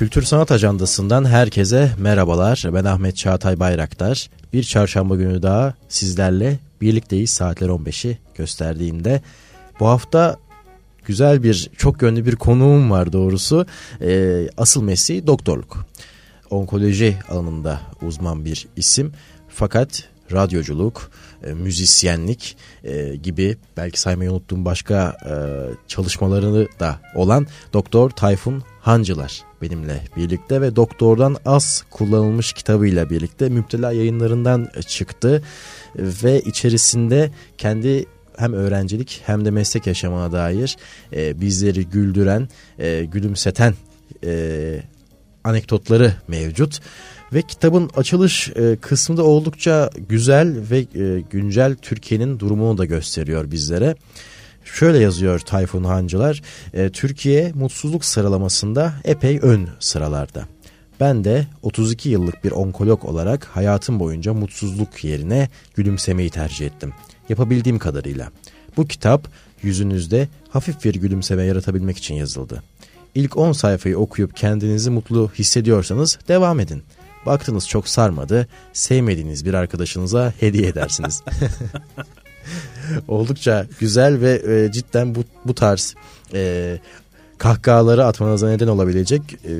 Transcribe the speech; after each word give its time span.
Kültür 0.00 0.22
Sanat 0.22 0.52
Ajandası'ndan 0.52 1.24
herkese 1.24 1.92
merhabalar. 1.98 2.64
Ben 2.74 2.84
Ahmet 2.84 3.16
Çağatay 3.16 3.60
Bayraktar. 3.60 4.30
Bir 4.52 4.62
çarşamba 4.62 5.16
günü 5.16 5.42
daha 5.42 5.74
sizlerle 5.88 6.58
birlikteyiz 6.80 7.30
saatler 7.30 7.68
15'i 7.68 8.18
gösterdiğinde. 8.34 9.22
Bu 9.80 9.86
hafta 9.86 10.36
güzel 11.04 11.42
bir, 11.42 11.70
çok 11.76 12.02
yönlü 12.02 12.26
bir 12.26 12.36
konuğum 12.36 12.90
var 12.90 13.12
doğrusu. 13.12 13.66
Ee, 14.00 14.48
asıl 14.56 14.82
mesleği 14.82 15.26
doktorluk. 15.26 15.86
Onkoloji 16.50 17.16
alanında 17.28 17.80
uzman 18.02 18.44
bir 18.44 18.68
isim. 18.76 19.12
Fakat 19.48 20.04
radyoculuk, 20.32 21.10
e, 21.44 21.54
müzisyenlik 21.54 22.56
e, 22.84 23.16
gibi 23.16 23.56
belki 23.76 24.00
saymayı 24.00 24.32
unuttuğum 24.32 24.64
başka 24.64 25.16
e, 25.26 25.34
çalışmalarını 25.88 26.68
da 26.80 27.00
olan 27.14 27.46
Doktor 27.72 28.10
Tayfun 28.10 28.62
Hancılar 28.80 29.49
benimle 29.62 30.00
birlikte 30.16 30.60
ve 30.60 30.76
doktordan 30.76 31.36
az 31.44 31.84
kullanılmış 31.90 32.52
kitabıyla 32.52 33.10
birlikte 33.10 33.48
Müptela 33.48 33.92
yayınlarından 33.92 34.68
çıktı 34.86 35.42
ve 35.96 36.40
içerisinde 36.40 37.30
kendi 37.58 38.06
hem 38.36 38.52
öğrencilik 38.52 39.22
hem 39.26 39.44
de 39.44 39.50
meslek 39.50 39.86
yaşamına 39.86 40.32
dair 40.32 40.76
e, 41.12 41.40
bizleri 41.40 41.86
güldüren, 41.86 42.48
e, 42.78 43.04
gülümseten 43.04 43.74
e, 44.24 44.82
anekdotları 45.44 46.14
mevcut. 46.28 46.80
Ve 47.32 47.42
kitabın 47.42 47.90
açılış 47.96 48.48
e, 48.48 48.76
kısmında 48.80 49.24
oldukça 49.24 49.90
güzel 50.08 50.56
ve 50.70 50.78
e, 50.78 51.20
güncel 51.30 51.76
Türkiye'nin 51.82 52.38
durumunu 52.38 52.78
da 52.78 52.84
gösteriyor 52.84 53.50
bizlere. 53.50 53.94
Şöyle 54.74 54.98
yazıyor 54.98 55.40
Tayfun 55.40 55.84
Hancılar, 55.84 56.42
e, 56.74 56.90
Türkiye 56.90 57.52
mutsuzluk 57.54 58.04
sıralamasında 58.04 58.92
epey 59.04 59.38
ön 59.42 59.68
sıralarda. 59.80 60.46
Ben 61.00 61.24
de 61.24 61.46
32 61.62 62.08
yıllık 62.08 62.44
bir 62.44 62.50
onkolog 62.50 63.04
olarak 63.04 63.44
hayatım 63.44 64.00
boyunca 64.00 64.34
mutsuzluk 64.34 65.04
yerine 65.04 65.48
gülümsemeyi 65.74 66.30
tercih 66.30 66.66
ettim. 66.66 66.92
Yapabildiğim 67.28 67.78
kadarıyla. 67.78 68.30
Bu 68.76 68.86
kitap 68.86 69.28
yüzünüzde 69.62 70.28
hafif 70.50 70.84
bir 70.84 70.94
gülümseme 70.94 71.44
yaratabilmek 71.44 71.98
için 71.98 72.14
yazıldı. 72.14 72.62
İlk 73.14 73.36
10 73.36 73.52
sayfayı 73.52 73.98
okuyup 73.98 74.36
kendinizi 74.36 74.90
mutlu 74.90 75.30
hissediyorsanız 75.38 76.18
devam 76.28 76.60
edin. 76.60 76.82
Baktınız 77.26 77.68
çok 77.68 77.88
sarmadı, 77.88 78.48
sevmediğiniz 78.72 79.44
bir 79.44 79.54
arkadaşınıza 79.54 80.32
hediye 80.40 80.68
edersiniz. 80.68 81.22
Oldukça 83.08 83.66
güzel 83.80 84.20
ve 84.20 84.42
e, 84.46 84.72
cidden 84.72 85.14
bu, 85.14 85.24
bu 85.44 85.54
tarz 85.54 85.94
e, 86.34 86.78
kahkahaları 87.38 88.04
atmanıza 88.04 88.48
neden 88.48 88.66
olabilecek 88.66 89.22
e, 89.44 89.54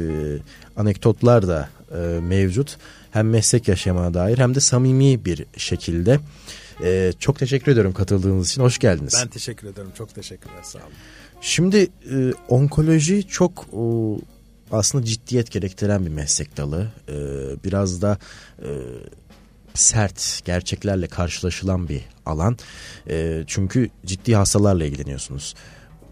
anekdotlar 0.76 1.48
da 1.48 1.68
e, 1.94 2.20
mevcut. 2.20 2.76
Hem 3.10 3.30
meslek 3.30 3.68
yaşamına 3.68 4.14
dair 4.14 4.38
hem 4.38 4.54
de 4.54 4.60
samimi 4.60 5.24
bir 5.24 5.46
şekilde. 5.56 6.20
E, 6.84 7.12
çok 7.18 7.38
teşekkür 7.38 7.72
ediyorum 7.72 7.92
katıldığınız 7.92 8.50
için. 8.50 8.62
Hoş 8.62 8.78
geldiniz. 8.78 9.14
Ben 9.22 9.28
teşekkür 9.28 9.68
ederim. 9.68 9.90
Çok 9.98 10.14
teşekkürler. 10.14 10.62
Sağ 10.62 10.78
olun. 10.78 10.88
Şimdi 11.40 11.88
e, 12.12 12.32
onkoloji 12.48 13.28
çok 13.28 13.66
e, 13.72 13.82
aslında 14.72 15.04
ciddiyet 15.04 15.50
gerektiren 15.50 16.06
bir 16.06 16.10
meslek 16.10 16.56
dalı. 16.56 16.88
E, 17.08 17.14
biraz 17.64 18.02
da 18.02 18.18
e, 18.62 18.68
sert 19.74 20.40
gerçeklerle 20.44 21.06
karşılaşılan 21.06 21.88
bir 21.88 22.00
alan. 22.26 22.56
E, 23.08 23.44
çünkü 23.46 23.90
ciddi 24.06 24.34
hastalarla 24.34 24.84
ilgileniyorsunuz. 24.84 25.54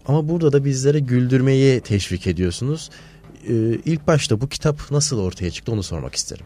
Ama 0.05 0.29
burada 0.29 0.53
da 0.53 0.65
bizlere 0.65 0.99
güldürmeyi 0.99 1.81
teşvik 1.81 2.27
ediyorsunuz. 2.27 2.89
E, 3.47 3.53
ilk 3.85 4.07
başta 4.07 4.41
bu 4.41 4.49
kitap 4.49 4.91
nasıl 4.91 5.19
ortaya 5.19 5.51
çıktı 5.51 5.71
onu 5.71 5.83
sormak 5.83 6.15
isterim. 6.15 6.45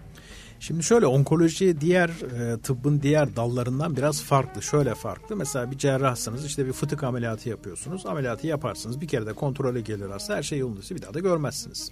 Şimdi 0.60 0.84
şöyle 0.84 1.06
onkoloji 1.06 1.82
diğer 1.82 2.10
e, 2.10 2.60
tıbbın 2.60 3.02
diğer 3.02 3.36
dallarından 3.36 3.98
biraz 3.98 4.22
farklı. 4.22 4.62
Şöyle 4.62 4.96
farklı. 4.96 5.36
Mesela 5.36 5.72
bir 5.72 5.78
cerrahsınız 5.78 6.46
işte 6.46 6.68
bir 6.68 6.74
fıtık 6.74 7.04
ameliyatı 7.04 7.50
yapıyorsunuz. 7.50 8.06
Ameliyatı 8.06 8.48
yaparsınız. 8.48 9.02
Bir 9.02 9.08
kere 9.08 9.26
de 9.26 9.34
kontrole 9.34 9.82
gelir 9.82 10.10
hasta 10.10 10.36
her 10.36 10.44
şey 10.44 10.60
yolundaysa 10.60 10.96
bir 10.96 11.02
daha 11.02 11.14
da 11.14 11.20
görmezsiniz. 11.20 11.92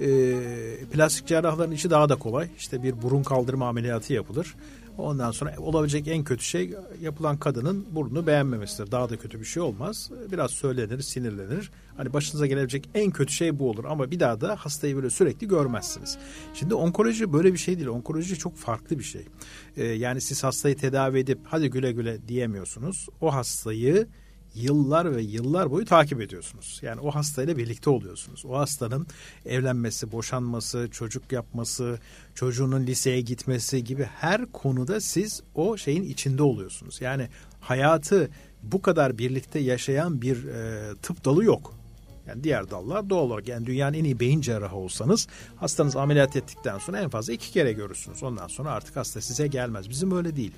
E, 0.00 0.06
plastik 0.92 1.26
cerrahların 1.26 1.72
içi 1.72 1.90
daha 1.90 2.08
da 2.08 2.16
kolay. 2.16 2.48
İşte 2.58 2.82
bir 2.82 3.02
burun 3.02 3.22
kaldırma 3.22 3.68
ameliyatı 3.68 4.12
yapılır. 4.12 4.54
Ondan 4.98 5.30
sonra 5.30 5.54
olabilecek 5.58 6.08
en 6.08 6.24
kötü 6.24 6.44
şey 6.44 6.74
yapılan 7.00 7.36
kadının 7.36 7.86
burnunu 7.90 8.26
beğenmemesidir. 8.26 8.92
Daha 8.92 9.10
da 9.10 9.16
kötü 9.16 9.40
bir 9.40 9.44
şey 9.44 9.62
olmaz. 9.62 10.10
Biraz 10.32 10.50
söylenir, 10.50 11.00
sinirlenir. 11.00 11.70
Hani 11.96 12.12
başınıza 12.12 12.46
gelebilecek 12.46 12.88
en 12.94 13.10
kötü 13.10 13.32
şey 13.32 13.58
bu 13.58 13.70
olur 13.70 13.84
ama 13.84 14.10
bir 14.10 14.20
daha 14.20 14.40
da 14.40 14.56
hastayı 14.56 14.96
böyle 14.96 15.10
sürekli 15.10 15.48
görmezsiniz. 15.48 16.18
Şimdi 16.54 16.74
onkoloji 16.74 17.32
böyle 17.32 17.52
bir 17.52 17.58
şey 17.58 17.76
değil. 17.76 17.88
Onkoloji 17.88 18.38
çok 18.38 18.56
farklı 18.56 18.98
bir 18.98 19.04
şey. 19.04 19.26
Ee, 19.76 19.84
yani 19.84 20.20
siz 20.20 20.44
hastayı 20.44 20.76
tedavi 20.76 21.18
edip 21.18 21.38
hadi 21.44 21.70
güle 21.70 21.92
güle 21.92 22.28
diyemiyorsunuz. 22.28 23.08
O 23.20 23.34
hastayı 23.34 24.06
yıllar 24.56 25.16
ve 25.16 25.22
yıllar 25.22 25.70
boyu 25.70 25.84
takip 25.84 26.20
ediyorsunuz. 26.20 26.80
Yani 26.82 27.00
o 27.00 27.10
hastayla 27.10 27.56
birlikte 27.56 27.90
oluyorsunuz. 27.90 28.44
O 28.46 28.58
hastanın 28.58 29.06
evlenmesi, 29.46 30.12
boşanması, 30.12 30.88
çocuk 30.92 31.32
yapması, 31.32 31.98
çocuğunun 32.34 32.86
liseye 32.86 33.20
gitmesi 33.20 33.84
gibi 33.84 34.04
her 34.04 34.46
konuda 34.46 35.00
siz 35.00 35.42
o 35.54 35.76
şeyin 35.76 36.02
içinde 36.02 36.42
oluyorsunuz. 36.42 37.00
Yani 37.00 37.28
hayatı 37.60 38.30
bu 38.62 38.82
kadar 38.82 39.18
birlikte 39.18 39.58
yaşayan 39.58 40.22
bir 40.22 40.44
e, 40.44 40.94
tıp 41.02 41.24
dalı 41.24 41.44
yok. 41.44 41.74
Yani 42.26 42.44
diğer 42.44 42.70
dallar 42.70 43.10
doğal 43.10 43.22
olarak 43.22 43.48
yani 43.48 43.66
dünyanın 43.66 43.94
en 43.94 44.04
iyi 44.04 44.20
beyin 44.20 44.40
cerrahı 44.40 44.76
olsanız 44.76 45.28
hastanız 45.56 45.96
ameliyat 45.96 46.36
ettikten 46.36 46.78
sonra 46.78 47.00
en 47.00 47.08
fazla 47.08 47.32
iki 47.32 47.52
kere 47.52 47.72
görürsünüz. 47.72 48.22
Ondan 48.22 48.46
sonra 48.46 48.70
artık 48.70 48.96
hasta 48.96 49.20
size 49.20 49.46
gelmez. 49.46 49.90
Bizim 49.90 50.16
öyle 50.16 50.36
değil. 50.36 50.52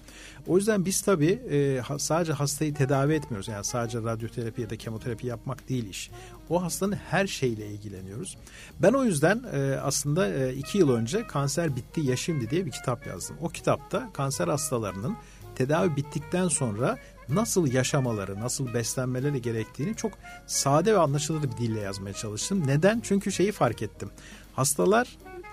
O 0.46 0.56
yüzden 0.56 0.84
biz 0.84 1.00
tabii 1.00 1.40
e, 1.50 1.80
sadece 1.98 2.32
hastayı 2.32 2.74
tedavi 2.74 3.14
etmiyoruz. 3.14 3.48
Yani 3.48 3.64
sadece 3.64 3.98
radyoterapi 3.98 4.62
ya 4.62 4.70
da 4.70 4.76
kemoterapi 4.76 5.26
yapmak 5.26 5.68
değil 5.68 5.88
iş. 5.88 6.10
O 6.50 6.62
hastanın 6.62 6.92
her 6.92 7.26
şeyle 7.26 7.66
ilgileniyoruz. 7.66 8.36
Ben 8.82 8.92
o 8.92 9.04
yüzden 9.04 9.42
e, 9.52 9.80
aslında 9.82 10.28
e, 10.28 10.54
iki 10.54 10.78
yıl 10.78 10.90
önce 10.90 11.26
Kanser 11.26 11.76
Bitti 11.76 12.00
Ya 12.00 12.16
Şimdi 12.16 12.50
diye 12.50 12.66
bir 12.66 12.70
kitap 12.70 13.06
yazdım. 13.06 13.36
O 13.40 13.48
kitapta 13.48 14.10
kanser 14.12 14.48
hastalarının 14.48 15.16
tedavi 15.54 15.96
bittikten 15.96 16.48
sonra 16.48 16.98
nasıl 17.28 17.72
yaşamaları, 17.72 18.40
nasıl 18.40 18.74
beslenmeleri 18.74 19.42
gerektiğini 19.42 19.94
çok 19.94 20.12
sade 20.46 20.94
ve 20.94 20.98
anlaşılır 20.98 21.42
bir 21.42 21.56
dille 21.56 21.80
yazmaya 21.80 22.12
çalıştım. 22.12 22.66
Neden? 22.66 23.00
Çünkü 23.00 23.32
şeyi 23.32 23.52
fark 23.52 23.82
ettim. 23.82 24.10
Hastalar 24.52 25.08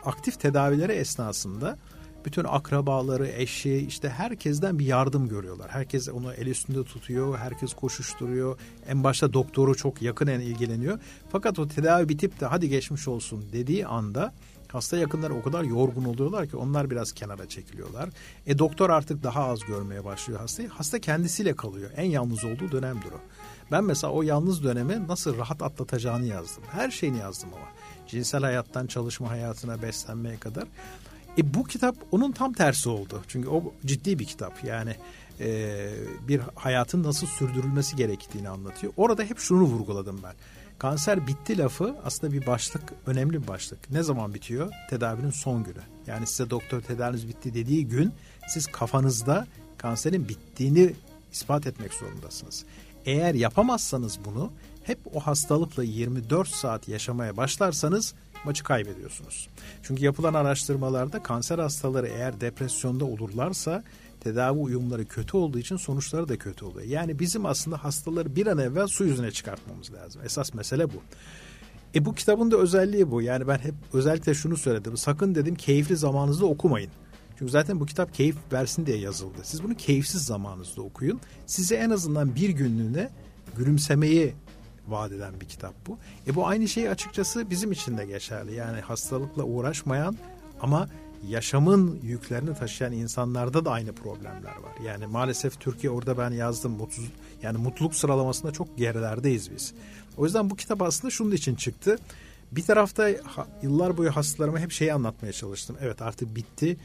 aktif 0.06 0.40
tedavileri 0.40 0.92
esnasında 0.92 1.78
bütün 2.26 2.44
akrabaları, 2.44 3.28
eşi 3.28 3.76
işte 3.76 4.10
herkesten 4.10 4.80
bir 4.80 4.86
yardım 4.86 5.30
görüyorlar. 5.30 5.70
Herkes 5.72 6.10
onu 6.10 6.34
el 6.34 6.48
üstünde 6.48 6.84
tutuyor, 6.84 7.38
herkes 7.38 7.74
koşuşturuyor. 7.74 8.58
En 8.88 9.04
başta 9.04 9.34
doktoru 9.34 9.76
çok 9.76 10.02
yakinen 10.02 10.40
ilgileniyor. 10.40 11.00
Fakat 11.32 11.60
o 11.60 11.68
tedavi 11.68 12.10
bitip 12.10 12.40
de 12.40 12.46
hadi 12.46 12.70
geçmiş 12.70 13.08
olsun 13.08 13.46
dediği 13.54 13.88
anda 13.88 14.34
Hasta 14.76 14.98
yakınları 14.98 15.36
o 15.36 15.42
kadar 15.42 15.64
yorgun 15.64 16.06
oluyorlar 16.06 16.48
ki 16.48 16.58
onlar 16.58 16.90
biraz 16.90 17.12
kenara 17.12 17.50
çekiliyorlar. 17.50 18.10
E 18.48 18.60
doktor 18.60 18.90
artık 18.90 19.24
daha 19.24 19.44
az 19.44 19.60
görmeye 19.60 20.06
başlıyor 20.06 20.40
hastayı. 20.40 20.70
Hasta 20.70 21.00
kendisiyle 21.00 21.56
kalıyor. 21.56 21.90
En 21.96 22.04
yalnız 22.04 22.46
olduğu 22.46 22.72
dönemdir 22.72 23.12
o. 23.12 23.20
Ben 23.72 23.84
mesela 23.84 24.14
o 24.14 24.22
yalnız 24.22 24.64
dönemi 24.64 25.08
nasıl 25.08 25.38
rahat 25.38 25.64
atlatacağını 25.64 26.26
yazdım. 26.26 26.64
Her 26.72 26.92
şeyini 26.92 27.18
yazdım 27.18 27.50
ama. 27.54 27.66
Cinsel 28.08 28.42
hayattan 28.42 28.88
çalışma 28.88 29.30
hayatına 29.30 29.82
beslenmeye 29.82 30.38
kadar. 30.38 30.64
E 31.38 31.54
bu 31.54 31.64
kitap 31.64 31.96
onun 32.12 32.32
tam 32.32 32.54
tersi 32.54 32.90
oldu. 32.90 33.24
Çünkü 33.28 33.50
o 33.50 33.74
ciddi 33.86 34.20
bir 34.20 34.26
kitap. 34.26 34.64
Yani 34.64 34.96
e, 35.40 35.90
bir 36.28 36.42
hayatın 36.56 37.04
nasıl 37.04 37.28
sürdürülmesi 37.28 37.96
gerektiğini 37.96 38.50
anlatıyor. 38.50 38.94
Orada 38.98 39.24
hep 39.24 39.40
şunu 39.40 39.64
vurguladım 39.64 40.20
ben. 40.24 40.34
Kanser 40.80 41.28
bitti 41.28 41.58
lafı 41.58 41.96
aslında 42.06 42.34
bir 42.34 42.46
başlık, 42.46 42.94
önemli 43.06 43.42
bir 43.44 43.48
başlık. 43.48 43.92
Ne 43.92 44.04
zaman 44.04 44.34
bitiyor? 44.34 44.74
Tedavinin 44.90 45.32
son 45.32 45.64
günü. 45.64 45.82
Yani 46.08 46.28
size 46.28 46.50
doktor 46.50 46.82
tedaviniz 46.82 47.28
bitti 47.28 47.54
dediği 47.54 47.88
gün 47.88 48.14
siz 48.48 48.68
kafanızda 48.68 49.48
kanserin 49.78 50.30
bittiğini 50.30 50.94
ispat 51.32 51.68
etmek 51.68 51.94
zorundasınız. 51.94 52.66
Eğer 53.06 53.34
yapamazsanız 53.34 54.20
bunu 54.26 54.52
hep 54.84 55.00
o 55.14 55.20
hastalıkla 55.20 55.84
24 55.84 56.48
saat 56.48 56.88
yaşamaya 56.88 57.38
başlarsanız 57.38 58.14
maçı 58.46 58.64
kaybediyorsunuz. 58.64 59.50
Çünkü 59.84 60.04
yapılan 60.04 60.34
araştırmalarda 60.34 61.24
kanser 61.24 61.60
hastaları 61.60 62.08
eğer 62.08 62.42
depresyonda 62.42 63.06
olurlarsa 63.06 63.84
tedavi 64.26 64.60
uyumları 64.60 65.06
kötü 65.06 65.38
olduğu 65.38 65.60
için 65.60 65.78
sonuçları 65.78 66.30
da 66.30 66.38
kötü 66.38 66.66
oluyor. 66.66 66.88
Yani 66.88 67.20
bizim 67.20 67.46
aslında 67.46 67.84
hastaları 67.84 68.36
bir 68.36 68.48
an 68.48 68.58
evvel 68.58 68.88
su 68.88 69.06
yüzüne 69.06 69.32
çıkartmamız 69.32 69.94
lazım. 69.94 70.22
Esas 70.26 70.54
mesele 70.54 70.94
bu. 70.94 71.02
E 71.96 72.06
bu 72.06 72.16
kitabın 72.16 72.52
da 72.52 72.58
özelliği 72.58 73.12
bu. 73.12 73.22
Yani 73.22 73.48
ben 73.48 73.58
hep 73.58 73.74
özellikle 73.94 74.34
şunu 74.34 74.58
söyledim. 74.58 74.98
Sakın 74.98 75.36
dedim 75.36 75.56
keyifli 75.56 75.96
zamanınızda 75.96 76.46
okumayın. 76.46 76.90
Çünkü 77.40 77.52
zaten 77.52 77.80
bu 77.80 77.86
kitap 77.86 78.14
keyif 78.14 78.36
versin 78.54 78.86
diye 78.86 78.98
yazıldı. 78.98 79.38
Siz 79.44 79.64
bunu 79.64 79.76
keyifsiz 79.76 80.26
zamanınızda 80.26 80.82
okuyun. 80.82 81.20
Size 81.46 81.76
en 81.76 81.90
azından 81.90 82.36
bir 82.36 82.50
günlüğüne 82.50 83.10
gülümsemeyi 83.58 84.34
vaat 84.88 85.12
eden 85.12 85.42
bir 85.42 85.46
kitap 85.46 85.74
bu. 85.88 85.98
E 86.28 86.36
bu 86.36 86.48
aynı 86.48 86.68
şey 86.68 86.90
açıkçası 86.90 87.50
bizim 87.50 87.72
için 87.72 87.98
de 87.98 88.06
geçerli. 88.06 88.56
Yani 88.56 88.82
hastalıkla 88.82 89.44
uğraşmayan 89.44 90.18
ama 90.62 90.88
yaşamın 91.30 92.00
yüklerini 92.04 92.56
taşıyan 92.56 92.94
insanlarda 92.94 93.66
da 93.66 93.72
aynı 93.72 93.94
problemler 93.94 94.56
var. 94.56 94.86
Yani 94.86 95.06
maalesef 95.08 95.60
Türkiye 95.60 95.92
orada 95.92 96.18
ben 96.18 96.32
yazdım 96.32 96.72
mutsuz 96.72 97.06
yani 97.44 97.58
mutluluk 97.58 97.96
sıralamasında 97.96 98.52
çok 98.52 98.78
gerilerdeyiz 98.78 99.52
biz. 99.52 99.74
O 100.18 100.26
yüzden 100.26 100.50
bu 100.50 100.56
kitap 100.56 100.82
aslında 100.82 101.12
şunun 101.12 101.32
için 101.32 101.56
çıktı. 101.56 101.98
Bir 102.52 102.62
tarafta 102.62 103.10
yıllar 103.62 103.98
boyu 103.98 104.12
hastalarıma 104.12 104.60
hep 104.60 104.72
şeyi 104.72 104.94
anlatmaya 104.94 105.34
çalıştım. 105.34 105.78
Evet 105.82 106.02
artık 106.02 106.36
bitti. 106.36 106.78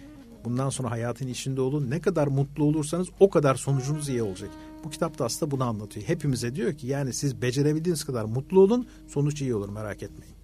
Bundan 0.44 0.70
sonra 0.70 0.90
hayatın 0.90 1.26
içinde 1.26 1.60
olun. 1.60 1.90
Ne 1.90 2.00
kadar 2.00 2.26
mutlu 2.26 2.64
olursanız 2.64 3.08
o 3.20 3.30
kadar 3.30 3.54
sonucunuz 3.54 4.08
iyi 4.08 4.22
olacak. 4.22 4.50
Bu 4.84 4.90
kitap 4.90 5.18
da 5.18 5.24
aslında 5.24 5.50
bunu 5.50 5.64
anlatıyor. 5.64 6.08
Hepimize 6.08 6.54
diyor 6.54 6.74
ki 6.74 6.86
yani 6.86 7.12
siz 7.12 7.42
becerebildiğiniz 7.42 8.04
kadar 8.04 8.24
mutlu 8.24 8.60
olun. 8.60 8.88
Sonuç 9.08 9.42
iyi 9.42 9.54
olur 9.54 9.68
merak 9.68 10.02
etmeyin. 10.02 10.34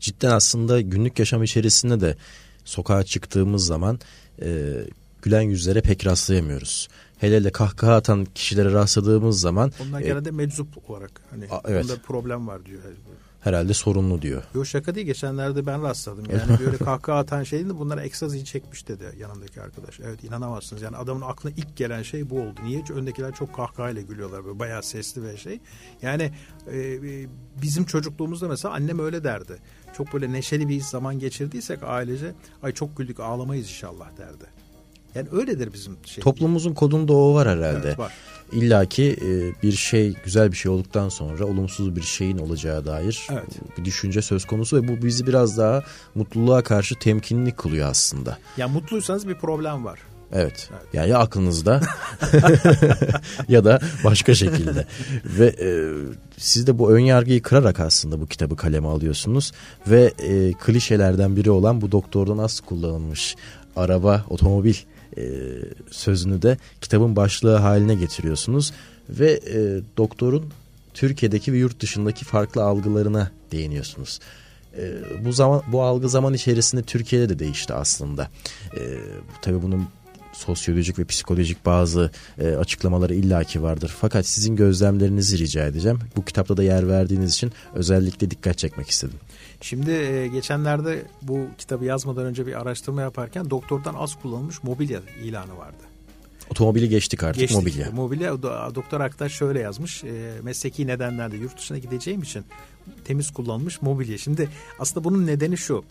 Cidden 0.00 0.30
aslında 0.30 0.80
günlük 0.80 1.18
yaşam 1.18 1.42
içerisinde 1.42 2.00
de 2.00 2.16
sokağa 2.66 3.04
çıktığımız 3.04 3.66
zaman 3.66 4.00
e, 4.42 4.72
gülen 5.22 5.42
yüzlere 5.42 5.80
pek 5.80 6.06
rastlayamıyoruz. 6.06 6.88
Hele 7.18 7.36
hele 7.36 7.50
kahkaha 7.50 7.94
atan 7.94 8.26
kişilere 8.34 8.72
rastladığımız 8.72 9.40
zaman... 9.40 9.72
Onlar 9.88 10.00
e, 10.00 10.04
genelde 10.04 10.30
meczup 10.30 10.90
olarak. 10.90 11.20
Hani 11.30 11.44
a, 11.50 11.60
evet. 11.68 11.84
Bunda 11.84 11.96
problem 11.96 12.46
var 12.46 12.66
diyor 12.66 12.80
herhalde 13.46 13.74
sorunlu 13.74 14.22
diyor. 14.22 14.42
Yok 14.54 14.66
şaka 14.66 14.94
değil 14.94 15.06
geçenlerde 15.06 15.66
ben 15.66 15.82
rastladım. 15.82 16.24
Yani 16.30 16.58
böyle 16.60 16.76
kahkaha 16.76 17.18
atan 17.18 17.42
şey 17.42 17.58
değil 17.58 17.70
de 17.70 17.78
bunlar 17.78 17.98
ekstazi 17.98 18.44
çekmiş 18.44 18.88
dedi 18.88 19.04
yanındaki 19.18 19.62
arkadaş. 19.62 20.00
Evet 20.00 20.24
inanamazsınız 20.24 20.82
yani 20.82 20.96
adamın 20.96 21.20
aklına 21.20 21.54
ilk 21.56 21.76
gelen 21.76 22.02
şey 22.02 22.30
bu 22.30 22.40
oldu. 22.40 22.60
Niye? 22.64 22.78
Çünkü 22.86 23.00
öndekiler 23.00 23.34
çok 23.34 23.54
kahkahayla 23.54 24.02
gülüyorlar 24.02 24.44
böyle 24.44 24.58
bayağı 24.58 24.82
sesli 24.82 25.22
ve 25.22 25.36
şey. 25.36 25.60
Yani 26.02 26.32
e, 26.72 26.78
e, 26.78 27.26
bizim 27.62 27.84
çocukluğumuzda 27.84 28.48
mesela 28.48 28.74
annem 28.74 28.98
öyle 28.98 29.24
derdi. 29.24 29.56
Çok 29.96 30.12
böyle 30.12 30.32
neşeli 30.32 30.68
bir 30.68 30.80
zaman 30.80 31.18
geçirdiysek 31.18 31.78
ailece 31.82 32.32
ay 32.62 32.72
çok 32.72 32.96
güldük 32.96 33.20
ağlamayız 33.20 33.66
inşallah 33.68 34.06
derdi. 34.18 34.44
Yani 35.14 35.28
öyledir 35.32 35.72
bizim 35.72 35.96
şey. 36.04 36.24
Toplumumuzun 36.24 36.74
kodunda 36.74 37.12
o 37.12 37.34
var 37.34 37.48
herhalde. 37.48 37.86
Evet, 37.88 37.98
var. 37.98 38.12
İlla 38.52 38.86
ki 38.86 39.16
e, 39.22 39.62
bir 39.62 39.72
şey 39.72 40.14
güzel 40.24 40.52
bir 40.52 40.56
şey 40.56 40.72
olduktan 40.72 41.08
sonra 41.08 41.44
olumsuz 41.44 41.96
bir 41.96 42.02
şeyin 42.02 42.38
olacağı 42.38 42.86
dair 42.86 43.26
evet. 43.30 43.78
bir 43.78 43.84
düşünce 43.84 44.22
söz 44.22 44.44
konusu 44.44 44.76
ve 44.76 44.88
bu 44.88 45.06
bizi 45.06 45.26
biraz 45.26 45.58
daha 45.58 45.82
mutluluğa 46.14 46.62
karşı 46.62 46.94
temkinli 46.94 47.52
kılıyor 47.52 47.88
aslında. 47.88 48.38
Ya 48.56 48.68
mutluysanız 48.68 49.28
bir 49.28 49.34
problem 49.34 49.84
var. 49.84 49.98
Evet. 50.32 50.68
evet. 50.70 50.70
Yani 50.92 51.10
ya 51.10 51.18
aklınızda 51.18 51.80
ya 53.48 53.64
da 53.64 53.80
başka 54.04 54.34
şekilde. 54.34 54.86
Ve 55.24 55.46
e, 55.46 55.68
siz 56.38 56.66
de 56.66 56.78
bu 56.78 56.92
ön 56.92 56.98
yargıyı 56.98 57.42
kırarak 57.42 57.80
aslında 57.80 58.20
bu 58.20 58.26
kitabı 58.26 58.56
kaleme 58.56 58.88
alıyorsunuz 58.88 59.52
ve 59.86 60.12
e, 60.18 60.52
klişelerden 60.52 61.36
biri 61.36 61.50
olan 61.50 61.80
bu 61.80 61.92
doktordan 61.92 62.38
az 62.38 62.60
kullanılmış 62.60 63.36
araba, 63.76 64.24
otomobil 64.30 64.74
e, 65.16 65.22
sözünü 65.90 66.42
de 66.42 66.58
kitabın 66.80 67.16
başlığı 67.16 67.56
haline 67.56 67.94
getiriyorsunuz 67.94 68.72
ve 69.08 69.32
e, 69.32 69.80
doktorun 69.96 70.50
Türkiye'deki 70.94 71.52
ve 71.52 71.58
yurt 71.58 71.80
dışındaki 71.80 72.24
farklı 72.24 72.64
algılarına 72.64 73.30
değiniyorsunuz. 73.52 74.20
E, 74.78 74.92
bu 75.24 75.32
zaman 75.32 75.62
bu 75.72 75.82
algı 75.82 76.08
zaman 76.08 76.34
içerisinde 76.34 76.82
Türkiye'de 76.82 77.28
de 77.28 77.38
değişti 77.38 77.74
aslında. 77.74 78.28
E, 78.76 78.80
tabii 79.42 79.62
bunun 79.62 79.86
sosyolojik 80.36 80.98
ve 80.98 81.04
psikolojik 81.04 81.66
bazı 81.66 82.10
e, 82.38 82.48
açıklamaları 82.48 83.14
illaki 83.14 83.62
vardır. 83.62 83.94
Fakat 84.00 84.26
sizin 84.26 84.56
gözlemlerinizi 84.56 85.38
rica 85.38 85.66
edeceğim. 85.66 85.98
Bu 86.16 86.24
kitapta 86.24 86.56
da 86.56 86.62
yer 86.62 86.88
verdiğiniz 86.88 87.34
için 87.34 87.52
özellikle 87.74 88.30
dikkat 88.30 88.58
çekmek 88.58 88.90
istedim. 88.90 89.18
Şimdi 89.60 89.90
e, 89.90 90.28
geçenlerde 90.28 91.02
bu 91.22 91.46
kitabı 91.58 91.84
yazmadan 91.84 92.24
önce 92.24 92.46
bir 92.46 92.60
araştırma 92.60 93.02
yaparken 93.02 93.50
doktordan 93.50 93.94
az 93.94 94.20
kullanılmış 94.22 94.62
mobilya 94.62 95.00
ilanı 95.22 95.56
vardı. 95.58 95.76
Otomobili 96.50 96.88
geçtik 96.88 97.22
artık 97.22 97.40
geçtik. 97.40 97.58
mobilya. 97.58 97.90
Mobilya 97.90 98.42
doktor 98.74 99.00
arkadaş 99.00 99.32
şöyle 99.32 99.60
yazmış. 99.60 100.04
E, 100.04 100.32
mesleki 100.42 100.86
nedenlerle 100.86 101.36
yurt 101.36 101.58
dışına 101.58 101.78
gideceğim 101.78 102.22
için 102.22 102.44
temiz 103.04 103.30
kullanılmış 103.30 103.82
mobilya. 103.82 104.18
Şimdi 104.18 104.48
aslında 104.78 105.04
bunun 105.04 105.26
nedeni 105.26 105.56
şu. 105.56 105.84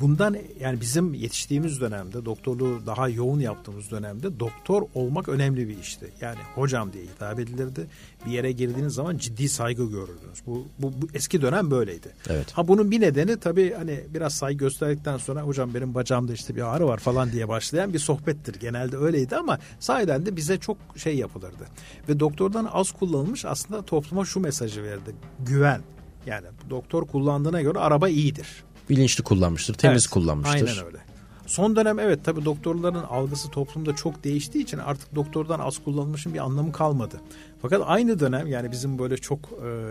Bundan 0.00 0.36
yani 0.60 0.80
bizim 0.80 1.14
yetiştiğimiz 1.14 1.80
dönemde 1.80 2.24
doktorluğu 2.24 2.86
daha 2.86 3.08
yoğun 3.08 3.40
yaptığımız 3.40 3.90
dönemde 3.90 4.40
doktor 4.40 4.82
olmak 4.94 5.28
önemli 5.28 5.68
bir 5.68 5.78
işti. 5.78 6.10
Yani 6.20 6.38
hocam 6.54 6.92
diye 6.92 7.04
hitap 7.04 7.40
edilirdi. 7.40 7.86
Bir 8.26 8.30
yere 8.30 8.52
girdiğiniz 8.52 8.94
zaman 8.94 9.16
ciddi 9.16 9.48
saygı 9.48 9.90
görürdünüz. 9.90 10.42
Bu, 10.46 10.66
bu, 10.78 10.92
bu 11.02 11.06
eski 11.14 11.42
dönem 11.42 11.70
böyleydi. 11.70 12.08
Evet. 12.28 12.52
Ha 12.52 12.68
bunun 12.68 12.90
bir 12.90 13.00
nedeni 13.00 13.40
tabii 13.40 13.74
hani 13.74 14.00
biraz 14.14 14.34
saygı 14.34 14.58
gösterdikten 14.58 15.16
sonra 15.16 15.42
hocam 15.42 15.74
benim 15.74 15.94
bacağımda 15.94 16.32
işte 16.32 16.56
bir 16.56 16.74
ağrı 16.74 16.86
var 16.86 16.98
falan 16.98 17.32
diye 17.32 17.48
başlayan 17.48 17.92
bir 17.92 17.98
sohbettir. 17.98 18.60
Genelde 18.60 18.96
öyleydi 18.96 19.36
ama 19.36 19.58
sahiden 19.80 20.26
de 20.26 20.36
bize 20.36 20.58
çok 20.58 20.76
şey 20.96 21.16
yapılırdı. 21.16 21.66
Ve 22.08 22.20
doktordan 22.20 22.68
az 22.72 22.92
kullanılmış 22.92 23.44
aslında 23.44 23.82
topluma 23.82 24.24
şu 24.24 24.40
mesajı 24.40 24.82
verdi. 24.82 25.14
Güven. 25.46 25.80
Yani 26.26 26.46
doktor 26.70 27.06
kullandığına 27.06 27.62
göre 27.62 27.78
araba 27.78 28.08
iyidir. 28.08 28.48
Bilinçli 28.90 29.24
kullanmıştır, 29.24 29.74
temiz 29.74 30.02
evet, 30.02 30.10
kullanmıştır. 30.10 30.68
Aynen 30.68 30.86
öyle. 30.86 30.98
Son 31.46 31.76
dönem 31.76 31.98
evet 31.98 32.24
tabi 32.24 32.44
doktorların 32.44 33.02
algısı 33.02 33.50
toplumda 33.50 33.96
çok 33.96 34.24
değiştiği 34.24 34.64
için 34.64 34.78
artık 34.78 35.14
doktordan 35.14 35.60
az 35.60 35.78
kullanılmışın 35.84 36.34
bir 36.34 36.38
anlamı 36.38 36.72
kalmadı. 36.72 37.20
Fakat 37.62 37.82
aynı 37.86 38.20
dönem 38.20 38.46
yani 38.46 38.72
bizim 38.72 38.98
böyle 38.98 39.16
çok 39.16 39.38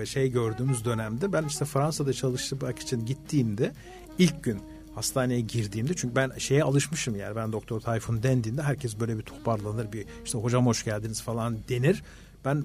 e, 0.01 0.05
şey 0.05 0.31
gördüğümüz 0.31 0.85
dönemde 0.85 1.33
ben 1.33 1.43
işte 1.43 1.65
Fransa'da 1.65 2.13
çalışmak 2.13 2.79
için 2.79 3.05
gittiğimde 3.05 3.71
ilk 4.19 4.43
gün 4.43 4.59
hastaneye 4.95 5.41
girdiğimde 5.41 5.93
çünkü 5.95 6.15
ben 6.15 6.31
şeye 6.37 6.63
alışmışım 6.63 7.15
yani 7.15 7.35
ben 7.35 7.51
Doktor 7.51 7.79
Tayfun 7.81 8.23
dendiğinde 8.23 8.61
herkes 8.61 8.99
böyle 8.99 9.17
bir 9.17 9.23
toparlanır 9.23 9.91
bir 9.91 10.05
işte 10.25 10.37
hocam 10.37 10.65
hoş 10.65 10.83
geldiniz 10.83 11.21
falan 11.21 11.57
denir. 11.69 12.03
Ben 12.45 12.63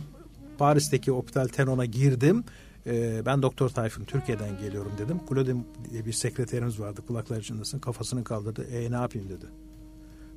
Paris'teki 0.59 1.11
Hopital 1.11 1.49
Tenon'a 1.49 1.85
girdim 1.85 2.45
e, 2.87 3.23
ben 3.27 3.43
Doktor 3.43 3.69
Tayfun 3.69 4.05
Türkiye'den 4.05 4.59
geliyorum 4.59 4.93
dedim. 4.99 5.21
Claudine 5.29 5.65
diye 5.91 6.07
bir 6.07 6.13
sekreterimiz 6.13 6.81
vardı 6.81 7.01
kulakları 7.07 7.43
çınlasın 7.43 7.79
kafasını 7.79 8.25
kaldırdı. 8.25 8.65
E 8.65 8.91
ne 8.91 8.97
yapayım 8.97 9.29
dedi. 9.29 9.47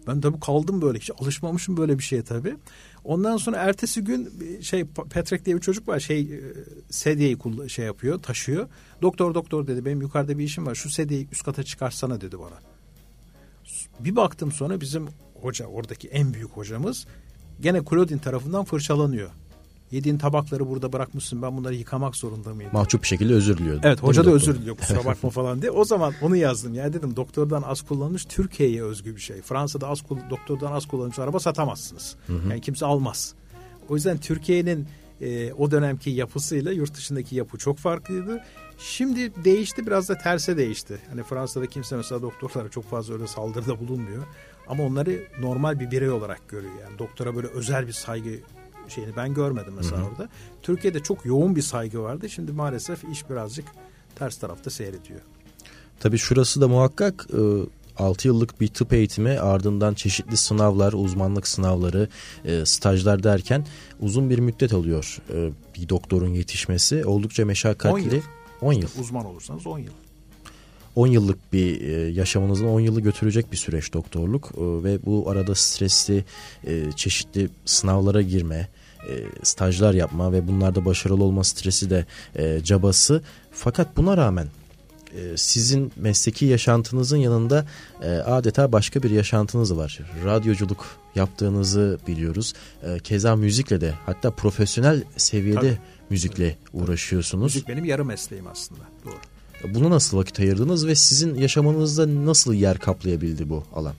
Ben 0.08 0.22
tabii 0.22 0.40
kaldım 0.40 0.82
böyle 0.82 1.00
hiç 1.00 1.12
alışmamışım 1.20 1.78
böyle 1.78 1.98
bir 1.98 2.04
şeye 2.04 2.24
tabii. 2.24 2.56
Ondan 3.04 3.38
sonra 3.38 3.58
ertesi 3.58 4.04
gün 4.04 4.32
şey 4.62 4.86
Patrick 4.86 5.46
diye 5.46 5.56
bir 5.56 5.62
çocuk 5.62 5.88
var 5.88 6.00
şey 6.00 6.22
e, 6.22 6.42
sedyeyi 6.90 7.38
şey 7.68 7.86
yapıyor 7.86 8.20
taşıyor. 8.20 8.68
Doktor 9.02 9.34
doktor 9.34 9.68
dedi 9.68 9.86
benim 9.86 10.02
yukarıda 10.02 10.38
bir 10.38 10.44
işim 10.44 10.66
var 10.66 10.76
şu 10.76 10.90
sedyeyi 10.90 11.28
üst 11.32 11.44
kata 11.44 11.64
çıkarsana 11.64 12.22
dedi 12.22 12.40
bana. 12.40 12.60
Bir 14.00 14.16
baktım 14.16 14.52
sonra 14.52 14.82
bizim 14.82 15.08
hoca 15.42 15.66
oradaki 15.66 16.08
en 16.08 16.34
büyük 16.34 16.52
hocamız 16.52 17.08
gene 17.62 17.82
Claudine 17.90 18.22
tarafından 18.22 18.66
fırçalanıyor. 18.66 19.30
Yediğin 19.92 20.18
tabakları 20.18 20.70
burada 20.70 20.94
bırakmışsın 20.94 21.42
ben 21.42 21.58
bunları 21.58 21.76
yıkamak 21.76 22.16
zorunda 22.16 22.54
mıyım? 22.54 22.72
Mahcup 22.74 23.02
bir 23.04 23.08
şekilde 23.08 23.34
özür 23.34 23.58
diliyor. 23.58 23.80
Evet 23.84 24.04
hoca 24.04 24.26
da 24.26 24.32
özür 24.32 24.56
diliyor 24.56 24.78
kusura 24.78 25.06
bakma 25.06 25.30
falan 25.40 25.62
diye. 25.62 25.72
O 25.72 25.86
zaman 25.86 26.14
onu 26.22 26.36
yazdım. 26.36 26.74
Yani 26.74 26.94
dedim 26.94 27.16
doktordan 27.16 27.62
az 27.62 27.82
kullanılmış 27.82 28.26
Türkiye'ye 28.26 28.84
özgü 28.84 29.16
bir 29.16 29.22
şey. 29.22 29.42
Fransa'da 29.42 29.88
az 29.88 30.04
doktordan 30.30 30.72
az 30.72 30.88
kullanılmış 30.88 31.20
araba 31.20 31.40
satamazsınız. 31.40 32.16
Hı 32.28 32.34
hı. 32.34 32.50
Yani 32.50 32.62
kimse 32.62 32.86
almaz. 32.86 33.34
O 33.90 33.96
yüzden 33.96 34.18
Türkiye'nin 34.18 34.88
e, 35.22 35.54
o 35.54 35.72
dönemki 35.72 36.10
yapısıyla 36.10 36.72
yurt 36.72 36.96
dışındaki 36.96 37.36
yapı 37.36 37.58
çok 37.58 37.78
farklıydı. 37.78 38.44
Şimdi 38.78 39.44
değişti 39.44 39.88
biraz 39.88 40.10
da 40.10 40.18
terse 40.18 40.58
değişti. 40.58 41.00
Hani 41.10 41.24
Fransa'da 41.24 41.66
kimse 41.66 41.96
mesela 41.96 42.22
doktorlara 42.22 42.70
çok 42.70 42.90
fazla 42.90 43.14
öyle 43.14 43.28
saldırıda 43.28 43.80
bulunmuyor. 43.80 44.24
Ama 44.68 44.84
onları 44.84 45.28
normal 45.40 45.80
bir 45.80 45.92
birey 45.92 46.10
olarak 46.10 46.50
görüyor. 46.50 46.74
Yani 46.84 47.00
doktora 47.00 47.36
böyle 47.36 47.48
özel 47.48 47.88
bir 47.88 47.92
saygı 47.92 48.30
şeyini 48.90 49.16
ben 49.16 49.34
görmedim 49.34 49.74
mesela 49.78 49.98
hı 49.98 50.02
hı. 50.02 50.08
orada. 50.08 50.30
Türkiye'de 50.64 51.00
çok 51.00 51.26
yoğun 51.26 51.56
bir 51.56 51.62
saygı 51.62 52.02
vardı. 52.02 52.30
Şimdi 52.30 52.52
maalesef 52.52 53.04
iş 53.04 53.30
birazcık 53.30 53.66
ters 54.16 54.38
tarafta 54.38 54.70
seyrediyor. 54.70 55.20
Tabii 56.00 56.18
şurası 56.18 56.62
da 56.62 56.68
muhakkak 56.68 57.28
6 57.98 58.28
e, 58.28 58.30
yıllık 58.30 58.62
bir 58.62 58.68
tıp 58.68 58.94
eğitimi 58.94 59.40
ardından 59.40 59.94
çeşitli 59.94 60.38
sınavlar, 60.38 60.94
uzmanlık 60.94 61.48
sınavları, 61.48 62.08
e, 62.46 62.66
stajlar 62.66 63.24
derken 63.24 63.66
uzun 64.00 64.30
bir 64.30 64.40
müddet 64.40 64.74
alıyor 64.74 65.18
e, 65.34 65.50
bir 65.76 65.90
doktorun 65.90 66.34
yetişmesi. 66.34 67.06
Oldukça 67.06 67.46
meşakkatli. 67.46 67.92
10 67.92 68.00
yıl. 68.00 68.22
10 68.62 68.74
yıl. 68.74 68.90
Uzman 69.00 69.26
olursanız 69.26 69.68
10 69.68 69.80
yıl. 69.80 69.94
10 70.96 71.08
yıllık 71.08 71.54
bir 71.54 71.82
yaşamınızın 72.08 72.68
10 72.68 72.80
yılı 72.80 73.02
götürecek 73.02 73.52
bir 73.52 73.58
süreç 73.58 73.94
doktorluk 73.94 74.52
ve 74.58 75.06
bu 75.06 75.30
arada 75.30 75.56
stresli 75.56 76.26
çeşitli 76.96 77.50
sınavlara 77.66 78.22
girme, 78.22 78.70
e, 79.08 79.14
stajlar 79.44 79.94
yapma 79.94 80.34
ve 80.34 80.48
bunlarda 80.48 80.86
başarılı 80.86 81.24
olma 81.24 81.44
stresi 81.44 81.90
de 81.90 82.06
e, 82.36 82.64
cabası. 82.64 83.22
Fakat 83.52 83.98
buna 83.98 84.18
rağmen 84.18 84.48
e, 85.16 85.38
sizin 85.38 85.92
mesleki 85.96 86.46
yaşantınızın 86.46 87.18
yanında 87.18 87.66
e, 88.02 88.10
adeta 88.10 88.72
başka 88.72 89.04
bir 89.04 89.10
yaşantınız 89.10 89.78
var. 89.78 90.00
Radyoculuk 90.26 90.86
yaptığınızı 91.16 92.00
biliyoruz. 92.08 92.54
E, 92.84 93.00
keza 93.00 93.36
müzikle 93.36 93.82
de 93.82 93.94
hatta 94.06 94.32
profesyonel 94.32 95.04
seviyede 95.18 95.60
Tabii. 95.60 95.78
müzikle 96.10 96.58
uğraşıyorsunuz. 96.74 97.44
Müzik 97.44 97.68
benim 97.68 97.86
yarı 97.86 98.06
mesleğim 98.06 98.48
aslında. 98.48 98.82
Doğru. 99.06 99.74
Bunu 99.74 99.90
nasıl 99.90 100.18
vakit 100.18 100.40
ayırdınız 100.40 100.88
ve 100.88 100.96
sizin 100.96 101.36
yaşamınızda 101.36 102.26
nasıl 102.26 102.54
yer 102.54 102.78
kaplayabildi 102.78 103.50
bu 103.50 103.64
alan? 103.74 103.94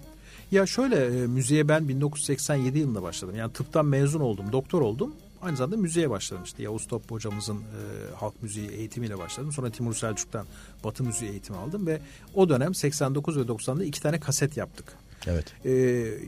Ya 0.50 0.66
şöyle 0.66 1.06
e, 1.06 1.26
müziğe 1.26 1.68
ben 1.68 1.88
1987 1.88 2.78
yılında 2.78 3.02
başladım. 3.02 3.34
Yani 3.36 3.52
tıptan 3.52 3.86
mezun 3.86 4.20
oldum, 4.20 4.52
doktor 4.52 4.80
oldum. 4.80 5.14
Aynı 5.42 5.56
zamanda 5.56 5.76
müziğe 5.76 6.10
başladım 6.10 6.42
işte. 6.44 6.62
Yavuz 6.62 6.86
Top 6.86 7.10
hocamızın 7.10 7.56
e, 7.56 8.14
halk 8.14 8.42
müziği 8.42 8.70
eğitimiyle 8.70 9.18
başladım. 9.18 9.52
Sonra 9.52 9.70
Timur 9.70 9.94
Selçuk'tan 9.94 10.46
batı 10.84 11.04
müziği 11.04 11.30
eğitimi 11.30 11.58
aldım 11.58 11.86
ve 11.86 12.00
o 12.34 12.48
dönem 12.48 12.74
89 12.74 13.36
ve 13.36 13.40
90'da 13.40 13.84
iki 13.84 14.02
tane 14.02 14.20
kaset 14.20 14.56
yaptık. 14.56 14.96
Evet. 15.26 15.44
Ee, 15.64 15.70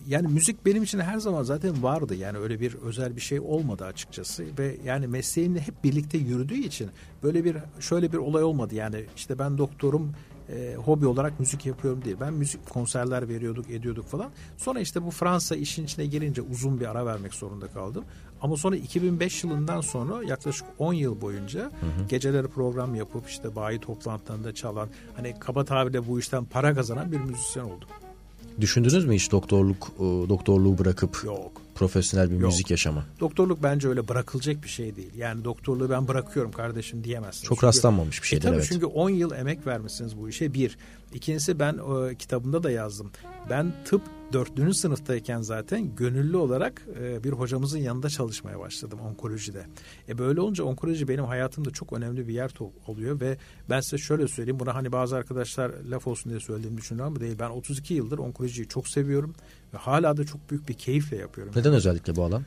yani 0.09 0.29
müzik 0.29 0.67
benim 0.67 0.83
için 0.83 1.00
her 1.00 1.19
zaman 1.19 1.43
zaten 1.43 1.83
vardı. 1.83 2.14
Yani 2.14 2.38
öyle 2.38 2.61
bir 2.61 2.75
özel 2.75 3.17
bir 3.17 3.21
şey 3.21 3.41
olmadı 3.41 3.85
açıkçası 3.85 4.45
ve 4.59 4.76
yani 4.85 5.07
mesleğimle 5.07 5.61
hep 5.61 5.85
birlikte 5.85 6.19
yürüdüğü 6.19 6.59
için 6.59 6.91
böyle 7.23 7.45
bir 7.45 7.57
şöyle 7.81 8.12
bir 8.12 8.19
olay 8.19 8.43
olmadı. 8.45 8.75
Yani 8.75 9.05
işte 9.17 9.38
ben 9.38 9.59
doktorum 9.59 10.12
e, 10.49 10.75
hobi 10.75 11.06
olarak 11.06 11.40
müzik 11.40 11.66
yapıyorum 11.66 12.04
değil. 12.04 12.16
Ben 12.20 12.32
müzik 12.32 12.68
konserler 12.68 13.28
veriyorduk, 13.28 13.70
ediyorduk 13.70 14.06
falan. 14.06 14.30
Sonra 14.56 14.80
işte 14.80 15.04
bu 15.04 15.11
Fransa 15.11 15.56
işin 15.56 15.84
içine 15.84 16.06
girince 16.06 16.42
uzun 16.42 16.80
bir 16.80 16.87
ara 16.87 17.06
vermek 17.06 17.34
zorunda 17.34 17.66
kaldım. 17.66 18.04
Ama 18.42 18.56
sonra 18.56 18.76
2005 18.76 19.44
yılından 19.44 19.80
sonra 19.80 20.25
yaklaşık 20.25 20.66
10 20.78 20.92
yıl 20.92 21.20
boyunca 21.20 21.61
hı 21.61 21.66
hı. 21.66 22.08
geceleri 22.08 22.49
program 22.49 22.94
yapıp 22.94 23.28
işte 23.28 23.56
bayi 23.56 23.78
toplantılarında 23.78 24.54
çalan 24.54 24.88
hani 25.16 25.34
kaba 25.40 25.64
tabirle 25.64 26.08
bu 26.08 26.18
işten 26.18 26.44
para 26.44 26.75
kazanan 26.75 27.12
bir 27.12 27.20
müzisyen 27.20 27.64
oldum. 27.64 27.88
Düşündünüz 28.61 29.04
mü 29.04 29.14
hiç 29.14 29.32
doktorluk 29.32 29.92
e, 29.99 30.02
doktorluğu 30.02 30.78
bırakıp 30.78 31.25
Yok. 31.25 31.62
Profesyonel 31.75 32.31
bir 32.31 32.37
Yok. 32.37 32.50
müzik 32.50 32.71
yaşama? 32.71 33.05
Doktorluk 33.21 33.62
bence 33.62 33.88
öyle 33.88 34.09
bırakılacak 34.09 34.62
bir 34.62 34.69
şey 34.69 34.97
değil. 34.97 35.14
Yani 35.17 35.45
doktorluğu 35.45 35.91
ben 35.91 36.09
bırakıyorum 36.09 36.52
kardeşim 36.52 37.05
diyemezsin. 37.05 37.43
Çok 37.47 37.57
çünkü, 37.57 37.67
rastlanmamış 37.67 38.23
bir 38.23 38.26
şeydir 38.26 38.45
e, 38.45 38.47
tabii 38.47 38.57
evet. 38.57 38.69
Çünkü 38.69 38.87
10 38.87 39.11
yıl 39.11 39.33
emek 39.33 39.67
vermişsiniz 39.67 40.19
bu 40.19 40.29
işe 40.29 40.55
bir. 40.55 40.79
İkincisi 41.14 41.59
ben 41.59 41.78
o, 41.78 42.09
kitabımda 42.19 42.62
da 42.62 42.71
yazdım. 42.71 43.12
Ben 43.50 43.73
tıp 43.85 44.02
dörtlüğüncü 44.33 44.75
sınıftayken 44.75 45.40
zaten 45.40 45.95
gönüllü 45.97 46.37
olarak 46.37 46.83
e, 47.00 47.25
bir 47.25 47.33
hocamızın 47.33 47.78
yanında 47.78 48.09
çalışmaya 48.09 48.59
başladım 48.59 48.99
onkolojide. 49.00 49.66
E 50.09 50.19
böyle 50.19 50.40
olunca 50.40 50.64
onkoloji 50.64 51.09
benim 51.09 51.25
hayatımda 51.25 51.71
çok 51.71 51.92
önemli 51.92 52.28
bir 52.28 52.35
yer 52.35 52.50
alıyor 52.87 53.21
ve 53.21 53.37
ben 53.71 53.81
size 53.81 53.99
şöyle 53.99 54.28
söyleyeyim. 54.28 54.61
Buna 54.61 54.75
hani 54.75 54.92
bazı 54.92 55.16
arkadaşlar 55.16 55.71
laf 55.90 56.07
olsun 56.07 56.31
diye 56.31 56.40
söylediğimi 56.40 56.78
düşünüyorum 56.78 57.12
ama 57.12 57.21
değil. 57.21 57.38
Ben 57.38 57.50
32 57.50 57.95
yıldır 57.95 58.19
onkolojiyi 58.19 58.69
çok 58.69 58.88
seviyorum 58.88 59.35
ve 59.75 59.78
hala 59.78 60.16
da 60.16 60.25
çok 60.25 60.50
büyük 60.50 60.69
bir 60.69 60.75
keyifle 60.75 61.16
yapıyorum. 61.16 61.52
Neden 61.57 61.73
özellikle 61.73 62.16
bu 62.16 62.25
alan? 62.25 62.42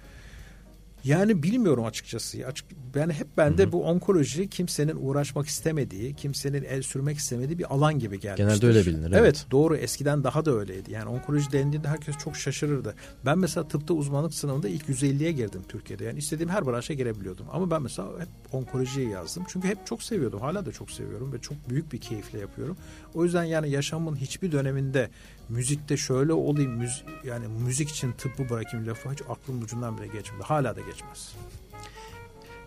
Yani 1.05 1.43
bilmiyorum 1.43 1.85
açıkçası. 1.85 2.47
Açık, 2.47 2.65
yani 2.95 3.13
hep 3.13 3.38
bende 3.38 3.63
hı 3.63 3.67
hı. 3.67 3.71
bu 3.71 3.83
onkoloji 3.83 4.50
kimsenin 4.50 4.95
uğraşmak 5.00 5.47
istemediği, 5.47 6.13
kimsenin 6.13 6.63
el 6.63 6.81
sürmek 6.81 7.17
istemediği 7.17 7.59
bir 7.59 7.74
alan 7.74 8.00
gibi 8.00 8.19
gelmiştir. 8.19 8.47
Genelde 8.47 8.67
öyle 8.67 8.85
bilinir. 8.85 9.12
Evet. 9.12 9.19
evet 9.19 9.45
doğru. 9.51 9.75
Eskiden 9.75 10.24
daha 10.24 10.45
da 10.45 10.51
öyleydi. 10.51 10.91
Yani 10.91 11.09
onkoloji 11.09 11.51
dendiğinde 11.51 11.88
herkes 11.88 12.17
çok 12.17 12.35
şaşırırdı. 12.35 12.95
Ben 13.25 13.39
mesela 13.39 13.67
tıpta 13.67 13.93
uzmanlık 13.93 14.33
sınavında 14.33 14.67
ilk 14.67 14.89
150'ye 14.89 15.31
girdim 15.31 15.62
Türkiye'de. 15.69 16.03
Yani 16.03 16.19
istediğim 16.19 16.50
her 16.50 16.65
branşa 16.65 16.93
girebiliyordum. 16.93 17.45
Ama 17.51 17.71
ben 17.71 17.81
mesela 17.81 18.07
hep 18.19 18.29
onkolojiyi 18.51 19.09
yazdım. 19.09 19.43
Çünkü 19.47 19.67
hep 19.67 19.85
çok 19.85 20.03
seviyordum. 20.03 20.39
Hala 20.39 20.65
da 20.65 20.71
çok 20.71 20.91
seviyorum 20.91 21.33
ve 21.33 21.41
çok 21.41 21.69
büyük 21.69 21.93
bir 21.93 21.97
keyifle 21.97 22.39
yapıyorum. 22.39 22.77
O 23.13 23.24
yüzden 23.24 23.43
yani 23.43 23.69
yaşamın 23.69 24.15
hiçbir 24.15 24.51
döneminde 24.51 25.09
müzikte 25.49 25.97
şöyle 25.97 26.33
olayım 26.33 26.71
müzik, 26.71 27.05
yani 27.23 27.45
müzik 27.65 27.89
için 27.89 28.11
tıbbı 28.11 28.49
bırakayım 28.49 28.87
lafı 28.87 29.11
hiç 29.11 29.21
aklım 29.21 29.61
ucundan 29.61 29.97
bile 29.97 30.07
geçmedi. 30.07 30.43
Hala 30.43 30.75
da 30.75 30.81
geçmez. 30.81 31.33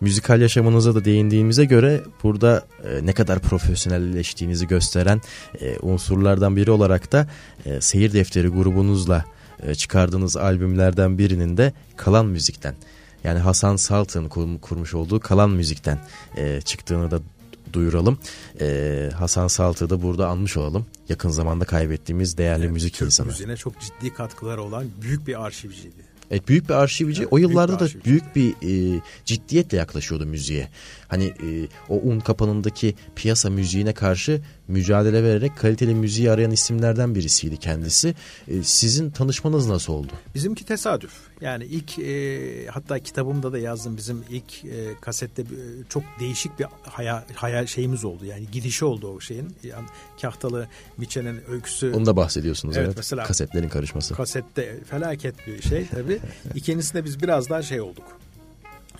Müzikal 0.01 0.41
yaşamınıza 0.41 0.95
da 0.95 1.05
değindiğimize 1.05 1.65
göre 1.65 2.01
burada 2.23 2.65
e, 2.83 3.05
ne 3.05 3.13
kadar 3.13 3.39
profesyonelleştiğinizi 3.39 4.67
gösteren 4.67 5.21
e, 5.61 5.79
unsurlardan 5.79 6.55
biri 6.55 6.71
olarak 6.71 7.11
da 7.11 7.27
e, 7.65 7.81
Seyir 7.81 8.13
Defteri 8.13 8.47
grubunuzla 8.47 9.25
e, 9.63 9.75
çıkardığınız 9.75 10.37
albümlerden 10.37 11.17
birinin 11.17 11.57
de 11.57 11.73
Kalan 11.97 12.25
Müzik'ten 12.25 12.75
yani 13.23 13.39
Hasan 13.39 13.75
Salt'ın 13.75 14.27
kurmuş 14.57 14.93
olduğu 14.93 15.19
Kalan 15.19 15.49
Müzik'ten 15.49 15.99
e, 16.37 16.61
çıktığını 16.61 17.11
da 17.11 17.19
duyuralım. 17.73 18.19
Ee, 18.61 19.09
Hasan 19.15 19.47
Salt'ı 19.47 19.89
da 19.89 20.01
burada 20.01 20.27
anmış 20.27 20.57
olalım. 20.57 20.85
Yakın 21.09 21.29
zamanda 21.29 21.65
kaybettiğimiz 21.65 22.37
değerli 22.37 22.63
evet, 22.63 22.73
müzik 22.73 22.93
Türk 22.93 23.05
insanı. 23.05 23.27
Müziğine 23.27 23.57
çok 23.57 23.73
ciddi 23.81 24.13
katkıları 24.13 24.61
olan 24.61 24.85
büyük 25.01 25.27
bir 25.27 25.45
arşivciydi. 25.45 26.09
Evet 26.31 26.47
büyük 26.47 26.69
bir 26.69 26.73
arşivci. 26.73 27.21
Evet, 27.21 27.33
o 27.33 27.37
yıllarda 27.37 27.79
büyük 27.79 27.95
da 27.95 28.05
büyük 28.05 28.35
bir 28.35 28.95
e, 28.97 29.01
ciddiyetle 29.25 29.77
yaklaşıyordu 29.77 30.25
müziğe. 30.25 30.69
Hani 31.09 31.25
e, 31.25 31.67
o 31.89 31.95
un 31.95 32.19
kapanındaki 32.19 32.95
piyasa 33.15 33.49
müziğine 33.49 33.93
karşı 33.93 34.41
mücadele 34.67 35.23
vererek 35.23 35.57
kaliteli 35.57 35.95
müziği 35.95 36.31
arayan 36.31 36.51
isimlerden 36.51 37.15
birisiydi 37.15 37.57
kendisi. 37.57 38.15
E, 38.47 38.63
sizin 38.63 39.09
tanışmanız 39.09 39.67
nasıl 39.67 39.93
oldu? 39.93 40.11
Bizimki 40.35 40.65
tesadüf. 40.65 41.11
Yani 41.41 41.65
ilk 41.65 41.99
e, 41.99 42.67
hatta 42.67 42.99
kitabımda 42.99 43.51
da 43.53 43.57
yazdım 43.57 43.97
bizim 43.97 44.23
ilk 44.29 44.65
e, 44.65 44.95
kasette 45.01 45.41
e, 45.41 45.45
çok 45.89 46.03
değişik 46.19 46.59
bir 46.59 46.65
hayal, 46.81 47.21
hayal 47.35 47.65
şeyimiz 47.65 48.05
oldu. 48.05 48.25
Yani 48.25 48.45
gidişi 48.51 48.85
oldu 48.85 49.07
o 49.07 49.19
şeyin. 49.19 49.55
Yani 49.63 49.87
Kahtalı 50.21 50.67
Miçe'nin 50.97 51.41
öyküsü. 51.51 51.93
Onu 51.95 52.05
da 52.05 52.15
bahsediyorsunuz 52.15 52.77
evet. 52.77 52.87
evet. 52.87 52.97
Mesela 52.97 53.23
kasetlerin 53.23 53.69
karışması. 53.69 54.13
Kasette 54.13 54.79
felaket 54.83 55.47
bir 55.47 55.61
şey 55.61 55.87
tabii. 55.87 56.19
İkincisinde 56.55 57.05
biz 57.05 57.21
biraz 57.21 57.49
daha 57.49 57.61
şey 57.61 57.81
olduk 57.81 58.19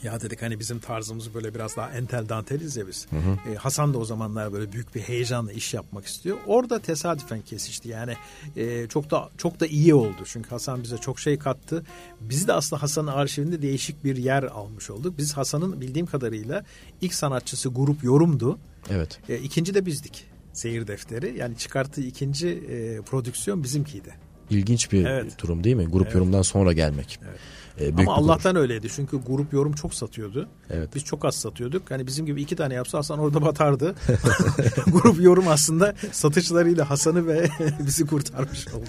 ya 0.04 0.22
dedik 0.22 0.42
hani 0.42 0.60
bizim 0.60 0.80
tarzımız 0.80 1.34
böyle 1.34 1.56
biraz 1.56 1.78
daha 1.78 1.92
entel 1.92 2.30
danteliz 2.30 2.78
ya 2.78 2.88
biz. 2.88 3.08
Hı 3.10 3.16
hı. 3.16 3.52
Ee, 3.52 3.56
Hasan 3.56 3.94
da 3.94 3.98
o 3.98 4.06
zamanlar 4.06 4.54
böyle 4.54 4.72
büyük 4.72 4.96
bir 4.96 5.02
heyecanla 5.02 5.52
iş 5.52 5.74
yapmak 5.74 6.06
istiyor. 6.06 6.38
Orada 6.48 6.80
tesadüfen 6.80 7.42
kesişti. 7.42 7.90
Yani 7.90 8.14
e, 8.56 8.88
çok 8.88 9.12
da 9.12 9.30
çok 9.38 9.60
da 9.60 9.68
iyi 9.68 9.94
oldu. 9.94 10.24
Çünkü 10.26 10.50
Hasan 10.50 10.84
bize 10.84 10.98
çok 10.98 11.20
şey 11.20 11.38
kattı. 11.38 11.84
Biz 12.22 12.48
de 12.48 12.54
aslında 12.54 12.82
Hasan'ın 12.82 13.08
arşivinde 13.08 13.62
değişik 13.62 14.04
bir 14.04 14.18
yer 14.18 14.44
almış 14.44 14.90
olduk. 14.90 15.18
Biz 15.18 15.38
Hasan'ın 15.38 15.82
bildiğim 15.82 16.06
kadarıyla 16.06 16.66
ilk 17.02 17.14
sanatçısı 17.14 17.70
grup 17.70 18.04
Yorum'du. 18.04 18.60
Evet. 18.90 19.20
E, 19.30 19.38
ikinci 19.38 19.74
de 19.74 19.86
bizdik. 19.86 20.26
Seyir 20.54 20.88
defteri. 20.88 21.38
Yani 21.38 21.58
çıkarttığı 21.58 22.02
ikinci 22.02 22.48
e, 22.48 23.02
prodüksiyon 23.02 23.64
bizimkiydi. 23.64 24.14
İlginç 24.50 24.92
bir 24.92 25.06
evet. 25.06 25.42
durum 25.42 25.64
değil 25.64 25.76
mi? 25.76 25.86
Grup 25.86 26.06
evet. 26.06 26.16
yorumdan 26.16 26.42
sonra 26.42 26.74
gelmek. 26.74 27.20
Evet. 27.24 27.40
E, 27.80 27.98
büyük 27.98 28.00
Ama 28.10 28.16
Allah'tan 28.16 28.54
grup. 28.54 28.64
öyleydi 28.64 28.88
çünkü 28.96 29.18
grup 29.28 29.54
yorum 29.54 29.74
çok 29.74 29.94
satıyordu. 29.94 30.48
Evet. 30.70 30.90
Biz 30.96 31.04
çok 31.04 31.26
az 31.26 31.36
satıyorduk. 31.36 31.92
Hani 31.92 32.08
bizim 32.08 32.26
gibi 32.26 32.42
iki 32.42 32.56
tane 32.56 32.74
yapsa 32.74 32.98
Hasan 32.98 33.20
orada 33.20 33.42
batardı. 33.42 33.96
grup 34.92 35.22
yorum 35.22 35.48
aslında 35.48 35.94
satışlarıyla 36.12 36.90
Hasan'ı 36.90 37.28
ve 37.28 37.50
bizi 37.86 38.06
kurtarmış 38.06 38.68
oldu. 38.68 38.86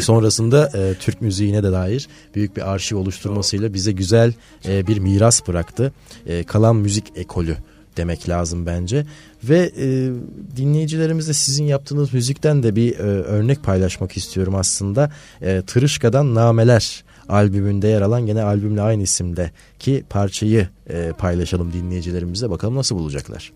Sonrasında 0.00 0.70
e, 0.74 0.94
Türk 0.94 1.22
müziğine 1.22 1.62
de 1.62 1.72
dair 1.72 2.08
büyük 2.34 2.56
bir 2.56 2.70
arşiv 2.70 2.96
oluşturmasıyla 2.96 3.74
bize 3.74 3.92
güzel 3.92 4.32
e, 4.68 4.86
bir 4.86 4.98
miras 4.98 5.48
bıraktı. 5.48 5.92
E, 6.26 6.44
kalan 6.44 6.76
müzik 6.76 7.12
ekolü 7.16 7.56
demek 7.96 8.28
lazım 8.28 8.66
bence. 8.66 9.06
Ve 9.44 9.72
e, 9.78 10.10
dinleyicilerimizle 10.56 11.32
sizin 11.32 11.64
yaptığınız 11.64 12.14
müzikten 12.14 12.62
de 12.62 12.76
bir 12.76 12.98
e, 12.98 13.02
örnek 13.02 13.62
paylaşmak 13.62 14.16
istiyorum 14.16 14.54
aslında. 14.54 15.12
E, 15.42 15.62
Tırışka'dan 15.66 16.34
Nameler 16.34 17.04
albümünde 17.28 17.88
yer 17.88 18.02
alan 18.02 18.26
gene 18.26 18.42
albümle 18.42 18.82
aynı 18.82 19.02
isimdeki 19.02 20.04
parçayı 20.10 20.68
e, 20.90 21.12
paylaşalım 21.18 21.72
dinleyicilerimize 21.72 22.50
bakalım 22.50 22.76
nasıl 22.76 22.96
bulacaklar. 22.96 23.52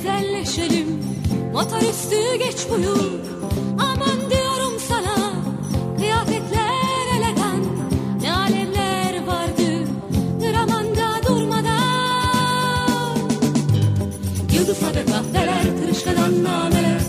güzelleşelim 0.00 0.86
Motor 1.52 1.82
üstü 1.82 2.38
geç 2.38 2.70
buyur 2.70 3.20
Aman 3.78 4.30
diyorum 4.30 4.80
sana 4.88 5.32
Kıyafetler 5.98 7.06
elegan. 7.18 7.64
Ne 8.22 8.32
alemler 8.32 9.26
vardı 9.26 9.88
Dramanda 10.40 11.28
durmadan. 11.28 11.70
Yıldız 14.52 14.82
haber 14.82 15.06
kahveler 15.06 15.62
Tırışkadan 15.82 16.44
nameler. 16.44 17.00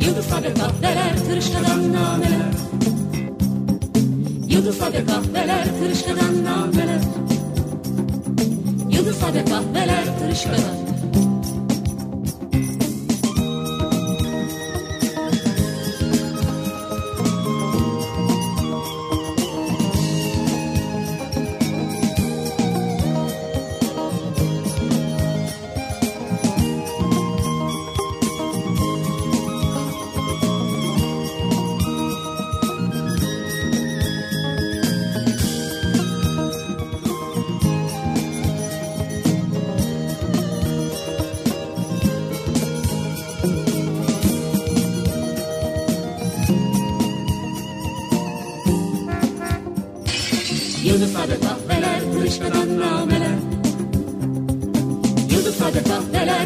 Yıldız 0.00 0.30
haber 0.30 0.54
kahveler 0.54 1.16
Tırışkadan 1.16 1.92
nameler. 1.92 2.52
Yıldız 4.48 4.80
haber 4.80 5.06
kahveler 5.06 5.64
Tırışkadan 5.78 6.44
nameler. 6.44 7.00
Yıldız 8.90 9.22
haber 9.22 9.46
kahveler 9.46 10.18
Tırışkadan 10.18 10.81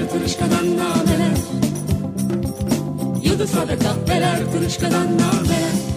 tırışkadan 0.09 0.77
nameler 0.77 1.37
Yıldızlarda 3.23 3.79
kahveler 3.79 4.39
tırışkadan 4.53 5.19
nameler 5.19 5.96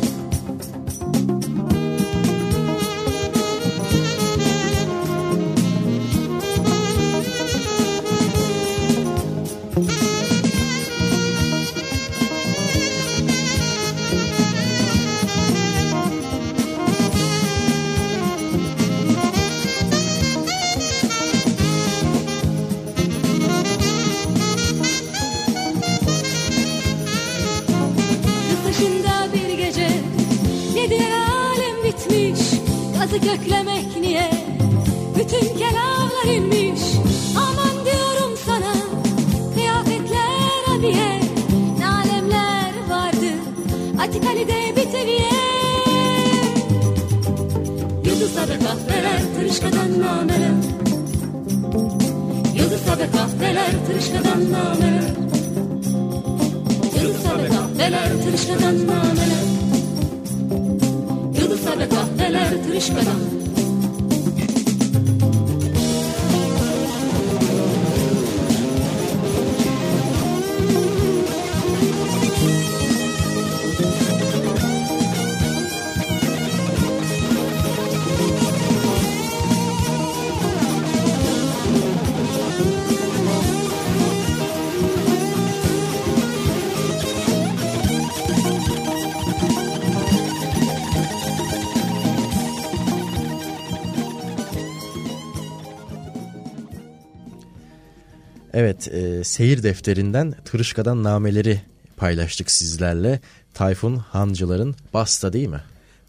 Evet, 98.87 99.19
e, 99.19 99.23
seyir 99.23 99.63
defterinden 99.63 100.33
Tırışka'dan 100.45 101.03
nameleri 101.03 101.61
paylaştık 101.97 102.51
sizlerle. 102.51 103.19
Tayfun 103.53 103.95
Hancılar'ın 103.95 104.75
Basta 104.93 105.33
değil 105.33 105.47
mi? 105.47 105.61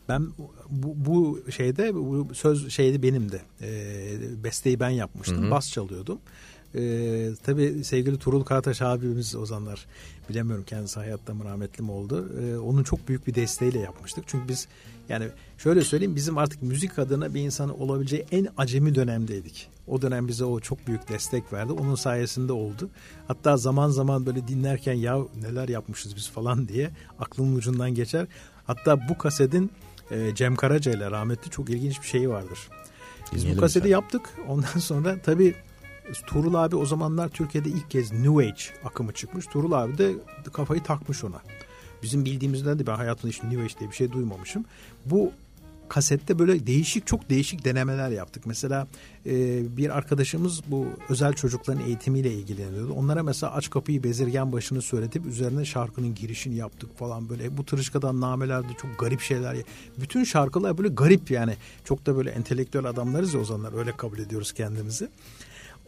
Ben 0.09 0.29
bu, 0.71 0.95
bu 0.97 1.51
şeyde 1.51 1.95
bu 1.95 2.29
söz 2.35 2.71
şeydi 2.71 3.03
benim 3.03 3.33
de. 3.33 3.41
E, 3.63 4.45
besteyi 4.45 4.81
ben 4.81 4.91
yapmıştım. 4.91 5.43
Hı 5.43 5.47
hı. 5.47 5.51
Bas 5.51 5.73
çalıyordum. 5.73 6.19
Ee, 6.75 7.31
tabii 7.43 7.85
sevgili 7.85 8.19
Turul 8.19 8.43
Karataş 8.43 8.83
abimiz 8.83 9.35
o 9.35 9.47
zamanlar 9.47 9.87
bilemiyorum 10.29 10.65
kendisi 10.67 11.01
hayatta 11.01 11.35
mı 11.35 11.45
rahmetli 11.45 11.83
mi 11.83 11.91
oldu. 11.91 12.29
Ee, 12.41 12.59
onun 12.59 12.83
çok 12.83 13.09
büyük 13.09 13.27
bir 13.27 13.35
desteğiyle 13.35 13.79
yapmıştık. 13.79 14.25
Çünkü 14.27 14.49
biz 14.49 14.69
yani 15.11 15.27
şöyle 15.59 15.85
söyleyeyim 15.85 16.17
bizim 16.17 16.39
artık 16.39 16.63
müzik 16.63 16.99
adına 16.99 17.35
bir 17.35 17.41
insanın 17.41 17.73
olabileceği 17.73 18.27
en 18.33 18.49
acemi 18.57 18.95
dönemdeydik. 18.95 19.69
O 19.87 20.03
dönem 20.03 20.29
bize 20.29 20.45
o 20.45 20.61
çok 20.61 20.87
büyük 20.87 21.09
destek 21.09 21.53
verdi. 21.53 21.73
Onun 21.73 21.95
sayesinde 21.95 22.53
oldu. 22.53 22.91
Hatta 23.29 23.57
zaman 23.57 23.91
zaman 23.91 24.27
böyle 24.27 24.49
dinlerken 24.49 24.95
ya 24.95 25.19
neler 25.43 25.69
yapmışız 25.69 26.17
biz 26.17 26.31
falan 26.31 26.69
diye 26.69 26.91
aklımın 27.19 27.57
ucundan 27.57 27.95
geçer. 27.95 28.27
Hatta 28.67 29.09
bu 29.09 29.19
kasetin 29.19 29.71
e, 30.11 30.35
Cem 30.35 30.57
Karaca 30.57 30.93
ile 30.93 31.11
rahmetli 31.11 31.51
çok 31.51 31.71
ilginç 31.71 32.03
bir 32.03 32.07
şeyi 32.07 32.29
vardır. 32.29 32.59
Biz 33.35 33.57
bu 33.57 33.61
kaseti 33.61 33.83
sen. 33.83 33.91
yaptık. 33.91 34.23
Ondan 34.49 34.79
sonra 34.79 35.23
tabii 35.23 35.55
Tuğrul 36.27 36.55
abi 36.55 36.77
o 36.77 36.87
zamanlar 36.87 37.29
Türkiye'de 37.29 37.69
ilk 37.69 37.91
kez 37.91 38.13
New 38.13 38.47
Age 38.47 38.63
akımı 38.85 39.13
çıkmış. 39.13 39.47
Tuğrul 39.47 39.73
abi 39.73 39.99
de 39.99 40.13
kafayı 40.53 40.83
takmış 40.83 41.25
ona. 41.25 41.43
Bizim 42.03 42.25
bildiğimizden 42.25 42.79
de 42.79 42.87
ben 42.87 42.95
hayatımda 42.95 43.33
hiç 43.33 43.43
New 43.43 43.63
Age 43.63 43.75
diye 43.81 43.91
bir 43.91 43.97
şey 43.97 44.13
duymamışım. 44.13 44.65
Bu 45.07 45.33
kasette 45.91 46.39
böyle 46.39 46.67
değişik 46.67 47.07
çok 47.07 47.31
değişik 47.31 47.65
denemeler 47.65 48.11
yaptık. 48.11 48.47
Mesela 48.47 48.87
e, 49.27 49.63
bir 49.77 49.97
arkadaşımız 49.97 50.61
bu 50.67 50.87
özel 51.09 51.33
çocukların 51.33 51.85
eğitimiyle 51.85 52.33
ilgileniyordu. 52.33 52.93
Onlara 52.93 53.23
mesela 53.23 53.53
aç 53.55 53.71
kapıyı 53.71 54.03
bezirgen 54.03 54.53
başını 54.53 54.83
söyletip 54.83 55.27
üzerine 55.27 55.65
şarkının 55.65 56.15
girişini 56.15 56.55
yaptık 56.55 56.99
falan 56.99 57.29
böyle. 57.29 57.57
Bu 57.57 57.67
tırışkadan 57.67 58.21
namelerde 58.21 58.69
çok 58.83 58.99
garip 58.99 59.21
şeyler. 59.21 59.57
Bütün 60.01 60.25
şarkılar 60.25 60.79
böyle 60.79 60.89
garip 60.89 61.31
yani. 61.31 61.55
Çok 61.85 62.07
da 62.07 62.17
böyle 62.17 62.31
entelektüel 62.31 62.85
adamlarız 62.85 63.35
ya 63.35 63.41
o 63.41 63.45
zamanlar 63.45 63.79
öyle 63.79 63.97
kabul 63.97 64.19
ediyoruz 64.19 64.53
kendimizi. 64.53 65.09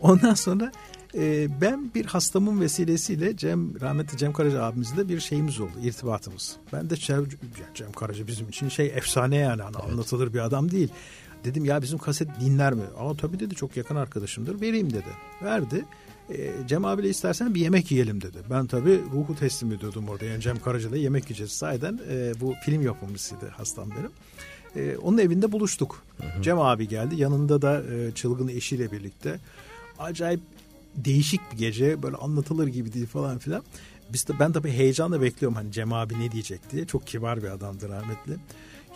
Ondan 0.00 0.34
sonra 0.34 0.72
e, 1.14 1.48
ben 1.60 1.90
bir 1.94 2.06
hastamın 2.06 2.60
vesilesiyle 2.60 3.36
Cem 3.36 3.80
rahmetli 3.80 4.18
Cem 4.18 4.32
Karaca 4.32 4.62
abimizle 4.62 5.08
bir 5.08 5.20
şeyimiz 5.20 5.60
oldu, 5.60 5.72
irtibatımız. 5.82 6.56
Ben 6.72 6.90
de 6.90 6.96
Cem, 6.96 7.26
Cem 7.74 7.92
Karaca 7.92 8.26
bizim 8.26 8.48
için 8.48 8.68
şey 8.68 8.86
efsane 8.86 9.36
yani 9.36 9.62
hani 9.62 9.76
evet. 9.80 9.92
anlatılır 9.92 10.34
bir 10.34 10.38
adam 10.38 10.70
değil. 10.70 10.88
Dedim 11.44 11.64
ya 11.64 11.82
bizim 11.82 11.98
kaset 11.98 12.40
dinler 12.40 12.72
mi? 12.72 12.82
Ama 12.98 13.16
tabii 13.16 13.40
dedi 13.40 13.54
çok 13.54 13.76
yakın 13.76 13.96
arkadaşımdır 13.96 14.60
vereyim 14.60 14.92
dedi. 14.92 15.08
Verdi. 15.42 15.84
E, 16.30 16.50
Cem 16.68 16.84
abiyle 16.84 17.08
istersen 17.08 17.54
bir 17.54 17.60
yemek 17.60 17.90
yiyelim 17.90 18.22
dedi. 18.22 18.38
Ben 18.50 18.66
tabii 18.66 19.00
ruhu 19.12 19.36
teslim 19.36 19.72
ediyordum 19.72 20.08
orada. 20.08 20.24
Yani 20.24 20.40
Cem 20.40 20.58
Karaca'da 20.58 20.96
yemek 20.96 21.24
yiyeceğiz. 21.24 21.52
Sahiden 21.52 22.00
e, 22.10 22.32
bu 22.40 22.54
film 22.64 22.82
yapımcısıydı 22.82 23.48
hastam 23.48 23.90
benim. 23.90 24.10
E, 24.76 24.96
onun 24.96 25.18
evinde 25.18 25.52
buluştuk. 25.52 26.02
Hı 26.20 26.26
hı. 26.26 26.42
Cem 26.42 26.60
abi 26.60 26.88
geldi. 26.88 27.14
Yanında 27.16 27.62
da 27.62 27.82
e, 27.94 28.12
çılgın 28.14 28.48
eşiyle 28.48 28.92
birlikte 28.92 29.40
acayip 29.98 30.40
değişik 30.96 31.40
bir 31.52 31.58
gece 31.58 32.02
böyle 32.02 32.16
anlatılır 32.16 32.66
gibi 32.66 32.92
değil 32.92 33.06
falan 33.06 33.38
filan. 33.38 33.62
Biz 34.12 34.28
de, 34.28 34.32
ben 34.40 34.52
tabii 34.52 34.70
heyecanla 34.70 35.22
bekliyorum 35.22 35.56
hani 35.56 35.72
Cem 35.72 35.92
abi 35.92 36.20
ne 36.20 36.32
diyecek 36.32 36.72
diye. 36.72 36.86
Çok 36.86 37.06
kibar 37.06 37.42
bir 37.42 37.48
adamdır 37.48 37.88
rahmetli. 37.88 38.36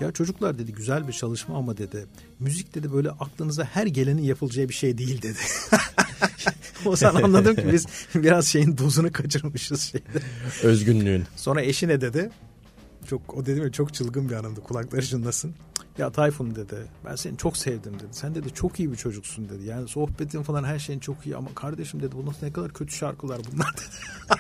Ya 0.01 0.13
çocuklar 0.13 0.59
dedi 0.59 0.73
güzel 0.73 1.09
bir 1.09 1.13
çalışma 1.13 1.57
ama 1.57 1.77
dedi 1.77 2.07
müzik 2.41 2.75
dedi 2.75 2.93
böyle 2.93 3.11
aklınıza 3.11 3.65
her 3.65 3.87
gelenin 3.87 4.23
yapılacağı 4.23 4.69
bir 4.69 4.75
şey 4.75 4.99
değil 4.99 5.23
dedi. 5.23 5.39
o 6.85 6.97
zaman 6.97 7.23
anladım 7.23 7.57
ki 7.57 7.69
biz 7.73 7.87
biraz 8.15 8.47
şeyin 8.47 8.79
dozunu 8.79 9.13
kaçırmışız 9.13 9.83
şeyde. 9.83 10.23
Özgünlüğün. 10.63 11.25
Sonra 11.37 11.63
eşine 11.63 12.01
dedi 12.01 12.31
çok 13.07 13.35
o 13.35 13.47
dedim 13.47 13.65
ya 13.65 13.73
çok 13.73 13.95
çılgın 13.95 14.29
bir 14.29 14.35
anımdı 14.35 14.61
kulakları 14.61 15.07
çınlasın. 15.07 15.55
Ya 15.99 16.11
Tayfun 16.11 16.55
dedi 16.55 16.77
ben 17.05 17.17
seni 17.17 17.37
çok 17.37 17.57
sevdim 17.57 17.95
dedi. 17.95 18.09
Sen 18.11 18.35
dedi 18.35 18.55
çok 18.55 18.81
iyi 18.81 18.93
bir 18.93 18.97
çocuksun 18.97 19.49
dedi. 19.49 19.65
Yani 19.67 19.89
sohbetin 19.89 20.43
falan 20.43 20.65
her 20.65 20.79
şeyin 20.79 21.01
çok 21.01 21.27
iyi 21.27 21.37
ama 21.37 21.55
kardeşim 21.55 22.03
dedi 22.03 22.15
bunlar 22.17 22.37
ne 22.43 22.53
kadar 22.53 22.73
kötü 22.73 22.95
şarkılar 22.95 23.41
bunlar 23.53 23.73
dedi. 23.77 24.37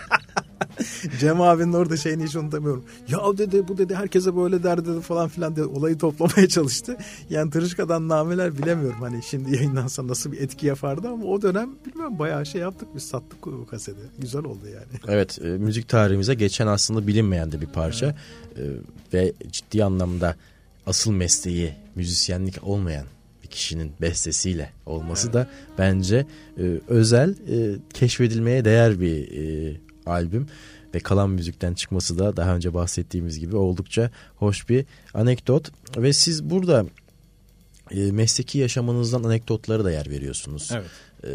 Cem 1.21 1.41
abinin 1.41 1.73
orada 1.73 1.97
şeyini 1.97 2.25
hiç 2.25 2.37
unutamıyorum. 2.37 2.85
Ya 3.09 3.39
dedi 3.39 3.69
bu 3.69 3.79
dedi 3.79 3.95
herkese 3.95 4.37
böyle 4.37 4.63
der 4.63 4.87
dedi 4.87 5.01
falan 5.01 5.29
filan 5.29 5.57
dedi. 5.57 5.65
Olayı 5.65 5.99
toplamaya 5.99 6.49
çalıştı. 6.49 6.97
Yani 7.31 7.51
Tırışka'dan 7.51 8.09
nameler 8.09 8.59
bilemiyorum. 8.59 9.01
Hani 9.01 9.23
şimdi 9.23 9.57
yayınlansa 9.57 10.07
nasıl 10.07 10.33
bir 10.33 10.41
etki 10.41 10.67
yapardı 10.67 11.09
ama 11.09 11.25
o 11.25 11.43
dönem 11.43 11.71
bilmem 11.87 12.19
bayağı 12.19 12.47
şey 12.47 12.61
yaptık 12.61 12.89
biz 12.95 13.03
sattık 13.03 13.47
o 13.47 13.67
kaseti. 13.67 14.01
Güzel 14.19 14.45
oldu 14.45 14.67
yani. 14.67 14.87
Evet 15.09 15.39
e, 15.43 15.45
müzik 15.45 15.89
tarihimize 15.89 16.35
geçen 16.35 16.67
aslında 16.67 17.07
bilinmeyen 17.07 17.53
de 17.53 17.61
bir 17.61 17.67
parça. 17.67 18.15
Evet. 18.57 18.79
E, 19.13 19.19
ve 19.19 19.33
ciddi 19.53 19.85
anlamda 19.85 20.37
asıl 20.87 21.13
mesleği 21.13 21.75
müzisyenlik 21.95 22.65
olmayan 22.65 23.07
bir 23.43 23.49
kişinin 23.49 23.93
bestesiyle 24.01 24.73
olması 24.87 25.33
da 25.33 25.51
bence 25.79 26.27
e, 26.59 26.63
özel 26.89 27.31
e, 27.31 27.79
keşfedilmeye 27.95 28.65
değer 28.65 29.01
bir 29.01 29.33
e, 29.33 29.77
albüm 30.07 30.47
ve 30.95 31.01
kalan 31.01 31.31
müzikten 31.31 31.75
çıkması 31.75 32.19
da 32.19 32.37
daha 32.37 32.57
önce 32.57 32.75
bahsettiğimiz 32.75 33.39
gibi 33.39 33.57
oldukça 33.57 34.11
hoş 34.37 34.69
bir 34.69 34.85
anekdot 35.15 35.71
ve 35.97 36.13
siz 36.13 36.51
burada 36.51 36.87
e, 37.91 38.13
mesleki 38.13 38.59
yaşamınızdan 38.59 39.23
anekdotları 39.23 39.85
da 39.85 39.91
yer 39.91 40.11
veriyorsunuz. 40.11 40.71
Evet. 40.73 40.91
E, 41.25 41.31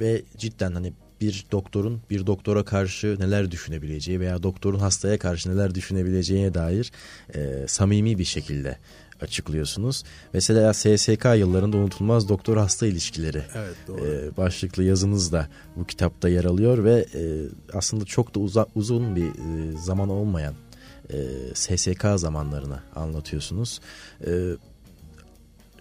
ve 0.00 0.22
cidden 0.36 0.72
hani 0.72 0.92
bir 1.20 1.46
doktorun 1.52 2.00
bir 2.10 2.26
doktora 2.26 2.64
karşı 2.64 3.16
neler 3.20 3.50
düşünebileceği 3.50 4.20
veya 4.20 4.42
doktorun 4.42 4.78
hastaya 4.78 5.18
karşı 5.18 5.50
neler 5.52 5.74
düşünebileceğine 5.74 6.54
dair 6.54 6.92
e, 7.34 7.64
samimi 7.68 8.18
bir 8.18 8.24
şekilde 8.24 8.78
açıklıyorsunuz. 9.20 10.04
Mesela 10.32 10.74
SSK 10.74 11.24
yıllarında 11.36 11.76
unutulmaz 11.76 12.28
doktor 12.28 12.56
hasta 12.56 12.86
ilişkileri 12.86 13.42
Evet 13.56 13.74
doğru. 13.88 14.06
e, 14.06 14.36
başlıklı 14.36 14.82
yazınız 14.84 15.32
da 15.32 15.48
bu 15.76 15.86
kitapta 15.86 16.28
yer 16.28 16.44
alıyor 16.44 16.84
ve 16.84 17.06
e, 17.14 17.22
aslında 17.72 18.04
çok 18.04 18.34
da 18.34 18.38
uza- 18.40 18.66
uzun 18.74 19.16
bir 19.16 19.26
e, 19.28 19.78
zaman 19.78 20.08
olmayan 20.08 20.54
e, 21.12 21.16
SSK 21.54 22.04
zamanlarını 22.16 22.78
anlatıyorsunuz. 22.96 23.80
E, 24.26 24.30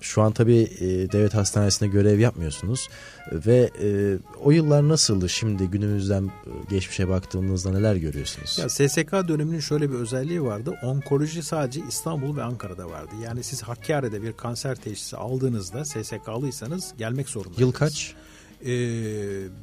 şu 0.02 0.22
an 0.22 0.32
tabii 0.32 0.70
e, 0.80 0.86
devlet 1.12 1.34
hastanesinde 1.34 1.90
görev 1.90 2.20
yapmıyorsunuz 2.20 2.90
ve 3.32 3.72
e, 3.82 4.18
o 4.44 4.52
yıllar 4.52 4.90
nasıldı 4.90 5.30
şimdi 5.30 5.68
günümüzden 5.68 6.24
e, 6.24 6.30
geçmişe 6.70 7.10
baktığınızda 7.10 7.72
neler 7.72 7.96
görüyorsunuz? 7.96 8.58
Ya 8.58 8.70
SSK 8.70 9.12
döneminin 9.28 9.60
şöyle 9.60 9.90
bir 9.90 9.96
özelliği 9.96 10.44
vardı. 10.44 10.78
Onkoloji 10.84 11.44
sadece 11.44 11.82
İstanbul 11.90 12.38
ve 12.38 12.44
Ankara'da 12.44 12.90
vardı. 12.90 13.12
Yani 13.24 13.44
siz 13.44 13.64
Hakkari'de 13.64 14.22
bir 14.22 14.34
kanser 14.34 14.76
teşhisi 14.76 15.18
aldığınızda 15.18 15.86
SSK'lıysanız 15.86 16.94
gelmek 16.98 17.30
zorundaydınız. 17.30 17.62
Yıl 17.62 17.72
kaç? 17.72 18.16
Ee, 18.66 18.70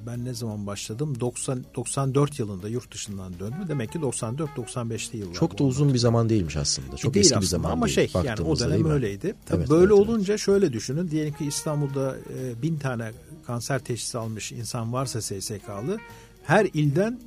ben 0.07 0.25
ne 0.25 0.35
zaman 0.35 0.67
başladım? 0.67 1.21
90 1.21 1.65
94 1.75 2.39
yılında 2.39 2.69
yurt 2.69 2.95
dışından 2.95 3.33
döndüm. 3.39 3.69
Demek 3.69 3.93
ki 3.93 3.99
94-95'te 3.99 5.19
yıllar. 5.19 5.35
Çok 5.35 5.59
da 5.59 5.65
uzun 5.65 5.95
bir 5.95 5.99
zaman 5.99 6.29
değilmiş 6.29 6.57
aslında. 6.57 6.97
Çok 6.97 7.15
değil 7.15 7.25
eski 7.25 7.33
bir 7.33 7.39
aslında 7.39 7.51
zaman 7.51 7.71
ama 7.71 7.87
değil. 7.87 7.95
şey 7.95 8.23
yani 8.25 8.41
o 8.41 8.59
dönem 8.59 8.91
öyleydi. 8.91 9.35
Tabii 9.47 9.59
Evet, 9.59 9.71
böyle 9.71 9.85
evet, 9.85 9.99
evet. 9.99 10.09
olunca 10.09 10.39
şöyle 10.39 10.73
düşünün. 10.73 11.11
Diyelim 11.11 11.35
ki 11.35 11.47
İstanbul'da 11.47 12.17
e, 12.39 12.63
bin 12.63 12.77
tane 12.79 13.13
kanser 13.47 13.79
teşhisi 13.79 14.19
almış 14.19 14.53
insan 14.53 14.93
varsa 14.93 15.23
SSK'lı 15.23 15.99
her 16.45 16.65
ilden 16.75 17.21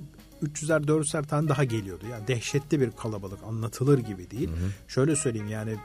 300'er 0.43 0.86
400'er 0.86 1.27
tane 1.27 1.47
daha 1.49 1.63
geliyordu. 1.63 2.06
Yani 2.12 2.27
dehşetli 2.27 2.82
bir 2.82 2.91
kalabalık 2.91 3.39
anlatılır 3.47 3.99
gibi 3.99 4.32
değil. 4.32 4.49
Şöyle 4.88 5.15
söyleyeyim 5.15 5.49
yani 5.49 5.75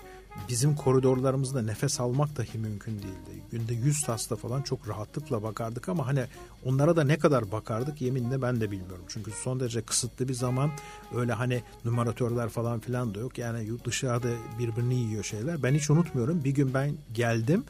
bizim 0.49 0.77
koridorlarımızda 0.77 1.63
nefes 1.63 2.01
almak 2.01 2.37
dahi 2.37 2.59
mümkün 2.59 2.93
değildi. 2.93 3.43
Günde 3.51 3.75
100 3.75 4.09
hasta 4.09 4.37
falan 4.37 4.63
çok 4.63 4.89
rahatlıkla 4.89 5.43
bakardık 5.43 5.89
ama 5.89 6.07
hani 6.07 6.25
onlara 6.65 6.97
da 6.97 7.05
ne 7.05 7.19
kadar 7.19 7.53
bakardık 7.53 8.03
yeminle 8.03 8.43
ben 8.43 8.61
de 8.61 8.71
bilmiyorum. 8.71 9.05
Çünkü 9.09 9.31
son 9.31 9.61
derece 9.61 9.83
kısıtlı 9.83 10.29
bir 10.29 10.35
zaman 10.35 10.71
öyle 11.17 11.33
hani 11.33 11.63
numaratörler 11.85 12.49
falan 12.49 12.81
filan 12.81 13.15
da 13.15 13.19
yok. 13.19 13.39
Yani 13.39 13.69
dışarıda 13.85 14.29
birbirini 14.59 14.95
yiyor 14.95 15.25
şeyler. 15.25 15.63
Ben 15.63 15.75
hiç 15.75 15.91
unutmuyorum 15.91 16.45
bir 16.45 16.51
gün 16.51 16.75
ben 16.75 16.93
geldim 17.15 17.65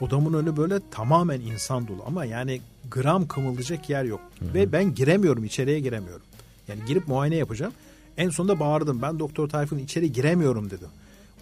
odamın 0.00 0.32
önü 0.32 0.56
böyle 0.56 0.80
tamamen 0.90 1.40
insan 1.40 1.88
dolu 1.88 2.02
ama 2.06 2.24
yani 2.24 2.60
gram 2.90 3.28
kımıldayacak 3.28 3.90
yer 3.90 4.04
yok. 4.04 4.20
Ve 4.42 4.72
ben 4.72 4.94
giremiyorum 4.94 5.44
içeriye 5.44 5.80
giremiyorum. 5.80 6.26
Yani 6.68 6.80
girip 6.86 7.08
muayene 7.08 7.36
yapacağım. 7.36 7.72
En 8.16 8.30
sonunda 8.30 8.60
bağırdım 8.60 9.02
ben 9.02 9.18
Doktor 9.18 9.48
Tayfun 9.48 9.78
içeri 9.78 10.12
giremiyorum 10.12 10.70
dedim. 10.70 10.88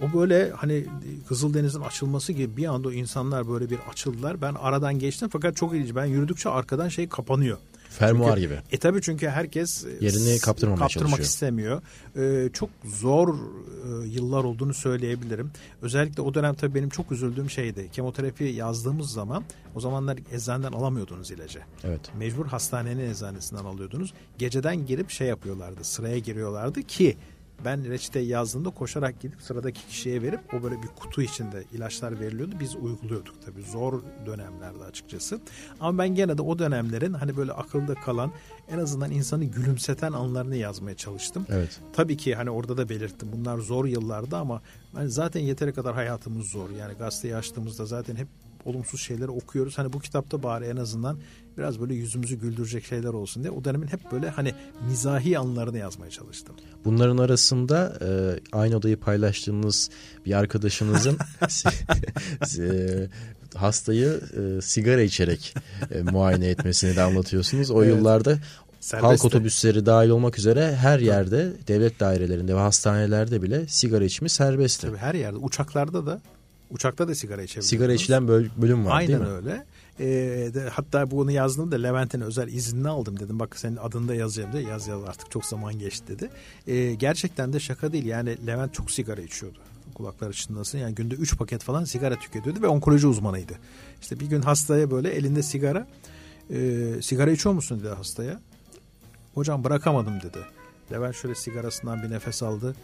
O 0.03 0.19
böyle 0.19 0.51
hani 0.51 0.85
Kızıldeniz'in 1.29 1.81
açılması 1.81 2.33
gibi 2.33 2.57
bir 2.57 2.67
anda 2.67 2.89
o 2.89 2.93
insanlar 2.93 3.49
böyle 3.49 3.71
bir 3.71 3.79
açıldılar. 3.91 4.43
Ben 4.43 4.55
aradan 4.55 4.99
geçtim 4.99 5.29
fakat 5.33 5.57
çok 5.57 5.75
ilginç. 5.75 5.95
Ben 5.95 6.05
yürüdükçe 6.05 6.49
arkadan 6.49 6.89
şey 6.89 7.09
kapanıyor. 7.09 7.59
Fermuar 7.91 8.29
Çünkü- 8.37 8.41
gibi. 8.41 8.59
E 8.73 8.79
tabii 8.79 9.03
çünkü 9.03 9.29
herkes 9.29 9.85
e, 9.85 9.89
Yerini 10.05 10.39
kaptırmamaya 10.39 10.79
kaptırmak 10.81 11.11
çalışıyor. 11.11 11.27
istemiyor. 11.29 11.83
Ee, 12.17 12.49
çok 12.53 12.71
zor 12.85 13.35
e, 13.35 14.07
yıllar 14.09 14.45
olduğunu 14.45 14.75
söyleyebilirim. 14.75 15.51
Özellikle 15.83 16.23
o 16.23 16.35
dönem 16.35 16.55
tabii 16.55 16.75
benim 16.75 16.89
çok 16.89 17.13
üzüldüğüm 17.13 17.51
şeydi. 17.51 17.89
Kemoterapi 17.93 18.45
yazdığımız 18.45 19.11
zaman 19.11 19.45
o 19.75 19.81
zamanlar 19.81 20.19
eczaneden 20.33 20.73
alamıyordunuz 20.73 21.31
ilacı. 21.31 21.59
Evet. 21.85 22.01
Mecbur 22.19 22.47
hastanenin 22.47 23.11
eczanesinden 23.11 23.65
alıyordunuz. 23.65 24.13
Geceden 24.39 24.87
girip 24.87 25.11
şey 25.11 25.29
yapıyorlardı. 25.29 25.85
Sıraya 25.85 26.19
giriyorlardı 26.19 26.83
ki 26.83 27.17
ben 27.65 27.91
reçeteyi 27.91 28.29
yazdığımda 28.29 28.71
koşarak 28.71 29.21
gidip 29.21 29.43
sıradaki 29.43 29.87
kişiye 29.87 30.23
verip 30.23 30.55
o 30.55 30.63
böyle 30.63 30.83
bir 30.83 30.89
kutu 30.89 31.23
içinde 31.23 31.65
ilaçlar 31.73 32.21
veriliyordu. 32.21 32.55
Biz 32.61 32.77
uyguluyorduk 32.77 33.35
tabii. 33.47 33.63
Zor 33.63 34.03
dönemlerde 34.27 34.85
açıkçası. 34.85 35.41
Ama 35.81 35.99
ben 35.99 36.09
gene 36.09 36.39
de 36.39 36.43
o 36.43 36.59
dönemlerin 36.59 37.13
hani 37.13 37.37
böyle 37.37 37.53
akılda 37.53 37.95
kalan 37.95 38.33
en 38.69 38.79
azından 38.79 39.11
insanı 39.11 39.45
gülümseten 39.45 40.13
anlarını 40.13 40.57
yazmaya 40.57 40.97
çalıştım. 40.97 41.47
Evet. 41.49 41.81
Tabii 41.93 42.17
ki 42.17 42.35
hani 42.35 42.51
orada 42.51 42.77
da 42.77 42.89
belirttim. 42.89 43.29
Bunlar 43.33 43.59
zor 43.59 43.85
yıllardı 43.85 44.37
ama 44.37 44.63
ben 44.97 45.07
zaten 45.07 45.41
yeteri 45.41 45.73
kadar 45.73 45.95
hayatımız 45.95 46.47
zor. 46.47 46.71
Yani 46.71 46.95
gazeteyi 46.95 47.37
açtığımızda 47.37 47.87
zaten 47.87 48.17
hep 48.17 48.29
olumsuz 48.67 49.01
şeyleri 49.01 49.31
okuyoruz. 49.31 49.79
Hani 49.79 49.93
bu 49.93 50.01
kitapta 50.01 50.43
bari 50.43 50.65
en 50.65 50.77
azından 50.77 51.19
biraz 51.59 51.81
böyle 51.81 51.95
yüzümüzü 51.95 52.37
güldürecek 52.37 52.85
şeyler 52.85 53.09
olsun 53.09 53.43
diye 53.43 53.51
o 53.51 53.65
dönemin 53.65 53.87
hep 53.87 54.13
böyle 54.13 54.31
hani 54.31 54.55
mizahi 54.89 55.39
anlarını 55.39 55.79
yazmaya 55.79 56.11
çalıştım. 56.11 56.57
Bunların 56.85 57.19
arasında 57.19 57.99
e, 58.01 58.41
aynı 58.53 58.77
odayı 58.77 59.01
paylaştığınız 59.01 59.91
bir 60.27 60.33
arkadaşınızın 60.33 61.19
e, 62.59 63.09
hastayı 63.55 64.21
e, 64.37 64.63
sigara 64.63 65.03
içerek 65.03 65.55
e, 65.91 66.03
muayene 66.03 66.49
etmesini 66.49 66.97
de 66.97 67.03
anlatıyorsunuz. 67.03 67.71
O 67.71 67.85
Evet. 67.85 67.97
yıllarda 67.97 68.39
Serbest 68.81 69.05
halk 69.05 69.25
otobüsleri 69.25 69.87
dahil 69.87 70.09
olmak 70.09 70.39
üzere 70.39 70.77
her 70.77 70.99
yerde 70.99 71.53
devlet 71.69 72.01
dairelerinde 72.01 72.55
ve 72.55 72.59
hastanelerde 72.59 73.43
bile 73.43 73.67
sigara 73.69 74.05
içimi 74.05 74.29
serbestti. 74.29 74.87
Tabii 74.87 74.97
her 74.97 75.15
yerde 75.15 75.37
uçaklarda 75.37 76.07
da 76.07 76.21
uçakta 76.71 77.09
da 77.09 77.15
sigara 77.15 77.43
içebiliyorsunuz. 77.43 77.71
Sigara 77.71 77.93
içilen 77.93 78.29
böl- 78.29 78.49
bölüm 78.57 78.87
var 78.87 79.01
değil 79.01 79.11
Aynen 79.19 79.29
mi? 79.31 79.35
öyle. 79.37 79.65
Ee, 80.01 80.07
de, 80.55 80.69
hatta 80.73 81.11
bunu 81.11 81.31
yazdığımda 81.31 81.77
Levent'in 81.77 82.21
özel 82.21 82.49
iznini 82.49 82.89
aldım 82.89 83.21
dedim. 83.21 83.39
Bak 83.39 83.59
senin 83.59 83.77
adını 83.77 84.09
da 84.09 84.15
yazacağım 84.15 84.53
diye 84.53 84.63
yaz 84.63 84.89
yaz 84.89 85.05
artık 85.05 85.31
çok 85.31 85.45
zaman 85.47 85.79
geçti 85.79 86.05
dedi. 86.09 86.31
Ee, 86.67 86.95
gerçekten 86.95 87.53
de 87.53 87.61
şaka 87.61 87.93
değil 87.93 88.05
yani 88.07 88.47
Levent 88.47 88.75
çok 88.75 88.91
sigara 88.91 89.21
içiyordu. 89.21 89.59
Kulaklar 89.95 90.33
çınlasın 90.33 90.79
yani 90.79 90.95
günde 90.95 91.15
3 91.15 91.37
paket 91.39 91.63
falan 91.63 91.85
sigara 91.85 92.17
tüketiyordu 92.19 92.63
ve 92.63 92.67
onkoloji 92.67 93.07
uzmanıydı. 93.07 93.53
İşte 94.03 94.21
bir 94.21 94.27
gün 94.27 94.43
hastaya 94.43 94.91
böyle 94.91 95.11
elinde 95.11 95.43
sigara 95.43 95.87
e, 96.51 96.83
sigara 97.03 97.31
içiyor 97.31 97.55
musun 97.55 97.81
dedi 97.81 97.89
hastaya. 97.89 98.41
Hocam 99.35 99.65
bırakamadım 99.65 100.21
dedi. 100.21 100.39
Levent 100.93 101.15
şöyle 101.17 101.35
sigarasından 101.35 102.03
bir 102.03 102.11
nefes 102.11 102.43
aldı. 102.43 102.75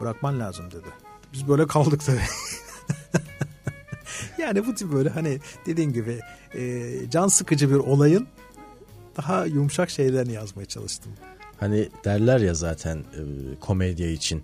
Bırakman 0.00 0.40
lazım 0.40 0.70
dedi. 0.70 0.88
Biz 1.32 1.48
böyle 1.48 1.66
kaldık 1.66 2.00
tabii. 2.06 2.18
yani 4.38 4.66
bu 4.66 4.74
tip 4.74 4.92
böyle 4.92 5.08
hani 5.08 5.38
dediğim 5.66 5.92
gibi 5.92 6.20
e, 6.54 6.90
can 7.10 7.28
sıkıcı 7.28 7.70
bir 7.70 7.76
olayın 7.76 8.28
daha 9.16 9.46
yumuşak 9.46 9.90
şeylerini 9.90 10.32
yazmaya 10.32 10.66
çalıştım. 10.66 11.12
Hani 11.60 11.88
derler 12.04 12.40
ya 12.40 12.54
zaten 12.54 12.96
e, 12.98 13.20
komedya 13.60 14.10
için 14.10 14.42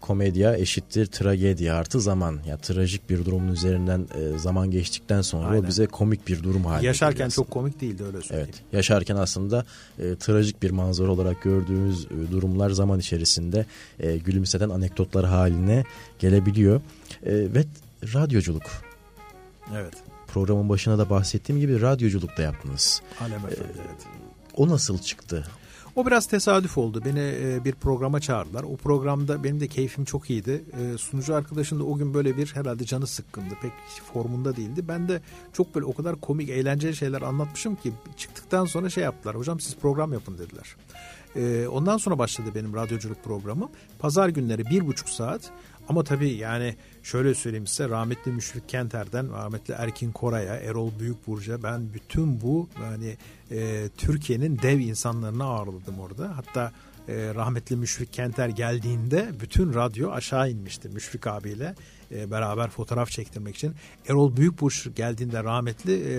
komedya 0.00 0.56
eşittir 0.56 1.06
tragedya 1.06 1.74
artı 1.74 2.00
zaman. 2.00 2.38
Ya 2.46 2.56
trajik 2.56 3.10
bir 3.10 3.24
durumun 3.24 3.48
üzerinden 3.48 4.08
e, 4.14 4.38
zaman 4.38 4.70
geçtikten 4.70 5.22
sonra 5.22 5.46
Aynen. 5.46 5.64
o 5.64 5.66
bize 5.66 5.86
komik 5.86 6.28
bir 6.28 6.42
durum 6.42 6.64
haline 6.64 6.86
Yaşarken 6.86 7.28
çok 7.28 7.50
komik 7.50 7.80
değildi 7.80 8.04
öyle 8.04 8.22
söyleyeyim. 8.22 8.50
Evet. 8.50 8.62
Yaşarken 8.72 9.16
aslında 9.16 9.64
e, 9.98 10.16
trajik 10.16 10.62
bir 10.62 10.70
manzara 10.70 11.10
olarak 11.10 11.42
gördüğümüz 11.42 12.04
e, 12.04 12.32
durumlar 12.32 12.70
zaman 12.70 12.98
içerisinde 12.98 13.66
e, 14.00 14.16
gülümseten 14.16 14.68
anekdotlar 14.68 15.26
haline 15.26 15.84
gelebiliyor. 16.18 16.80
E, 17.22 17.32
ve 17.32 17.64
radyoculuk. 18.14 18.64
Evet. 19.74 19.94
Programın 20.26 20.68
başına 20.68 20.98
da 20.98 21.10
bahsettiğim 21.10 21.60
gibi 21.60 21.80
radyoculuk 21.80 22.38
da 22.38 22.42
yaptınız. 22.42 23.02
Alem 23.20 23.38
Efendi 23.38 23.72
evet. 23.76 24.06
O 24.56 24.68
nasıl 24.68 24.98
çıktı? 24.98 25.46
O 25.96 26.06
biraz 26.06 26.26
tesadüf 26.26 26.78
oldu. 26.78 27.02
Beni 27.04 27.20
e, 27.20 27.64
bir 27.64 27.72
programa 27.72 28.20
çağırdılar. 28.20 28.62
O 28.62 28.76
programda 28.76 29.44
benim 29.44 29.60
de 29.60 29.68
keyfim 29.68 30.04
çok 30.04 30.30
iyiydi. 30.30 30.64
E, 30.80 30.98
sunucu 30.98 31.34
arkadaşım 31.34 31.80
da 31.80 31.84
o 31.84 31.96
gün 31.96 32.14
böyle 32.14 32.36
bir 32.36 32.46
herhalde 32.54 32.84
canı 32.84 33.06
sıkkındı. 33.06 33.54
Pek 33.62 33.72
formunda 34.12 34.56
değildi. 34.56 34.88
Ben 34.88 35.08
de 35.08 35.22
çok 35.52 35.74
böyle 35.74 35.86
o 35.86 35.94
kadar 35.94 36.16
komik, 36.16 36.48
eğlenceli 36.50 36.96
şeyler 36.96 37.22
anlatmışım 37.22 37.76
ki 37.76 37.92
çıktıktan 38.16 38.64
sonra 38.64 38.90
şey 38.90 39.04
yaptılar. 39.04 39.36
Hocam 39.36 39.60
siz 39.60 39.76
program 39.76 40.12
yapın 40.12 40.38
dediler. 40.38 40.76
E, 41.36 41.68
ondan 41.68 41.96
sonra 41.96 42.18
başladı 42.18 42.50
benim 42.54 42.74
radyoculuk 42.74 43.24
programım. 43.24 43.68
Pazar 43.98 44.28
günleri 44.28 44.66
bir 44.66 44.86
buçuk 44.86 45.08
saat. 45.08 45.50
Ama 45.88 46.04
tabii 46.04 46.30
yani 46.30 46.76
şöyle 47.02 47.34
söyleyeyim 47.34 47.66
size 47.66 47.88
rahmetli 47.88 48.32
Müşfik 48.32 48.68
Kenter'den 48.68 49.32
rahmetli 49.32 49.74
Erkin 49.74 50.12
Koray'a, 50.12 50.56
Erol 50.56 50.90
Büyükburcu'ya 50.98 51.62
ben 51.62 51.94
bütün 51.94 52.40
bu 52.40 52.68
yani 52.82 53.16
e, 53.50 53.88
Türkiye'nin 53.96 54.58
dev 54.62 54.78
insanlarını 54.78 55.44
ağırladım 55.44 56.00
orada. 56.00 56.36
Hatta 56.36 56.72
e, 57.08 57.34
rahmetli 57.34 57.76
Müşfik 57.76 58.12
Kenter 58.12 58.48
geldiğinde 58.48 59.28
bütün 59.40 59.74
radyo 59.74 60.10
aşağı 60.10 60.50
inmişti 60.50 60.88
Müşfik 60.88 61.26
abiyle 61.26 61.74
e, 62.12 62.30
beraber 62.30 62.70
fotoğraf 62.70 63.10
çektirmek 63.10 63.56
için. 63.56 63.74
Erol 64.08 64.36
Büyükburç 64.36 64.88
geldiğinde 64.96 65.44
rahmetli 65.44 65.92
e, 65.92 66.16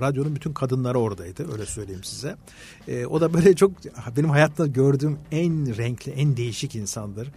radyonun 0.00 0.34
bütün 0.34 0.52
kadınları 0.52 0.98
oradaydı 0.98 1.52
öyle 1.52 1.66
söyleyeyim 1.66 2.04
size. 2.04 2.36
E, 2.88 3.06
o 3.06 3.20
da 3.20 3.34
böyle 3.34 3.54
çok 3.54 3.72
benim 4.16 4.30
hayatta 4.30 4.66
gördüğüm 4.66 5.18
en 5.32 5.76
renkli 5.76 6.12
en 6.12 6.36
değişik 6.36 6.74
insandır. 6.74 7.28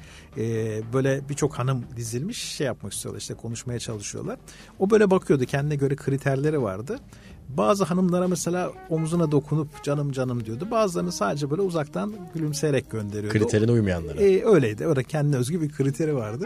Böyle 0.94 1.22
birçok 1.30 1.54
hanım 1.54 1.86
dizilmiş 1.98 2.38
şey 2.38 2.68
yapmak 2.68 2.94
istiyorlar 2.94 3.22
işte 3.22 3.34
konuşmaya 3.34 3.80
çalışıyorlar. 3.80 4.40
O 4.80 4.90
böyle 4.90 5.12
bakıyordu 5.12 5.46
kendine 5.46 5.76
göre 5.76 5.96
kriterleri 5.96 6.62
vardı. 6.62 7.00
Bazı 7.50 7.84
hanımlara 7.84 8.28
mesela 8.28 8.72
omzuna 8.90 9.32
dokunup 9.32 9.84
canım 9.84 10.12
canım 10.12 10.46
diyordu. 10.46 10.68
Bazılarını 10.72 11.12
sadece 11.12 11.50
böyle 11.50 11.62
uzaktan 11.62 12.14
gülümseyerek 12.34 12.92
gönderiyordu. 12.92 13.40
Kriterine 13.40 13.72
uymayanlara. 13.72 14.22
E, 14.22 14.46
öyleydi. 14.46 14.88
Orada 14.88 15.04
kendine 15.04 15.36
özgü 15.36 15.62
bir 15.62 15.70
kriteri 15.70 16.16
vardı. 16.16 16.46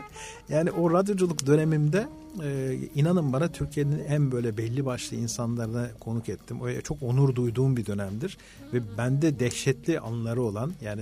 Yani 0.50 0.72
o 0.72 0.92
radyoculuk 0.92 1.48
dönemimde 1.48 2.08
e, 2.44 2.78
inanın 2.96 3.34
bana 3.34 3.48
Türkiye'nin 3.48 4.04
en 4.08 4.32
böyle 4.32 4.58
belli 4.58 4.86
başlı 4.86 5.18
insanlarına 5.18 5.88
konuk 6.00 6.30
ettim. 6.30 6.62
O 6.62 6.82
çok 6.82 7.04
onur 7.04 7.36
duyduğum 7.36 7.78
bir 7.78 7.86
dönemdir 7.86 8.38
ve 8.74 8.98
bende 8.98 9.40
dehşetli 9.40 10.00
anları 10.00 10.42
olan 10.42 10.74
yani 10.82 11.02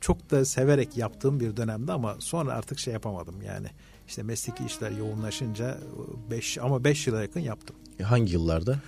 çok 0.00 0.30
da 0.30 0.44
severek 0.44 0.96
yaptığım 0.96 1.40
bir 1.40 1.56
dönemde 1.56 1.92
ama 1.92 2.16
sonra 2.18 2.52
artık 2.52 2.78
şey 2.78 2.92
yapamadım 2.92 3.34
yani. 3.46 3.66
İşte 4.08 4.22
mesleki 4.22 4.64
işler 4.64 4.90
yoğunlaşınca 4.90 5.78
5 6.30 6.58
ama 6.58 6.84
5 6.84 7.06
yıla 7.06 7.22
yakın 7.22 7.40
yaptım. 7.40 7.76
Hangi 8.02 8.32
yıllarda? 8.32 8.78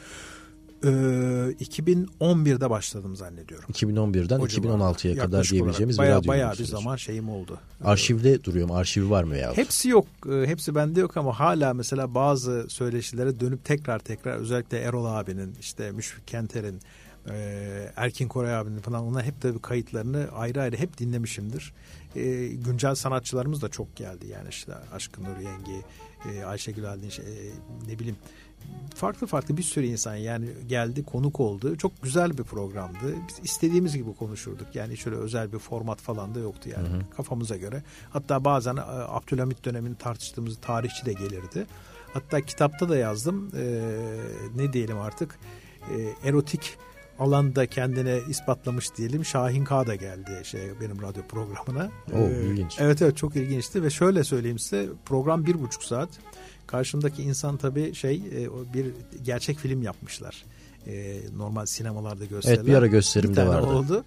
Ee, 0.84 0.88
2011'de 0.88 2.70
başladım 2.70 3.16
zannediyorum. 3.16 3.68
2011'den 3.72 4.38
O 4.40 4.46
2016'ya 4.46 4.96
civarda. 4.96 5.22
kadar 5.22 5.44
diyebileceğimiz 5.44 5.98
olarak 5.98 6.08
bir 6.08 6.10
bayağı, 6.10 6.18
radyo 6.20 6.28
bayağı 6.28 6.52
bir 6.58 6.64
zaman 6.64 6.96
şeyim 6.96 7.28
oldu. 7.28 7.58
Arşivde 7.84 8.44
duruyor 8.44 8.68
mu? 8.68 8.76
Arşivi 8.76 9.10
var 9.10 9.24
mı 9.24 9.30
veya? 9.30 9.56
Hepsi 9.56 9.88
yok. 9.88 10.06
Ee, 10.32 10.46
Hepsi 10.46 10.74
bende 10.74 11.00
yok 11.00 11.16
ama 11.16 11.38
hala 11.40 11.74
mesela 11.74 12.14
bazı 12.14 12.66
söyleşilere 12.68 13.40
dönüp 13.40 13.64
tekrar 13.64 13.98
tekrar 13.98 14.36
özellikle 14.36 14.78
Erol 14.78 15.04
abinin 15.04 15.54
işte 15.60 15.90
Müşfik 15.90 16.26
Kenter'in 16.28 16.80
e, 17.30 17.92
Erkin 17.96 18.28
Koray 18.28 18.54
abinin 18.56 18.80
falan 18.80 19.02
onlar 19.02 19.24
hep 19.24 19.40
tabii 19.40 19.58
kayıtlarını 19.58 20.28
ayrı 20.36 20.60
ayrı 20.62 20.76
hep 20.76 20.98
dinlemişimdir. 20.98 21.72
E, 22.16 22.46
güncel 22.46 22.94
sanatçılarımız 22.94 23.62
da 23.62 23.68
çok 23.68 23.96
geldi 23.96 24.26
yani 24.26 24.48
işte 24.48 24.72
Aşkın 24.92 25.24
Nur 25.24 25.36
Yengi, 25.36 25.82
e, 26.30 26.44
Ayşegül 26.44 26.90
Aldinç, 26.92 27.18
e, 27.18 27.22
ne 27.88 27.98
bileyim 27.98 28.16
farklı 28.94 29.26
farklı 29.26 29.56
bir 29.56 29.62
sürü 29.62 29.86
insan 29.86 30.16
yani 30.16 30.46
geldi 30.68 31.04
konuk 31.04 31.40
oldu. 31.40 31.76
Çok 31.76 32.02
güzel 32.02 32.38
bir 32.38 32.42
programdı. 32.42 33.14
Biz 33.28 33.38
istediğimiz 33.44 33.96
gibi 33.96 34.14
konuşurduk. 34.14 34.66
Yani 34.74 34.96
şöyle 34.96 35.16
özel 35.16 35.52
bir 35.52 35.58
format 35.58 36.00
falan 36.00 36.34
da 36.34 36.38
yoktu 36.38 36.68
yani 36.72 36.88
kafamıza 37.16 37.56
göre. 37.56 37.82
Hatta 38.10 38.44
bazen 38.44 38.76
e, 38.76 38.80
Abdülhamit 38.80 39.64
dönemini 39.64 39.94
tartıştığımız 39.94 40.58
tarihçi 40.62 41.06
de 41.06 41.12
gelirdi. 41.12 41.66
Hatta 42.14 42.40
kitapta 42.40 42.88
da 42.88 42.96
yazdım. 42.96 43.50
E, 43.56 43.62
ne 44.56 44.72
diyelim 44.72 44.98
artık 44.98 45.38
e, 45.96 46.28
erotik 46.28 46.76
alanda 47.18 47.66
kendine 47.66 48.18
ispatlamış 48.28 48.96
diyelim. 48.96 49.24
Şahin 49.24 49.64
K 49.64 49.86
da 49.86 49.94
geldi 49.94 50.40
şey 50.44 50.60
benim 50.80 51.02
radyo 51.02 51.22
programına. 51.22 51.90
Oo, 52.12 52.18
Ee, 52.18 52.44
ilginç. 52.46 52.76
Evet 52.80 53.02
evet 53.02 53.16
çok 53.16 53.36
ilginçti 53.36 53.82
ve 53.82 53.90
şöyle 53.90 54.24
söyleyeyim 54.24 54.58
size 54.58 54.88
program 55.04 55.46
bir 55.46 55.62
buçuk 55.62 55.84
saat. 55.84 56.08
Karşımdaki 56.66 57.22
insan 57.22 57.56
tabii 57.56 57.94
şey 57.94 58.16
e, 58.16 58.74
bir 58.74 58.86
gerçek 59.24 59.58
film 59.58 59.82
yapmışlar. 59.82 60.44
E, 60.86 61.20
normal 61.36 61.66
sinemalarda 61.66 62.24
gösterilen. 62.24 62.58
Evet 62.58 62.66
bir 62.68 62.74
ara 62.74 62.86
gösterimde 62.86 63.42
Bir 63.42 63.46
vardı. 63.46 63.66
oldu. 63.66 64.04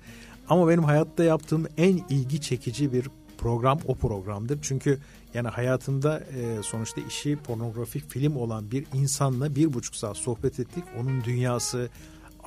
Ama 0.49 0.67
benim 0.69 0.83
hayatta 0.83 1.23
yaptığım 1.23 1.67
en 1.77 2.01
ilgi 2.09 2.41
çekici 2.41 2.93
bir 2.93 3.07
program 3.37 3.79
o 3.87 3.95
programdır. 3.95 4.59
Çünkü 4.61 4.99
yani 5.33 5.47
hayatımda 5.47 6.19
e, 6.19 6.63
sonuçta 6.63 7.01
işi 7.01 7.35
pornografik 7.35 8.09
film 8.09 8.35
olan 8.35 8.71
bir 8.71 8.85
insanla 8.93 9.55
bir 9.55 9.73
buçuk 9.73 9.95
saat 9.95 10.17
sohbet 10.17 10.59
ettik. 10.59 10.83
Onun 10.99 11.23
dünyası, 11.23 11.89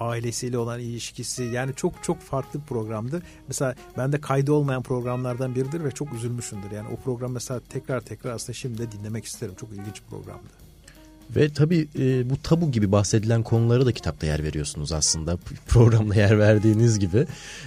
ailesiyle 0.03 0.59
olan 0.59 0.81
ilişkisi 0.81 1.43
yani 1.43 1.73
çok 1.77 2.03
çok 2.03 2.21
farklı 2.21 2.61
bir 2.61 2.65
programdır. 2.65 3.23
Mesela 3.49 3.75
bende 3.99 4.21
kaydı 4.21 4.53
olmayan 4.53 4.83
programlardan 4.83 5.55
biridir 5.55 5.85
ve 5.85 5.91
çok 5.91 6.15
üzülmüşümdür. 6.15 6.71
Yani 6.71 6.89
o 6.89 6.97
program 6.97 7.33
mesela 7.33 7.61
tekrar 7.69 8.01
tekrar 8.01 8.31
aslında 8.31 8.53
şimdi 8.53 8.79
de 8.79 8.93
dinlemek 8.93 9.25
isterim. 9.25 9.55
Çok 9.61 9.71
ilginç 9.71 10.03
bir 10.03 10.11
programdı. 10.11 10.63
Ve 11.37 11.53
tabii 11.53 11.89
e, 11.99 12.31
bu 12.31 12.43
tabu 12.43 12.71
gibi 12.71 12.93
bahsedilen 12.93 13.43
konulara 13.43 13.87
da 13.87 13.93
kitapta 13.93 14.27
yer 14.27 14.45
veriyorsunuz 14.45 14.93
aslında. 14.93 15.39
Programda 15.69 16.15
yer 16.15 16.39
verdiğiniz 16.39 16.99
gibi. 16.99 17.27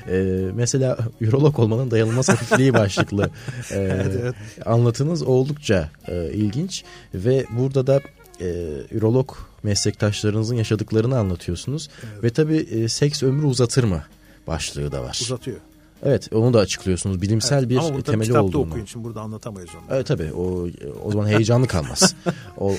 E, 0.10 0.18
mesela 0.54 0.98
ürolog 1.22 1.60
olmanın 1.60 1.92
dayanılmaz 1.92 2.30
hafifliği 2.30 2.74
başlıklı 2.74 3.30
e, 3.72 3.76
evet. 3.80 4.36
anlatınız 4.66 5.24
oldukça 5.24 5.90
e, 6.08 6.32
ilginç. 6.34 6.84
Ve 7.14 7.46
burada 7.58 7.88
da 7.88 8.02
e, 8.42 8.46
ürolog 8.92 9.32
meslektaşlarınızın 9.64 10.56
yaşadıklarını 10.56 11.18
anlatıyorsunuz. 11.18 11.90
Ve 12.24 12.30
tabii 12.30 12.58
e, 12.58 12.88
seks 12.88 13.24
ömrü 13.24 13.46
uzatır 13.46 13.84
mı 13.84 14.04
başlığı 14.48 14.92
da 14.92 15.04
var. 15.04 15.20
Uzatıyor. 15.22 15.58
Evet 16.04 16.30
onu 16.34 16.54
da 16.54 16.60
açıklıyorsunuz. 16.60 17.22
Bilimsel 17.22 17.60
Evet. 17.60 17.70
bir 17.70 17.78
Ama 17.78 18.02
temeli 18.02 18.28
kitapta 18.28 18.44
olduğunu. 18.44 18.62
okuyun. 18.70 18.86
Şimdi 18.86 19.06
burada 19.06 19.22
anlatamayız 19.22 19.70
onu. 19.76 19.96
Evet 19.96 20.08
tabii 20.08 20.34
o 20.34 20.68
o 21.06 21.12
zaman 21.12 21.28
heyecanlı 21.28 21.68
kalmaz. 21.68 22.16
o 22.58 22.72
e, 22.72 22.78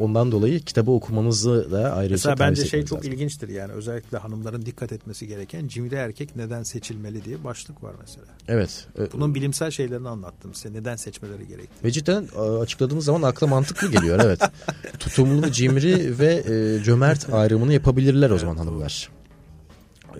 ondan 0.00 0.32
dolayı 0.32 0.60
kitabı 0.60 0.90
okumanızı 0.90 1.68
da 1.70 1.92
ayrıca 1.92 2.12
Mesela 2.14 2.38
bence 2.38 2.64
şey 2.64 2.84
çok 2.84 2.98
lazım. 2.98 3.12
ilginçtir 3.12 3.48
yani 3.48 3.72
özellikle 3.72 4.18
hanımların 4.18 4.66
dikkat 4.66 4.92
etmesi 4.92 5.26
gereken 5.26 5.68
cimri 5.68 5.94
erkek 5.94 6.36
neden 6.36 6.62
seçilmeli 6.62 7.24
diye 7.24 7.44
başlık 7.44 7.82
var 7.82 7.92
mesela. 8.00 8.26
Evet. 8.48 8.86
e, 8.98 9.12
Bunun 9.12 9.34
bilimsel 9.34 9.70
şeylerini 9.70 10.08
anlattım 10.08 10.54
size 10.54 10.72
neden 10.74 10.96
seçmeleri 10.96 11.48
gerektiği. 11.48 11.84
Ve 11.84 11.90
cidden 11.90 12.28
e, 12.36 12.40
açıkladığınız 12.40 13.04
zaman 13.04 13.22
akla 13.22 13.46
mantıklı 13.46 13.90
geliyor 13.90 14.20
evet. 14.24 14.40
Tutumlu, 14.98 15.50
cimri 15.50 16.18
ve 16.18 16.42
cömert 16.84 17.32
ayrımını 17.32 17.72
yapabilirler 17.72 18.30
o 18.30 18.38
zaman 18.38 18.56
hanımlar. 18.56 19.10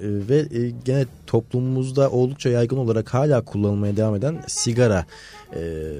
E, 0.03 0.29
ve 0.29 0.59
e, 0.59 0.71
gene 0.85 1.07
toplumumuzda 1.27 2.11
oldukça 2.11 2.49
yaygın 2.49 2.77
olarak 2.77 3.15
hala 3.15 3.45
kullanılmaya 3.45 3.97
devam 3.97 4.15
eden 4.15 4.45
sigara. 4.47 5.07
E, 5.55 5.93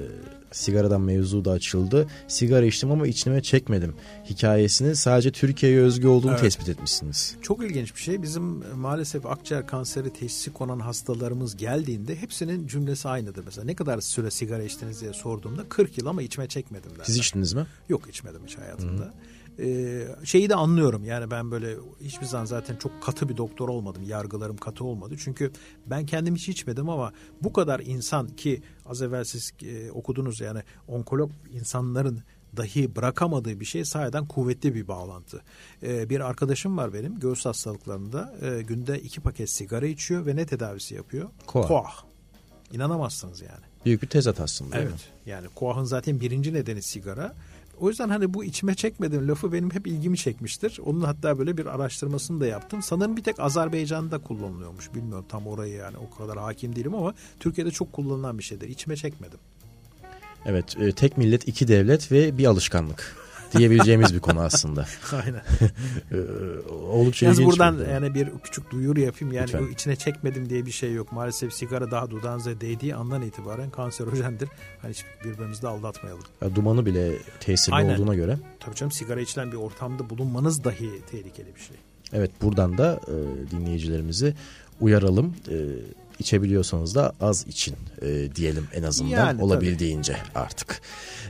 sigaradan 0.51 1.01
mevzu 1.01 1.45
da 1.45 1.51
açıldı. 1.51 2.07
Sigara 2.27 2.65
içtim 2.65 2.91
ama 2.91 3.07
içime 3.07 3.41
çekmedim. 3.41 3.95
Hikayesini 4.29 4.95
sadece 4.95 5.31
Türkiye'ye 5.31 5.79
özgü 5.79 6.07
olduğunu 6.07 6.31
Evet. 6.31 6.41
tespit 6.41 6.69
etmişsiniz. 6.69 7.35
Çok 7.41 7.63
ilginç 7.63 7.95
bir 7.95 7.99
şey. 8.01 8.21
Bizim 8.21 8.43
maalesef 8.75 9.25
akciğer 9.25 9.67
kanseri 9.67 10.13
teşhisi 10.13 10.53
konan 10.53 10.79
hastalarımız 10.79 11.57
geldiğinde 11.57 12.15
hepsinin 12.15 12.67
cümlesi 12.67 13.09
aynıdır. 13.09 13.43
Mesela 13.45 13.65
ne 13.65 13.75
kadar 13.75 14.01
süre 14.01 14.31
sigara 14.31 14.63
içtiniz 14.63 15.01
diye 15.01 15.13
sorduğumda 15.13 15.69
40 15.69 15.97
yıl 15.97 16.05
ama 16.05 16.21
içime 16.21 16.47
çekmedim 16.47 16.91
derler. 16.91 17.03
Siz 17.05 17.17
içtiniz 17.17 17.53
mi? 17.53 17.65
Yok 17.89 18.09
içmedim 18.09 18.41
hiç 18.47 18.57
hayatımda. 18.57 19.13
Ee, 19.59 20.07
şeyi 20.23 20.49
de 20.49 20.55
anlıyorum 20.55 21.05
yani 21.05 21.31
ben 21.31 21.51
böyle 21.51 21.75
hiçbir 22.01 22.25
zaman 22.25 22.45
zaten 22.45 22.75
çok 22.75 23.03
katı 23.03 23.29
bir 23.29 23.37
doktor 23.37 23.69
olmadım. 23.69 24.03
Yargılarım 24.03 24.57
katı 24.57 24.83
olmadı. 24.83 25.15
Çünkü 25.19 25.51
ben 25.85 26.05
kendim 26.05 26.35
hiç 26.35 26.49
içmedim 26.49 26.89
ama 26.89 27.13
bu 27.41 27.53
kadar 27.53 27.79
insan 27.79 28.27
ki 28.27 28.61
az 28.85 29.01
evvel 29.01 29.23
siz 29.23 29.53
e, 29.61 29.91
okudunuz 29.91 30.41
yani 30.41 30.59
onkolog 30.87 31.31
insanların 31.51 32.23
dahi 32.57 32.95
bırakamadığı 32.95 33.59
bir 33.59 33.65
şey 33.65 33.85
sahiden 33.85 34.27
kuvvetli 34.27 34.75
bir 34.75 34.87
bağlantı. 34.87 35.41
Ee, 35.83 36.09
bir 36.09 36.19
arkadaşım 36.19 36.77
var 36.77 36.93
benim 36.93 37.19
göğüs 37.19 37.45
hastalıklarında 37.45 38.35
e, 38.41 38.61
günde 38.61 38.99
iki 38.99 39.21
paket 39.21 39.49
sigara 39.49 39.87
içiyor 39.87 40.25
ve 40.25 40.35
ne 40.35 40.45
tedavisi 40.45 40.95
yapıyor? 40.95 41.29
Koah. 41.45 41.67
Koah. 41.67 42.03
İnanamazsınız 42.71 43.41
yani. 43.41 43.65
Büyük 43.85 44.01
bir 44.01 44.07
tezat 44.07 44.39
aslında. 44.39 44.75
mi? 44.75 44.81
Evet. 44.83 45.09
Yani 45.25 45.47
koahın 45.55 45.83
zaten 45.83 46.19
birinci 46.19 46.53
nedeni 46.53 46.81
sigara. 46.81 47.35
O 47.79 47.89
yüzden 47.89 48.09
hani 48.09 48.33
bu 48.33 48.43
içime 48.43 48.75
çekmedim 48.75 49.27
lafı 49.27 49.53
benim 49.53 49.71
hep 49.71 49.87
ilgimi 49.87 50.17
çekmiştir. 50.17 50.79
Onun 50.85 51.01
hatta 51.01 51.39
böyle 51.39 51.57
bir 51.57 51.65
araştırmasını 51.65 52.41
da 52.41 52.45
yaptım. 52.45 52.81
Sanırım 52.81 53.17
bir 53.17 53.23
tek 53.23 53.39
Azerbaycan'da 53.39 54.17
kullanılıyormuş. 54.17 54.93
Bilmiyorum 54.93 55.25
tam 55.29 55.47
orayı 55.47 55.73
yani 55.73 55.97
o 55.97 56.17
kadar 56.17 56.37
hakim 56.37 56.75
değilim 56.75 56.95
ama 56.95 57.13
Türkiye'de 57.39 57.71
çok 57.71 57.93
kullanılan 57.93 58.37
bir 58.37 58.43
şeydir. 58.43 58.69
İçime 58.69 58.95
çekmedim. 58.95 59.39
Evet, 60.45 60.77
e, 60.79 60.91
tek 60.91 61.17
millet, 61.17 61.47
iki 61.47 61.67
devlet 61.67 62.11
ve 62.11 62.37
bir 62.37 62.45
alışkanlık 62.45 63.15
diyebileceğimiz 63.57 64.13
bir 64.13 64.19
konu 64.19 64.39
aslında. 64.41 64.85
Aynen. 65.25 65.41
E, 66.11 66.17
oldukça 66.71 67.25
Yalnız 67.25 67.39
ilginç. 67.39 67.51
buradan 67.51 67.79
bir 67.79 67.87
yani 67.87 68.13
bir 68.13 68.29
küçük 68.43 68.71
duyuru 68.71 68.99
yapayım. 68.99 69.33
Yani 69.33 69.47
Lütfen. 69.47 69.67
içine 69.67 69.95
çekmedim 69.95 70.49
diye 70.49 70.65
bir 70.65 70.71
şey 70.71 70.93
yok. 70.93 71.11
Maalesef 71.11 71.53
sigara 71.53 71.91
daha 71.91 72.09
dudağınıza 72.11 72.61
değdiği 72.61 72.95
andan 72.95 73.21
itibaren 73.21 73.69
kanserojendir. 73.69 74.49
Hani 74.81 74.93
hiç 74.93 75.05
birbirimizi 75.25 75.61
de 75.61 75.67
aldatmayalım. 75.67 76.23
Ya, 76.41 76.55
dumanı 76.55 76.85
bile 76.85 77.11
tesirli 77.39 77.75
Aynen. 77.75 77.93
olduğuna 77.93 78.15
göre. 78.15 78.37
Tabii 78.59 78.75
canım 78.75 78.91
sigara 78.91 79.21
içilen 79.21 79.51
bir 79.51 79.57
ortamda 79.57 80.09
bulunmanız 80.09 80.63
dahi 80.63 80.89
tehlikeli 81.11 81.55
bir 81.55 81.61
şey. 81.61 81.77
Evet 82.13 82.31
buradan 82.41 82.77
da 82.77 82.99
e, 83.07 83.51
dinleyicilerimizi 83.51 84.33
uyaralım. 84.81 85.35
E, 85.49 85.55
içebiliyorsanız 86.19 86.95
da 86.95 87.13
az 87.21 87.47
için 87.47 87.75
e, 88.01 88.35
diyelim 88.35 88.67
en 88.73 88.83
azından 88.83 89.09
Yani, 89.11 89.43
olabildiğince 89.43 90.17
artık. 90.35 90.81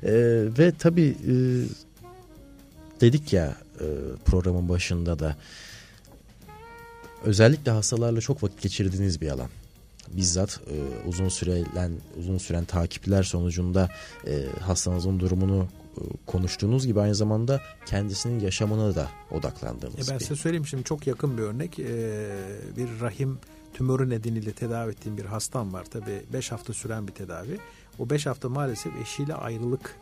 E, 0.03 0.11
ve 0.57 0.71
tabii 0.79 1.15
e, 1.27 1.33
dedik 3.01 3.33
ya 3.33 3.55
e, 3.79 3.85
programın 4.25 4.69
başında 4.69 5.19
da 5.19 5.35
özellikle 7.23 7.71
hastalarla 7.71 8.21
çok 8.21 8.43
vakit 8.43 8.61
geçirdiğiniz 8.61 9.21
bir 9.21 9.29
alan. 9.29 9.49
Bizzat 10.13 10.59
e, 10.71 11.07
uzun 11.07 11.29
süren 11.29 11.91
uzun 12.19 12.37
süren 12.37 12.65
takipler 12.65 13.23
sonucunda 13.23 13.89
e, 14.27 14.45
hastanızın 14.61 15.19
durumunu 15.19 15.67
e, 15.97 16.01
konuştuğunuz 16.25 16.87
gibi 16.87 17.01
aynı 17.01 17.15
zamanda 17.15 17.61
kendisinin 17.85 18.39
yaşamına 18.39 18.95
da 18.95 19.09
odaklandığınız 19.31 20.09
E 20.09 20.11
ben 20.11 20.19
bir 20.19 20.23
size 20.23 20.35
söyleyeyim 20.35 20.67
şimdi 20.67 20.83
çok 20.83 21.07
yakın 21.07 21.37
bir 21.37 21.43
örnek. 21.43 21.77
Bir 22.77 23.01
rahim 23.01 23.39
tümörü 23.73 24.09
nedeniyle 24.09 24.51
tedavi 24.51 24.91
ettiğim 24.91 25.17
bir 25.17 25.25
hastam 25.25 25.73
var. 25.73 25.85
Tabii 25.91 26.21
5 26.33 26.51
hafta 26.51 26.73
süren 26.73 27.07
bir 27.07 27.13
tedavi. 27.13 27.59
O 27.99 28.09
5 28.09 28.25
hafta 28.25 28.49
maalesef 28.49 28.93
eşiyle 29.01 29.33
ayrılık 29.33 29.95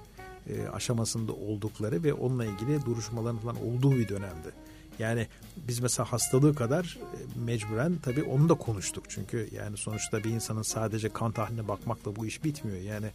e, 0.50 0.68
aşamasında 0.68 1.34
oldukları 1.34 2.04
ve 2.04 2.14
onunla 2.14 2.46
ilgili 2.46 2.86
duruşmaların 2.86 3.38
falan 3.38 3.56
olduğu 3.66 3.92
bir 3.92 4.08
dönemdi. 4.08 4.52
Yani 5.00 5.28
biz 5.68 5.80
mesela 5.80 6.12
hastalığı 6.12 6.56
kadar 6.56 6.98
e, 7.16 7.40
mecburen 7.40 7.96
tabii 8.04 8.24
onu 8.24 8.50
da 8.50 8.54
konuştuk. 8.54 9.04
Çünkü 9.10 9.50
yani 9.52 9.78
sonuçta 9.78 10.24
bir 10.24 10.30
insanın 10.30 10.62
sadece 10.62 11.10
kan 11.10 11.32
tahliline 11.32 11.68
bakmakla 11.68 12.16
bu 12.16 12.26
iş 12.26 12.44
bitmiyor. 12.44 12.82
Yani 12.82 13.06
e, 13.06 13.12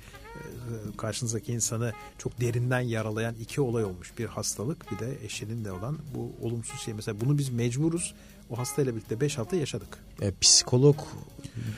karşınızdaki 0.97 1.53
insanı 1.53 1.93
çok 2.19 2.41
derinden 2.41 2.81
yaralayan 2.81 3.35
iki 3.35 3.61
olay 3.61 3.85
olmuş. 3.85 4.19
Bir 4.19 4.27
hastalık 4.27 4.93
bir 4.93 4.99
de 4.99 5.25
eşinin 5.25 5.65
de 5.65 5.73
olan 5.73 5.99
bu 6.15 6.47
olumsuz 6.47 6.81
şey. 6.81 6.95
Mesela 6.95 7.21
bunu 7.21 7.39
biz 7.39 7.51
mecburuz 7.51 8.15
o 8.53 8.59
hastayla 8.59 8.95
birlikte 8.95 9.21
5 9.21 9.39
hafta 9.39 9.57
yaşadık. 9.57 9.99
E, 10.21 10.33
psikolog 10.41 10.97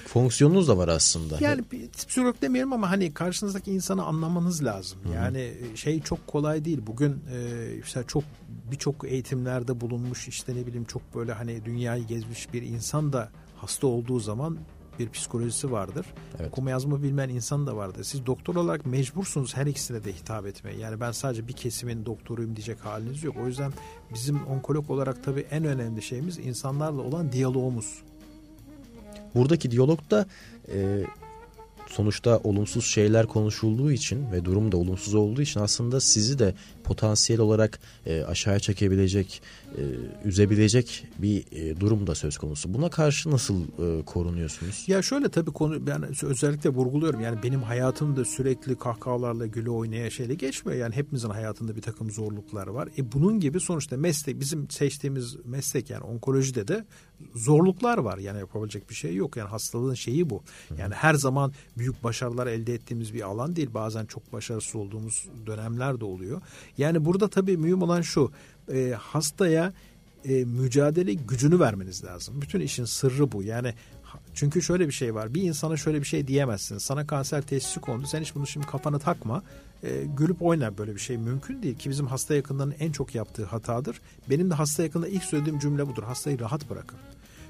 fonksiyonunuz 0.06 0.68
da 0.68 0.78
var 0.78 0.88
aslında. 0.88 1.36
Yani 1.40 1.62
psikolog 1.96 2.42
demeyelim 2.42 2.72
ama 2.72 2.90
hani 2.90 3.14
karşınızdaki 3.14 3.72
insanı 3.72 4.04
anlamanız 4.04 4.64
lazım. 4.64 4.98
Hı-hı. 5.04 5.12
Yani 5.14 5.52
e, 5.72 5.76
şey 5.76 6.02
çok 6.02 6.26
kolay 6.26 6.64
değil. 6.64 6.80
Bugün 6.86 7.22
e, 7.32 7.68
işte 7.84 8.04
çok 8.08 8.24
birçok 8.70 9.04
eğitimlerde 9.04 9.80
bulunmuş 9.80 10.28
işte 10.28 10.54
ne 10.54 10.66
bileyim 10.66 10.84
çok 10.84 11.14
böyle 11.14 11.32
hani 11.32 11.64
dünyayı 11.64 12.06
gezmiş 12.06 12.52
bir 12.52 12.62
insan 12.62 13.12
da 13.12 13.30
hasta 13.56 13.86
olduğu 13.86 14.20
zaman 14.20 14.58
bir 14.98 15.10
psikolojisi 15.10 15.72
vardır. 15.72 16.06
Evet. 16.38 16.48
Okuma 16.48 16.70
yazma 16.70 17.02
bilmeyen 17.02 17.28
insan 17.28 17.66
da 17.66 17.76
vardır. 17.76 18.04
Siz 18.04 18.26
doktor 18.26 18.54
olarak 18.54 18.86
mecbursunuz 18.86 19.56
her 19.56 19.66
ikisine 19.66 20.04
de 20.04 20.12
hitap 20.12 20.46
etmeye. 20.46 20.78
Yani 20.78 21.00
ben 21.00 21.12
sadece 21.12 21.48
bir 21.48 21.52
kesimin 21.52 22.06
doktoruyum 22.06 22.56
diyecek 22.56 22.84
haliniz 22.84 23.24
yok. 23.24 23.36
O 23.44 23.46
yüzden 23.46 23.72
bizim 24.14 24.46
onkolog 24.46 24.90
olarak 24.90 25.24
tabii 25.24 25.46
en 25.50 25.64
önemli 25.64 26.02
şeyimiz 26.02 26.38
insanlarla 26.38 27.02
olan 27.02 27.32
diyalogumuz. 27.32 28.02
Buradaki 29.34 29.70
diyalog 29.70 30.10
da 30.10 30.26
e, 30.72 31.04
sonuçta 31.88 32.38
olumsuz 32.38 32.86
şeyler 32.86 33.26
konuşulduğu 33.26 33.92
için 33.92 34.32
ve 34.32 34.44
durum 34.44 34.72
da 34.72 34.76
olumsuz 34.76 35.14
olduğu 35.14 35.42
için 35.42 35.60
aslında 35.60 36.00
sizi 36.00 36.38
de 36.38 36.54
potansiyel 36.84 37.40
olarak 37.40 37.80
e, 38.06 38.22
aşağıya 38.22 38.60
çekebilecek, 38.60 39.42
e, 39.78 39.82
üzebilecek 40.28 41.06
bir 41.18 41.44
e, 41.52 41.80
durum 41.80 42.06
da 42.06 42.14
söz 42.14 42.38
konusu. 42.38 42.74
Buna 42.74 42.90
karşı 42.90 43.30
nasıl 43.30 43.62
e, 43.62 44.04
korunuyorsunuz? 44.04 44.84
Ya 44.86 45.02
şöyle 45.02 45.28
tabii 45.28 45.50
konu 45.50 45.90
yani 45.90 46.06
özellikle 46.22 46.70
vurguluyorum. 46.70 47.20
Yani 47.20 47.42
benim 47.42 47.62
hayatım 47.62 48.16
da 48.16 48.24
sürekli 48.24 48.78
kahkahalarla 48.78 49.46
güle 49.46 49.70
oynaya 49.70 50.10
şeyle 50.10 50.34
geçmiyor. 50.34 50.78
Yani 50.78 50.94
hepimizin 50.94 51.30
hayatında 51.30 51.76
bir 51.76 51.82
takım 51.82 52.10
zorluklar 52.10 52.66
var. 52.66 52.88
E 52.98 53.12
bunun 53.12 53.40
gibi 53.40 53.60
sonuçta 53.60 53.96
meslek 53.96 54.40
bizim 54.40 54.70
seçtiğimiz 54.70 55.36
meslek 55.44 55.90
yani 55.90 56.04
onkolojide 56.04 56.68
de 56.68 56.84
zorluklar 57.34 57.98
var. 57.98 58.18
Yani 58.18 58.38
yapabilecek 58.38 58.90
bir 58.90 58.94
şey 58.94 59.14
yok. 59.14 59.36
Yani 59.36 59.48
hastalığın 59.48 59.94
şeyi 59.94 60.30
bu. 60.30 60.42
Yani 60.78 60.94
her 60.94 61.14
zaman 61.14 61.52
büyük 61.78 62.04
başarılar 62.04 62.46
elde 62.46 62.74
ettiğimiz 62.74 63.14
bir 63.14 63.22
alan 63.22 63.56
değil. 63.56 63.74
Bazen 63.74 64.06
çok 64.06 64.32
başarısız 64.32 64.76
olduğumuz 64.76 65.28
dönemler 65.46 66.00
de 66.00 66.04
oluyor. 66.04 66.40
Yani 66.78 67.04
burada 67.04 67.28
tabii 67.28 67.56
mühim 67.56 67.82
olan 67.82 68.02
şu 68.02 68.32
e, 68.72 68.94
hastaya 68.98 69.72
e, 70.24 70.44
mücadele 70.44 71.14
gücünü 71.14 71.60
vermeniz 71.60 72.04
lazım. 72.04 72.42
Bütün 72.42 72.60
işin 72.60 72.84
sırrı 72.84 73.32
bu. 73.32 73.42
Yani 73.42 73.74
çünkü 74.34 74.62
şöyle 74.62 74.86
bir 74.86 74.92
şey 74.92 75.14
var. 75.14 75.34
Bir 75.34 75.42
insana 75.42 75.76
şöyle 75.76 76.00
bir 76.00 76.06
şey 76.06 76.26
diyemezsin. 76.26 76.78
Sana 76.78 77.06
kanser 77.06 77.42
teşhisi 77.42 77.80
kondu. 77.80 78.06
Sen 78.06 78.20
hiç 78.20 78.34
bunu 78.34 78.46
şimdi 78.46 78.66
kafana 78.66 78.98
takma. 78.98 79.42
E, 79.82 80.04
gülüp 80.16 80.42
oyna 80.42 80.78
böyle 80.78 80.94
bir 80.94 81.00
şey 81.00 81.16
mümkün 81.16 81.62
değil 81.62 81.78
ki 81.78 81.90
bizim 81.90 82.06
hasta 82.06 82.34
yakınlarının 82.34 82.74
en 82.78 82.92
çok 82.92 83.14
yaptığı 83.14 83.44
hatadır. 83.44 84.00
Benim 84.30 84.50
de 84.50 84.54
hasta 84.54 84.82
yakında 84.82 85.08
ilk 85.08 85.24
söylediğim 85.24 85.58
cümle 85.58 85.86
budur. 85.86 86.02
Hastayı 86.02 86.40
rahat 86.40 86.70
bırakın. 86.70 86.98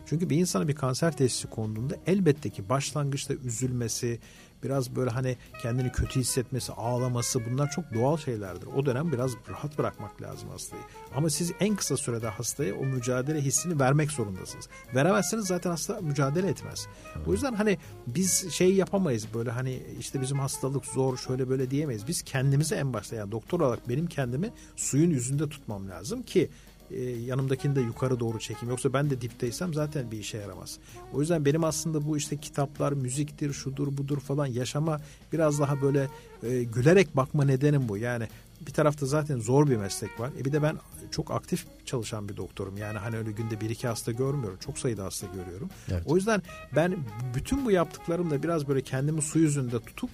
Çünkü 0.07 0.31
bir 0.31 0.37
insana 0.37 0.69
bir 0.69 0.75
kanser 0.75 1.17
teşhisi 1.17 1.47
konduğunda 1.47 1.97
elbette 2.07 2.51
ki 2.51 2.69
başlangıçta 2.69 3.35
üzülmesi, 3.35 4.19
biraz 4.65 4.97
böyle 4.97 5.11
hani 5.11 5.37
kendini 5.63 5.93
kötü 5.93 6.21
hissetmesi, 6.21 6.73
ağlaması 6.73 7.41
bunlar 7.51 7.71
çok 7.71 7.95
doğal 7.95 8.17
şeylerdir. 8.17 8.67
O 8.67 8.87
dönem 8.87 9.13
biraz 9.13 9.31
rahat 9.51 9.79
bırakmak 9.79 10.23
lazım 10.23 10.49
hastayı. 10.49 10.83
Ama 11.17 11.31
siz 11.31 11.53
en 11.61 11.77
kısa 11.77 11.97
sürede 11.97 12.29
hastaya 12.29 12.75
o 12.75 12.85
mücadele 12.85 13.41
hissini 13.41 13.81
vermek 13.81 14.11
zorundasınız. 14.11 14.69
Veremezseniz 14.95 15.47
zaten 15.47 15.71
hasta 15.71 16.01
mücadele 16.01 16.49
etmez. 16.49 16.87
O 17.27 17.33
yüzden 17.33 17.55
hani 17.55 17.79
biz 18.07 18.53
şey 18.53 18.75
yapamayız 18.75 19.27
böyle 19.35 19.51
hani 19.51 19.83
işte 20.01 20.21
bizim 20.21 20.39
hastalık 20.39 20.87
zor 20.87 21.17
şöyle 21.17 21.49
böyle 21.49 21.71
diyemeyiz. 21.71 22.09
Biz 22.09 22.23
kendimizi 22.23 22.75
en 22.75 22.93
başta 22.93 23.17
yani 23.17 23.33
doktor 23.33 23.61
olarak 23.61 23.89
benim 23.89 24.07
kendimi 24.07 24.51
suyun 24.77 25.11
yüzünde 25.11 25.49
tutmam 25.49 25.89
lazım 25.89 26.23
ki 26.23 26.51
e, 26.91 27.03
yanımdakini 27.03 27.77
de 27.77 27.81
yukarı 27.81 28.21
doğru 28.21 28.39
çekeyim. 28.39 28.71
Yoksa 28.71 28.93
ben 28.93 29.11
de 29.11 29.21
dipteysem 29.21 29.75
zaten 29.75 30.11
bir 30.11 30.19
işe 30.19 30.39
yaramaz. 30.39 30.79
O 31.13 31.21
yüzden 31.21 31.45
benim 31.45 31.65
aslında 31.65 32.07
bu 32.07 32.17
işte 32.17 32.37
kitaplar, 32.37 32.93
müziktir, 32.93 33.53
şudur 33.53 33.97
budur 33.97 34.21
falan 34.21 34.47
yaşama 34.47 35.01
biraz 35.33 35.61
daha 35.61 35.83
böyle 35.83 36.09
e, 36.43 36.63
gülerek 36.63 37.17
bakma 37.17 37.45
nedenim 37.45 37.89
bu. 37.89 37.97
Yani 37.97 38.29
bir 38.67 38.73
tarafta 38.73 39.07
zaten 39.07 39.39
zor 39.39 39.71
bir 39.71 39.77
meslek 39.77 40.21
var. 40.21 40.31
E 40.41 40.45
bir 40.45 40.53
de 40.53 40.63
ben 40.63 40.77
çok 41.11 41.31
aktif 41.31 41.67
çalışan 41.85 42.29
bir 42.29 42.37
doktorum. 42.37 42.77
Yani 42.77 42.99
hani 42.99 43.17
öyle 43.17 43.33
günde 43.33 43.61
bir 43.61 43.71
iki 43.71 43.89
hasta 43.89 44.13
görmüyorum. 44.13 44.59
Çok 44.65 44.79
sayıda 44.79 45.05
hasta 45.05 45.27
görüyorum. 45.27 45.71
Evet. 45.91 46.03
O 46.07 46.17
yüzden 46.17 46.43
ben 46.77 46.97
bütün 47.35 47.65
bu 47.65 47.71
yaptıklarımla 47.71 48.43
biraz 48.43 48.69
böyle 48.69 48.81
kendimi 48.81 49.23
su 49.23 49.39
yüzünde 49.39 49.81
tutup 49.81 50.11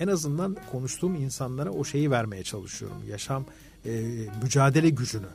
en 0.00 0.08
azından 0.08 0.56
konuştuğum 0.72 1.14
insanlara 1.14 1.70
o 1.70 1.84
şeyi 1.84 2.10
vermeye 2.10 2.42
çalışıyorum. 2.42 2.96
Yaşam 3.08 3.44
e, 3.86 3.90
mücadele 4.42 4.90
gücünü. 4.90 5.26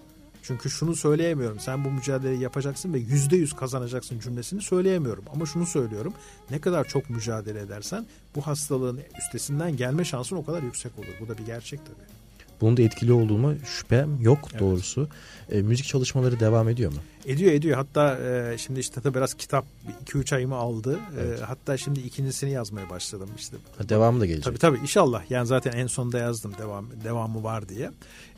Çünkü 0.44 0.70
şunu 0.70 0.96
söyleyemiyorum. 0.96 1.60
Sen 1.60 1.86
bu 1.86 1.92
mücadeleyi 1.92 2.42
yapacaksın 2.42 2.94
ve 2.94 3.00
yüzde 3.00 3.36
yüz 3.36 3.54
kazanacaksın 3.54 4.20
cümlesini 4.20 4.62
söyleyemiyorum. 4.62 5.24
Ama 5.34 5.46
şunu 5.46 5.66
söylüyorum. 5.66 6.14
Ne 6.50 6.62
kadar 6.62 6.88
çok 6.88 7.10
mücadele 7.10 7.60
edersen 7.60 8.06
bu 8.36 8.42
hastalığın 8.42 9.00
üstesinden 9.20 9.78
gelme 9.78 10.06
şansın 10.06 10.36
o 10.36 10.46
kadar 10.46 10.64
yüksek 10.64 11.00
olur. 11.00 11.16
Bu 11.22 11.28
da 11.28 11.38
bir 11.38 11.46
gerçek 11.46 11.80
tabii. 11.86 12.23
Bunun 12.62 12.78
da 12.78 12.82
etkili 12.82 13.14
olduğuma 13.14 13.56
şüphem 13.66 14.22
yok 14.22 14.40
evet. 14.52 14.60
doğrusu. 14.62 15.08
E, 15.52 15.62
müzik 15.62 15.86
çalışmaları 15.86 16.40
devam 16.40 16.70
ediyor 16.70 16.92
mu? 16.92 16.98
Ediyor 17.26 17.52
ediyor. 17.52 17.78
Hatta 17.78 18.18
e, 18.20 18.58
şimdi 18.58 18.80
işte 18.80 19.02
tabii 19.02 19.16
biraz 19.16 19.34
kitap 19.34 19.66
2-3 20.06 20.36
ayımı 20.36 20.56
aldı. 20.56 21.00
E, 21.18 21.22
evet. 21.22 21.40
E, 21.40 21.44
hatta 21.44 21.78
şimdi 21.78 22.00
ikincisini 22.00 22.52
yazmaya 22.52 22.90
başladım 22.90 23.30
işte. 23.38 23.58
Ha, 23.78 23.90
devamı 23.90 24.20
da 24.20 24.26
gelecek. 24.26 24.46
Tabii 24.46 24.58
tabii 24.58 24.78
inşallah. 24.78 25.32
Yani 25.32 25.48
zaten 25.48 25.72
en 25.72 25.88
sonda 25.88 26.18
yazdım 26.18 26.54
devam 26.58 26.86
devamı 27.04 27.44
var 27.44 27.70
diye. 27.70 27.92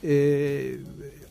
E, 0.04 0.76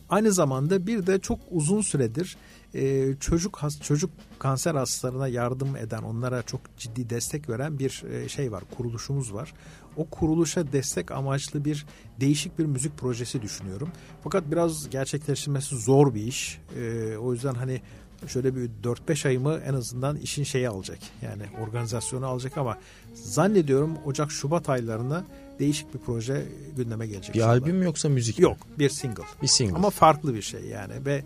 Aynı 0.09 0.31
zamanda 0.31 0.87
bir 0.87 1.07
de 1.07 1.19
çok 1.19 1.39
uzun 1.51 1.81
süredir 1.81 2.37
e, 2.75 3.13
çocuk 3.19 3.57
has, 3.57 3.81
çocuk 3.81 4.09
kanser 4.39 4.75
hastalarına 4.75 5.27
yardım 5.27 5.75
eden, 5.75 6.03
onlara 6.03 6.43
çok 6.43 6.61
ciddi 6.77 7.09
destek 7.09 7.49
veren 7.49 7.79
bir 7.79 8.03
e, 8.11 8.29
şey 8.29 8.51
var, 8.51 8.63
kuruluşumuz 8.77 9.33
var. 9.33 9.53
O 9.97 10.05
kuruluşa 10.05 10.71
destek 10.71 11.11
amaçlı 11.11 11.65
bir 11.65 11.85
değişik 12.19 12.59
bir 12.59 12.65
müzik 12.65 12.97
projesi 12.97 13.41
düşünüyorum. 13.41 13.89
Fakat 14.23 14.51
biraz 14.51 14.89
gerçekleştirmesi 14.89 15.75
zor 15.75 16.13
bir 16.15 16.27
iş. 16.27 16.59
E, 16.79 17.17
o 17.17 17.33
yüzden 17.33 17.53
hani 17.53 17.81
şöyle 18.27 18.55
bir 18.55 18.69
4-5 18.83 19.27
ayımı 19.27 19.59
en 19.65 19.73
azından 19.73 20.17
işin 20.17 20.43
şeyi 20.43 20.69
alacak. 20.69 20.99
Yani 21.21 21.43
organizasyonu 21.67 22.27
alacak 22.27 22.57
ama 22.57 22.77
zannediyorum 23.13 23.97
Ocak-Şubat 24.05 24.69
aylarında 24.69 25.23
değişik 25.59 25.93
bir 25.93 25.99
proje 25.99 26.45
gündeme 26.77 27.07
gelecek. 27.07 27.35
Bir 27.35 27.41
albüm 27.41 27.83
yoksa 27.83 28.09
müzik 28.09 28.39
Yok 28.39 28.57
bir 28.79 28.89
single. 28.89 29.23
Bir 29.41 29.47
single. 29.47 29.75
Ama 29.75 29.89
farklı 29.89 30.35
bir 30.35 30.41
şey 30.41 30.61
yani 30.65 31.05
ve 31.05 31.23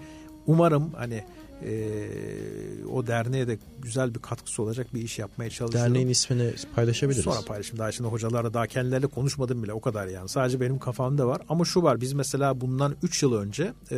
umarım 0.48 0.94
hani 0.94 1.24
e, 1.66 2.10
o 2.92 3.08
derneğe 3.08 3.48
de 3.48 3.58
güzel 3.82 4.16
bir 4.16 4.20
katkısı 4.20 4.64
olacak 4.64 4.88
bir 4.94 5.02
iş 5.02 5.20
yapmaya 5.20 5.50
çalışıyorum. 5.50 5.94
Derneğin 5.94 6.08
ismini 6.08 6.54
paylaşabiliriz. 6.76 7.24
Sonra 7.24 7.42
paylaşayım. 7.48 7.80
Daha 7.80 7.92
şimdi 7.92 8.10
hocalarla 8.10 8.54
daha 8.54 8.68
kendileriyle 8.68 9.08
konuşmadım 9.08 9.64
bile 9.64 9.74
o 9.74 9.82
kadar 9.82 10.08
yani. 10.08 10.30
Sadece 10.30 10.60
benim 10.60 10.80
kafamda 10.80 11.28
var. 11.28 11.42
Ama 11.50 11.66
şu 11.66 11.84
var 11.84 12.02
biz 12.02 12.14
mesela 12.14 12.62
bundan 12.62 12.96
3 13.04 13.24
yıl 13.24 13.34
önce 13.34 13.74
e, 13.92 13.98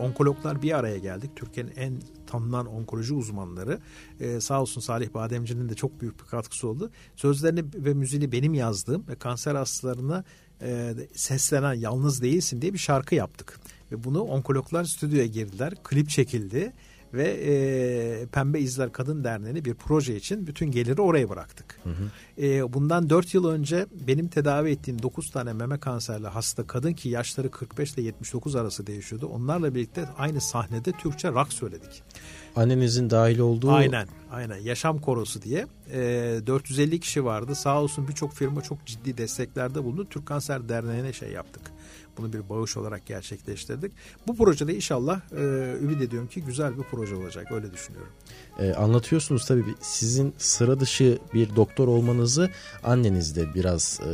onkologlar 0.00 0.62
bir 0.62 0.78
araya 0.78 0.98
geldik. 0.98 1.30
Türkiye'nin 1.36 1.72
en 1.76 2.00
tanınan 2.26 2.66
onkoloji 2.66 3.14
uzmanları. 3.14 3.78
E, 4.20 4.40
sağ 4.40 4.62
olsun 4.62 4.80
Salih 4.80 5.14
Bademci'nin 5.14 5.68
de 5.68 5.74
çok 5.74 6.00
büyük 6.00 6.20
bir 6.20 6.24
katkısı 6.24 6.68
oldu. 6.68 6.90
Sözlerini 7.16 7.64
ve 7.74 7.94
müziğini 7.94 8.32
benim 8.32 8.54
yazdığım 8.54 9.04
ve 9.08 9.14
kanser 9.14 9.54
hastalarına 9.54 10.24
e, 10.62 10.94
seslenen 11.14 11.74
Yalnız 11.74 12.22
Değilsin 12.22 12.62
diye 12.62 12.72
bir 12.72 12.78
şarkı 12.78 13.14
yaptık. 13.14 13.60
Ve 13.92 14.04
bunu 14.04 14.22
onkologlar 14.22 14.84
stüdyoya 14.84 15.26
girdiler. 15.26 15.74
Klip 15.84 16.08
çekildi 16.08 16.72
ve 17.14 17.28
e, 17.28 18.26
Pembe 18.26 18.60
İzler 18.60 18.92
Kadın 18.92 19.24
Derneği'ne 19.24 19.64
bir 19.64 19.74
proje 19.74 20.16
için 20.16 20.46
bütün 20.46 20.70
geliri 20.70 21.00
oraya 21.00 21.28
bıraktık. 21.28 21.80
Hı 21.84 21.90
hı. 21.90 22.44
E, 22.46 22.72
bundan 22.72 23.10
4 23.10 23.34
yıl 23.34 23.48
önce 23.48 23.86
benim 24.06 24.28
tedavi 24.28 24.70
ettiğim 24.70 25.02
9 25.02 25.30
tane 25.30 25.52
meme 25.52 25.78
kanserli 25.78 26.26
hasta 26.26 26.66
kadın 26.66 26.92
ki 26.92 27.08
yaşları 27.08 27.50
45 27.50 27.94
ile 27.94 28.02
79 28.02 28.56
arası 28.56 28.86
değişiyordu. 28.86 29.26
Onlarla 29.26 29.74
birlikte 29.74 30.08
aynı 30.18 30.40
sahnede 30.40 30.92
Türkçe 30.92 31.28
rock 31.28 31.52
söyledik. 31.52 32.02
Annenizin 32.56 33.10
dahil 33.10 33.38
olduğu... 33.38 33.72
Aynen, 33.72 34.08
aynen. 34.30 34.56
Yaşam 34.56 34.98
Korosu 34.98 35.42
diye. 35.42 35.66
E, 35.92 36.00
450 36.46 37.00
kişi 37.00 37.24
vardı. 37.24 37.54
Sağ 37.54 37.82
olsun 37.82 38.08
birçok 38.08 38.32
firma 38.32 38.62
çok 38.62 38.86
ciddi 38.86 39.18
desteklerde 39.18 39.84
bulundu. 39.84 40.06
Türk 40.10 40.26
Kanser 40.26 40.68
Derneği'ne 40.68 41.12
şey 41.12 41.30
yaptık 41.30 41.72
Bunu 42.18 42.32
bir 42.32 42.48
bağış 42.48 42.76
olarak 42.76 43.06
gerçekleştirdik. 43.06 43.92
Bu 44.26 44.36
projede 44.36 44.74
inşallah 44.74 45.20
e, 45.32 45.42
ümit 45.82 46.02
ediyorum 46.02 46.28
ki 46.28 46.42
güzel 46.42 46.78
bir 46.78 46.82
proje 46.82 47.14
olacak. 47.14 47.52
Öyle 47.52 47.72
düşünüyorum. 47.72 48.12
E, 48.58 48.72
anlatıyorsunuz 48.72 49.46
tabii 49.46 49.64
sizin 49.80 50.34
sıra 50.38 50.80
dışı 50.80 51.18
bir 51.34 51.56
doktor 51.56 51.88
olmanızı 51.88 52.50
anneniz 52.84 53.36
de 53.36 53.54
biraz 53.54 54.00
e, 54.00 54.10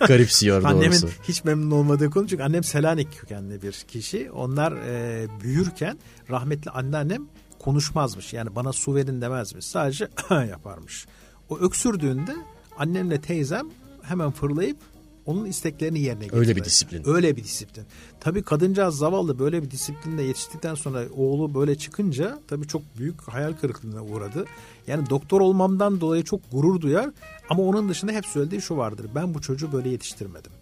garipsiyor 0.06 0.62
doğrusu. 0.62 0.76
Annemin 0.76 1.10
hiç 1.22 1.44
memnun 1.44 1.70
olmadığı 1.70 2.10
konu 2.10 2.28
çünkü 2.28 2.42
annem 2.42 2.64
Selanik 2.64 3.18
kökenli 3.18 3.62
bir 3.62 3.72
kişi. 3.72 4.30
Onlar 4.30 4.72
e, 4.72 5.26
büyürken 5.40 5.98
rahmetli 6.30 6.70
anneannem 6.70 7.28
konuşmazmış. 7.58 8.32
Yani 8.32 8.54
bana 8.54 8.72
su 8.72 8.94
verin 8.94 9.20
demezmiş. 9.20 9.64
Sadece 9.64 10.08
yaparmış. 10.30 11.06
O 11.48 11.58
öksürdüğünde 11.58 12.36
annemle 12.78 13.20
teyzem 13.20 13.68
hemen 14.02 14.30
fırlayıp 14.30 14.76
onun 15.26 15.44
isteklerini 15.44 16.00
yerine 16.00 16.24
getirir. 16.24 16.38
Öyle 16.40 16.56
bir 16.56 16.64
disiplin. 16.64 17.02
Öyle 17.08 17.36
bir 17.36 17.44
disiplin. 17.44 17.84
Tabii 18.20 18.42
kadıncağız 18.42 18.96
zavallı 18.96 19.38
böyle 19.38 19.62
bir 19.62 19.70
disiplinle 19.70 20.22
yetiştikten 20.22 20.74
sonra 20.74 21.04
oğlu 21.16 21.54
böyle 21.54 21.78
çıkınca 21.78 22.38
tabii 22.48 22.68
çok 22.68 22.82
büyük 22.98 23.22
hayal 23.22 23.52
kırıklığına 23.52 24.04
uğradı. 24.04 24.44
Yani 24.86 25.10
doktor 25.10 25.40
olmamdan 25.40 26.00
dolayı 26.00 26.24
çok 26.24 26.40
gurur 26.52 26.80
duyar 26.80 27.10
ama 27.50 27.62
onun 27.62 27.88
dışında 27.88 28.12
hep 28.12 28.26
söylediği 28.26 28.62
şu 28.62 28.76
vardır. 28.76 29.06
Ben 29.14 29.34
bu 29.34 29.40
çocuğu 29.40 29.72
böyle 29.72 29.88
yetiştirmedim. 29.88 30.52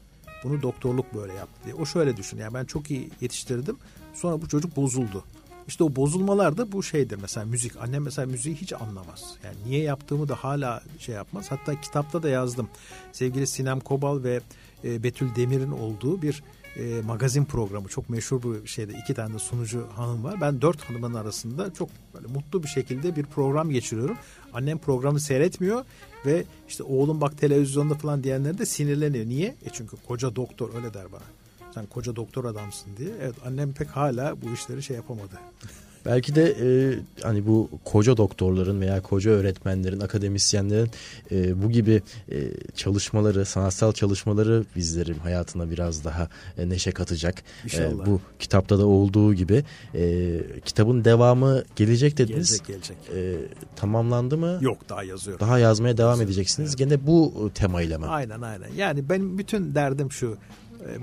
Bunu 0.44 0.62
doktorluk 0.62 1.14
böyle 1.14 1.32
yaptı 1.32 1.60
diye. 1.64 1.74
O 1.74 1.86
şöyle 1.86 2.16
düşün 2.16 2.38
yani 2.38 2.54
ben 2.54 2.64
çok 2.64 2.90
iyi 2.90 3.10
yetiştirdim. 3.20 3.76
Sonra 4.14 4.42
bu 4.42 4.48
çocuk 4.48 4.76
bozuldu. 4.76 5.24
İşte 5.68 5.84
o 5.84 5.96
bozulmalar 5.96 6.56
da 6.56 6.72
bu 6.72 6.82
şeydir 6.82 7.18
mesela 7.22 7.46
müzik. 7.46 7.76
Annem 7.76 8.02
mesela 8.02 8.26
müziği 8.26 8.54
hiç 8.54 8.72
anlamaz. 8.72 9.34
Yani 9.44 9.56
niye 9.66 9.82
yaptığımı 9.82 10.28
da 10.28 10.34
hala 10.34 10.82
şey 10.98 11.14
yapmaz. 11.14 11.46
Hatta 11.50 11.80
kitapta 11.80 12.22
da 12.22 12.28
yazdım. 12.28 12.68
Sevgili 13.12 13.46
Sinem 13.46 13.80
Kobal 13.80 14.22
ve 14.22 14.40
e, 14.84 15.02
Betül 15.02 15.34
Demir'in 15.36 15.70
olduğu 15.70 16.22
bir 16.22 16.42
e, 16.76 17.02
magazin 17.02 17.44
programı. 17.44 17.88
Çok 17.88 18.10
meşhur 18.10 18.42
bir 18.42 18.68
şeyde 18.68 18.92
iki 18.92 19.14
tane 19.14 19.34
de 19.34 19.38
sunucu 19.38 19.86
hanım 19.96 20.24
var. 20.24 20.40
Ben 20.40 20.60
dört 20.62 20.80
hanımın 20.80 21.14
arasında 21.14 21.74
çok 21.74 21.88
böyle 22.14 22.26
mutlu 22.26 22.62
bir 22.62 22.68
şekilde 22.68 23.16
bir 23.16 23.24
program 23.24 23.70
geçiriyorum. 23.70 24.16
Annem 24.52 24.78
programı 24.78 25.20
seyretmiyor 25.20 25.84
ve 26.26 26.44
işte 26.68 26.82
oğlum 26.82 27.20
bak 27.20 27.38
televizyonda 27.38 27.94
falan 27.94 28.24
diyenler 28.24 28.58
de 28.58 28.66
sinirleniyor. 28.66 29.26
Niye? 29.26 29.48
E 29.48 29.70
çünkü 29.72 29.96
koca 30.08 30.36
doktor 30.36 30.74
öyle 30.74 30.94
der 30.94 31.12
bana 31.12 31.37
sen 31.78 31.86
koca 31.86 32.16
doktor 32.16 32.44
adamsın 32.44 32.96
diye. 32.96 33.10
Evet 33.22 33.34
annem 33.46 33.72
pek 33.72 33.88
hala 33.88 34.42
bu 34.42 34.54
işleri 34.54 34.82
şey 34.82 34.96
yapamadı. 34.96 35.34
Belki 36.06 36.34
de 36.34 36.56
e, 36.60 36.98
hani 37.22 37.46
bu 37.46 37.70
koca 37.84 38.16
doktorların 38.16 38.80
veya 38.80 39.02
koca 39.02 39.30
öğretmenlerin, 39.30 40.00
akademisyenlerin 40.00 40.90
e, 41.32 41.62
bu 41.62 41.70
gibi 41.70 42.02
e, 42.30 42.36
çalışmaları, 42.76 43.44
sanatsal 43.44 43.92
çalışmaları 43.92 44.64
bizlerin 44.76 45.18
hayatına 45.18 45.70
biraz 45.70 46.04
daha 46.04 46.28
e, 46.58 46.68
neşe 46.68 46.90
katacak. 46.90 47.42
E, 47.74 48.06
bu 48.06 48.20
kitapta 48.38 48.78
da 48.78 48.86
olduğu 48.86 49.34
gibi 49.34 49.64
e, 49.94 50.40
kitabın 50.64 51.04
devamı 51.04 51.62
gelecek 51.76 52.18
dediniz. 52.18 52.62
Gelecek, 52.66 52.66
gelecek. 52.66 53.16
E, 53.16 53.36
tamamlandı 53.76 54.38
mı? 54.38 54.58
Yok 54.60 54.88
daha 54.88 55.02
yazıyorum. 55.04 55.46
Daha 55.46 55.58
yazmaya 55.58 55.96
devam 55.96 56.10
Yazıyorum. 56.10 56.32
edeceksiniz. 56.32 56.70
Evet. 56.70 56.78
Gene 56.78 57.06
bu 57.06 57.50
temayla 57.54 57.98
mı? 57.98 58.08
Aynen 58.08 58.40
aynen. 58.40 58.68
Yani 58.76 59.08
ben 59.08 59.38
bütün 59.38 59.74
derdim 59.74 60.12
şu 60.12 60.38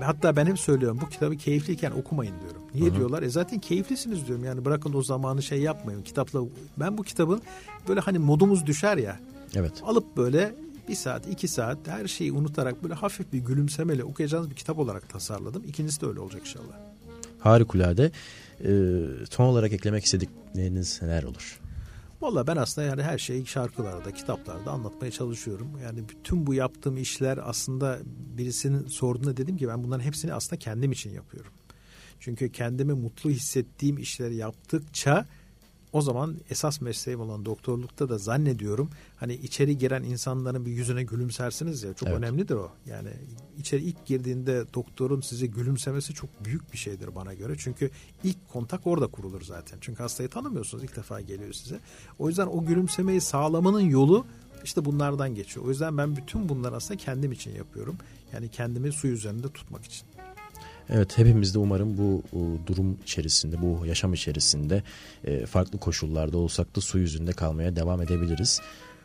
hatta 0.00 0.36
ben 0.36 0.46
hep 0.46 0.58
söylüyorum 0.58 0.98
bu 1.02 1.08
kitabı 1.08 1.36
keyifliyken 1.36 1.90
okumayın 1.90 2.34
diyorum. 2.40 2.62
Niye 2.74 2.86
Hı-hı. 2.86 2.96
diyorlar? 2.96 3.22
E 3.22 3.28
zaten 3.28 3.58
keyiflisiniz 3.58 4.26
diyorum. 4.26 4.44
Yani 4.44 4.64
bırakın 4.64 4.92
o 4.92 5.02
zamanı 5.02 5.42
şey 5.42 5.60
yapmayın. 5.60 6.02
Kitapla 6.02 6.40
ben 6.76 6.98
bu 6.98 7.02
kitabın 7.02 7.42
böyle 7.88 8.00
hani 8.00 8.18
modumuz 8.18 8.66
düşer 8.66 8.96
ya. 8.96 9.20
Evet. 9.54 9.72
Alıp 9.84 10.16
böyle 10.16 10.54
bir 10.88 10.94
saat, 10.94 11.28
iki 11.28 11.48
saat 11.48 11.78
her 11.86 12.06
şeyi 12.06 12.32
unutarak 12.32 12.82
böyle 12.82 12.94
hafif 12.94 13.32
bir 13.32 13.38
gülümsemeyle 13.38 14.04
okuyacağınız 14.04 14.50
bir 14.50 14.54
kitap 14.54 14.78
olarak 14.78 15.08
tasarladım. 15.08 15.62
İkincisi 15.68 16.00
de 16.00 16.06
öyle 16.06 16.20
olacak 16.20 16.40
inşallah. 16.40 16.78
Harikulade. 17.38 18.10
Ee, 18.64 19.00
son 19.30 19.44
olarak 19.44 19.72
eklemek 19.72 20.04
istedikleriniz 20.04 21.02
neler 21.02 21.22
olur? 21.22 21.60
Valla 22.20 22.46
ben 22.46 22.56
aslında 22.56 22.86
yani 22.86 23.02
her 23.02 23.18
şeyi 23.18 23.46
şarkılarda, 23.46 24.12
kitaplarda 24.12 24.70
anlatmaya 24.70 25.10
çalışıyorum. 25.10 25.78
Yani 25.82 26.08
bütün 26.08 26.46
bu 26.46 26.54
yaptığım 26.54 26.96
işler 26.96 27.38
aslında 27.42 27.98
birisinin 28.36 28.86
sorduğunda 28.86 29.36
dedim 29.36 29.56
ki 29.56 29.68
ben 29.68 29.84
bunların 29.84 30.04
hepsini 30.04 30.34
aslında 30.34 30.58
kendim 30.58 30.92
için 30.92 31.10
yapıyorum. 31.10 31.52
Çünkü 32.20 32.52
kendimi 32.52 32.92
mutlu 32.92 33.30
hissettiğim 33.30 33.98
işleri 33.98 34.36
yaptıkça 34.36 35.26
o 35.96 36.02
zaman 36.02 36.36
esas 36.50 36.80
mesleğim 36.80 37.20
olan 37.20 37.44
doktorlukta 37.44 38.08
da 38.08 38.18
zannediyorum 38.18 38.90
hani 39.16 39.34
içeri 39.34 39.78
giren 39.78 40.02
insanların 40.02 40.66
bir 40.66 40.70
yüzüne 40.70 41.02
gülümsersiniz 41.02 41.82
ya 41.82 41.94
çok 41.94 42.08
evet. 42.08 42.18
önemlidir 42.18 42.54
o. 42.54 42.70
Yani 42.86 43.08
içeri 43.58 43.82
ilk 43.82 44.06
girdiğinde 44.06 44.64
doktorun 44.74 45.20
size 45.20 45.46
gülümsemesi 45.46 46.14
çok 46.14 46.44
büyük 46.44 46.72
bir 46.72 46.78
şeydir 46.78 47.14
bana 47.14 47.34
göre. 47.34 47.54
Çünkü 47.58 47.90
ilk 48.24 48.48
kontak 48.48 48.86
orada 48.86 49.06
kurulur 49.06 49.42
zaten. 49.42 49.78
Çünkü 49.80 50.02
hastayı 50.02 50.28
tanımıyorsunuz 50.28 50.84
ilk 50.84 50.96
defa 50.96 51.20
geliyor 51.20 51.52
size. 51.52 51.80
O 52.18 52.28
yüzden 52.28 52.46
o 52.46 52.64
gülümsemeyi 52.64 53.20
sağlamanın 53.20 53.80
yolu 53.80 54.26
işte 54.64 54.84
bunlardan 54.84 55.34
geçiyor. 55.34 55.66
O 55.66 55.68
yüzden 55.68 55.98
ben 55.98 56.16
bütün 56.16 56.48
bunları 56.48 56.76
aslında 56.76 56.98
kendim 56.98 57.32
için 57.32 57.54
yapıyorum. 57.54 57.96
Yani 58.32 58.48
kendimi 58.48 58.92
su 58.92 59.08
üzerinde 59.08 59.48
tutmak 59.48 59.84
için. 59.84 60.06
Evet 60.90 61.18
hepimiz 61.18 61.54
de 61.54 61.58
umarım 61.58 61.98
bu 61.98 62.22
durum 62.66 62.98
içerisinde, 63.02 63.62
bu 63.62 63.86
yaşam 63.86 64.14
içerisinde 64.14 64.82
e, 65.24 65.46
farklı 65.46 65.78
koşullarda 65.78 66.38
olsak 66.38 66.76
da 66.76 66.80
su 66.80 66.98
yüzünde 66.98 67.32
kalmaya 67.32 67.76
devam 67.76 68.02
edebiliriz. 68.02 68.60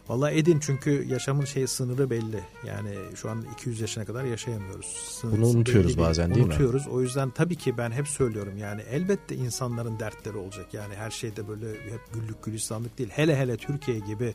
Valla 0.10 0.32
edin 0.32 0.60
çünkü 0.60 1.06
yaşamın 1.08 1.46
şey 1.46 1.68
sınırı 1.68 2.10
belli. 2.10 2.44
Yani 2.68 2.96
şu 3.16 3.30
an 3.30 3.46
200 3.54 3.82
yaşına 3.82 4.06
kadar 4.06 4.24
yaşayamıyoruz. 4.24 4.86
Sınır, 4.86 5.38
Bunu 5.38 5.48
unutuyoruz 5.48 5.98
bazen 5.98 6.26
değil, 6.26 6.36
değil 6.36 6.48
mi? 6.48 6.52
Unutuyoruz. 6.54 6.88
O 6.88 7.02
yüzden 7.02 7.30
tabii 7.30 7.56
ki 7.56 7.78
ben 7.78 7.92
hep 7.92 8.08
söylüyorum 8.08 8.58
yani 8.58 8.82
elbette 8.92 9.36
insanların 9.36 10.00
dertleri 10.00 10.38
olacak. 10.38 10.74
Yani 10.74 10.96
her 10.96 11.12
şeyde 11.12 11.48
böyle 11.48 11.72
hep 11.72 12.14
güllük 12.14 12.44
gülistanlık 12.44 12.98
değil. 12.98 13.10
Hele 13.14 13.38
hele 13.38 13.58
Türkiye 13.58 14.00
gibi 14.00 14.34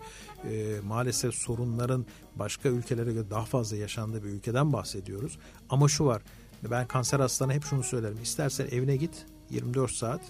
e, 0.51 0.77
maalesef 0.85 1.35
sorunların 1.35 2.07
başka 2.37 2.69
ülkelere 2.69 3.13
göre 3.13 3.31
daha 3.31 3.45
fazla 3.45 3.77
yaşandığı 3.77 4.25
bir 4.25 4.29
ülkeden 4.29 4.73
bahsediyoruz. 4.73 5.39
Ama 5.71 5.89
şu 5.89 6.05
var 6.05 6.23
ben 6.71 6.87
kanser 6.87 7.21
hastalarına 7.21 7.55
hep 7.55 7.65
şunu 7.65 7.83
söylerim. 7.83 8.19
İstersen 8.23 8.67
evine 8.67 8.97
git 8.97 9.27
24 9.51 9.91
saat 9.91 10.21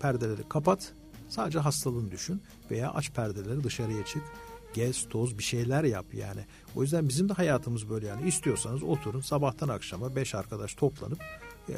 perdeleri 0.00 0.48
kapat. 0.48 0.92
Sadece 1.28 1.58
hastalığını 1.58 2.10
düşün 2.10 2.42
veya 2.70 2.92
aç 2.92 3.10
perdeleri 3.10 3.64
dışarıya 3.64 4.04
çık. 4.04 4.22
Gez, 4.74 5.08
toz 5.08 5.38
bir 5.38 5.42
şeyler 5.42 5.84
yap 5.84 6.06
yani. 6.14 6.40
O 6.76 6.82
yüzden 6.82 7.08
bizim 7.08 7.28
de 7.28 7.32
hayatımız 7.32 7.90
böyle 7.90 8.06
yani. 8.06 8.28
İstiyorsanız 8.28 8.82
oturun 8.82 9.20
sabahtan 9.20 9.68
akşama 9.68 10.16
beş 10.16 10.34
arkadaş 10.34 10.74
toplanıp 10.74 11.18
e, 11.68 11.74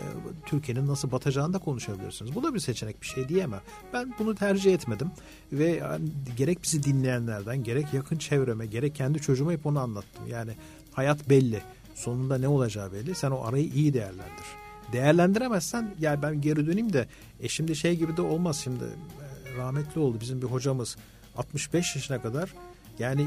Türkiye'nin 0.47 0.87
nasıl 0.87 1.13
batacağını 1.13 1.53
da 1.53 1.59
konuşabilirsiniz. 1.59 2.35
Bu 2.35 2.43
da 2.43 2.55
bir 2.55 2.61
seçenek 2.61 3.03
bir 3.03 3.07
şey 3.07 3.29
diyemem. 3.29 3.61
Ben 3.93 4.15
bunu 4.19 4.35
tercih 4.35 4.75
etmedim 4.75 5.11
ve 5.53 5.67
yani 5.67 6.09
gerek 6.37 6.63
bizi 6.63 6.83
dinleyenlerden 6.83 7.65
gerek 7.65 7.95
yakın 7.95 8.17
çevreme 8.17 8.67
gerek 8.67 8.95
kendi 8.95 9.21
çocuğuma 9.21 9.53
hep 9.53 9.67
onu 9.67 9.81
anlattım. 9.81 10.27
Yani 10.27 10.53
hayat 10.93 11.29
belli 11.29 11.63
sonunda 11.95 12.38
ne 12.38 12.49
olacağı 12.49 12.92
belli. 12.92 13.14
Sen 13.14 13.30
o 13.30 13.45
arayı 13.45 13.64
iyi 13.74 13.95
değerlendir. 13.95 14.47
Değerlendiremezsen 14.92 15.95
ya 16.01 16.22
ben 16.22 16.40
geri 16.40 16.66
döneyim 16.66 16.92
de 16.92 17.09
e 17.40 17.49
şimdi 17.49 17.76
şey 17.76 17.97
gibi 17.97 18.16
de 18.16 18.22
olmaz 18.22 18.61
şimdi 18.64 18.84
e, 18.84 19.57
rahmetli 19.57 20.01
oldu 20.01 20.18
bizim 20.20 20.42
bir 20.42 20.47
hocamız 20.47 20.97
65 21.36 21.97
yaşına 21.97 22.22
kadar 22.22 22.55
yani 22.99 23.26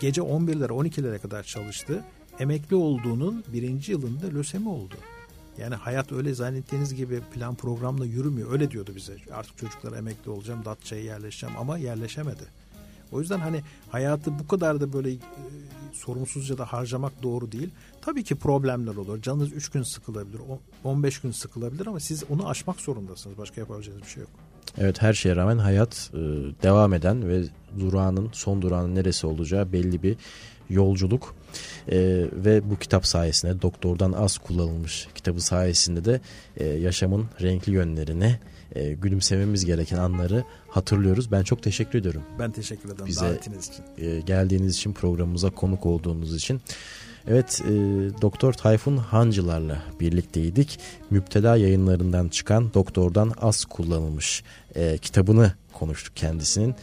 gece 0.00 0.20
11'lere 0.20 0.68
12'lere 0.68 1.18
kadar 1.18 1.42
çalıştı. 1.42 2.04
Emekli 2.38 2.76
olduğunun 2.76 3.44
birinci 3.52 3.92
yılında 3.92 4.26
lösemi 4.26 4.68
oldu. 4.68 4.94
Yani 5.58 5.74
hayat 5.74 6.12
öyle 6.12 6.34
zannettiğiniz 6.34 6.94
gibi 6.94 7.20
plan 7.34 7.54
programla 7.54 8.04
yürümüyor. 8.04 8.52
Öyle 8.52 8.70
diyordu 8.70 8.92
bize. 8.96 9.16
Artık 9.32 9.58
çocuklar 9.58 9.98
emekli 9.98 10.30
olacağım, 10.30 10.64
Datça'ya 10.64 11.02
yerleşeceğim 11.02 11.56
ama 11.58 11.78
yerleşemedi. 11.78 12.42
O 13.12 13.20
yüzden 13.20 13.38
hani 13.38 13.62
hayatı 13.90 14.38
bu 14.38 14.46
kadar 14.48 14.80
da 14.80 14.92
böyle 14.92 15.12
e, 15.12 15.18
sorumsuzca 15.92 16.58
da 16.58 16.64
harcamak 16.64 17.22
doğru 17.22 17.52
değil. 17.52 17.70
Tabii 18.00 18.24
ki 18.24 18.34
problemler 18.34 18.96
olur. 18.96 19.22
Canınız 19.22 19.52
3 19.52 19.68
gün 19.68 19.82
sıkılabilir, 19.82 20.40
15 20.84 21.20
gün 21.20 21.30
sıkılabilir 21.30 21.86
ama 21.86 22.00
siz 22.00 22.24
onu 22.30 22.48
aşmak 22.48 22.80
zorundasınız. 22.80 23.38
Başka 23.38 23.60
yapabileceğiniz 23.60 24.02
bir 24.02 24.08
şey 24.08 24.20
yok. 24.20 24.30
Evet 24.78 25.02
her 25.02 25.12
şeye 25.12 25.36
rağmen 25.36 25.58
hayat 25.58 26.10
e, 26.14 26.18
devam 26.62 26.94
eden 26.94 27.28
ve 27.28 27.42
durağının 27.80 28.28
son 28.32 28.62
durağının 28.62 28.94
neresi 28.94 29.26
olacağı 29.26 29.72
belli 29.72 30.02
bir 30.02 30.16
yolculuk. 30.70 31.34
E, 31.88 31.98
ve 32.32 32.70
bu 32.70 32.78
kitap 32.78 33.06
sayesinde 33.06 33.62
doktordan 33.62 34.12
az 34.12 34.38
kullanılmış 34.38 35.08
kitabı 35.14 35.40
sayesinde 35.40 36.04
de 36.04 36.20
yaşamın 36.64 37.26
renkli 37.40 37.72
yönlerini 37.72 38.38
e, 38.74 38.92
gülümsememiz 38.92 39.64
gereken 39.64 39.96
anları 39.98 40.44
hatırlıyoruz. 40.68 41.32
Ben 41.32 41.42
çok 41.42 41.62
teşekkür 41.62 41.98
ediyorum. 41.98 42.22
Ben 42.38 42.50
teşekkür 42.50 42.88
ederim 42.88 43.06
Bize, 43.06 43.26
davetiniz 43.26 43.68
için. 43.68 43.84
E, 43.98 44.20
geldiğiniz 44.20 44.76
için 44.76 44.92
programımıza 44.92 45.50
konuk 45.50 45.86
olduğunuz 45.86 46.36
için. 46.36 46.60
Evet 47.28 47.62
e, 47.64 47.72
Doktor 48.22 48.52
Tayfun 48.52 48.96
Hancılar'la 48.96 49.82
birlikteydik. 50.00 50.78
Müptela 51.10 51.56
yayınlarından 51.56 52.28
çıkan 52.28 52.74
Doktordan 52.74 53.32
Az 53.40 53.64
Kullanılmış 53.64 54.42
e, 54.74 54.98
kitabını 54.98 55.52
konuştuk 55.72 56.16
kendisinin. 56.16 56.74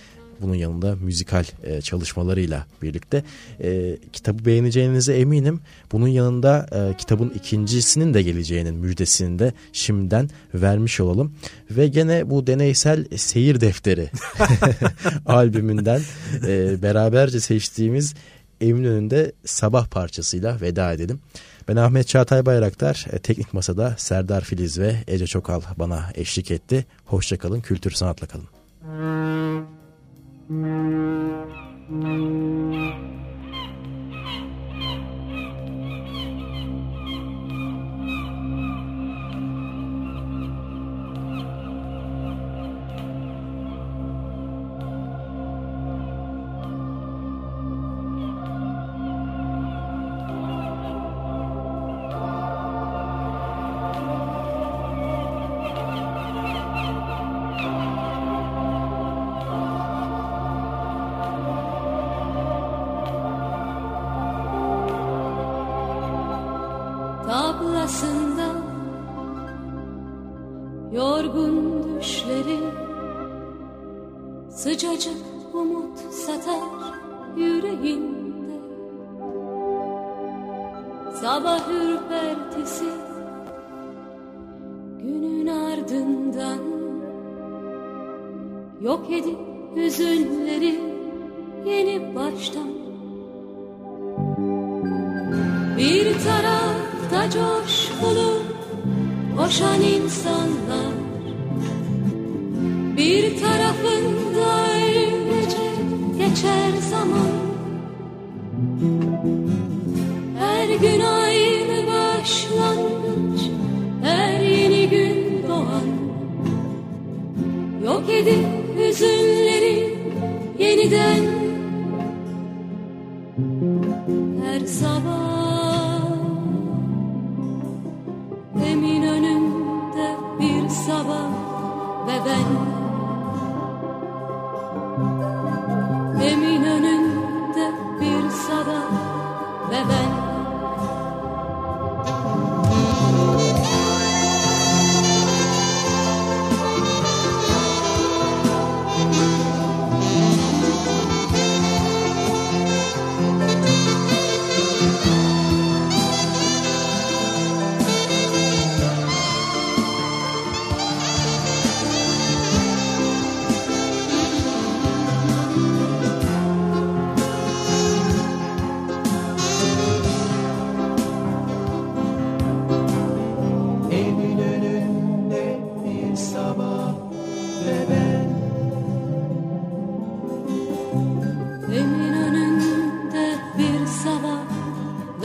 Bunun 0.42 0.56
yanında 0.56 0.96
müzikal 0.96 1.46
e, 1.64 1.82
çalışmalarıyla 1.82 2.66
birlikte 2.82 3.24
e, 3.64 3.98
kitabı 4.14 4.46
beğeneceğinize 4.46 5.14
eminim. 5.16 5.60
Bunun 5.92 6.08
yanında 6.08 6.68
e, 6.72 6.98
kitabın 6.98 7.30
ikincisinin 7.30 8.14
de 8.14 8.22
geleceğinin 8.22 8.76
müjdesini 8.76 9.40
de 9.40 9.54
şimdiden 9.74 10.30
vermiş 10.54 11.00
olalım. 11.00 11.34
Ve 11.72 11.88
gene 11.88 12.30
bu 12.30 12.48
deneysel 12.48 13.06
seyir 13.18 13.62
defteri 13.62 14.10
albümünden 15.26 16.02
e, 16.48 16.82
beraberce 16.82 17.40
seçtiğimiz 17.40 18.14
Eminönü'nde 18.62 19.32
sabah 19.46 19.88
parçasıyla 19.88 20.62
veda 20.62 20.94
edelim. 20.94 21.20
Ben 21.68 21.76
Ahmet 21.76 22.08
Çağatay 22.08 22.46
Bayraktar, 22.46 23.06
e, 23.12 23.20
Teknik 23.20 23.54
Masa'da 23.54 23.96
Serdar 23.98 24.42
Filiz 24.42 24.80
ve 24.80 24.96
Ece 25.08 25.28
Çokal 25.28 25.62
bana 25.78 26.10
eşlik 26.16 26.52
etti. 26.52 26.86
Hoşçakalın, 27.06 27.62
kültür 27.62 27.92
sanatla 27.92 28.28
kalın. 28.28 29.70
Thank 30.50 30.66
you. 31.89 33.18
Evin 99.62 100.07
önünde 100.07 100.99
bir 102.97 103.39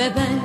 Bebek 0.00 0.39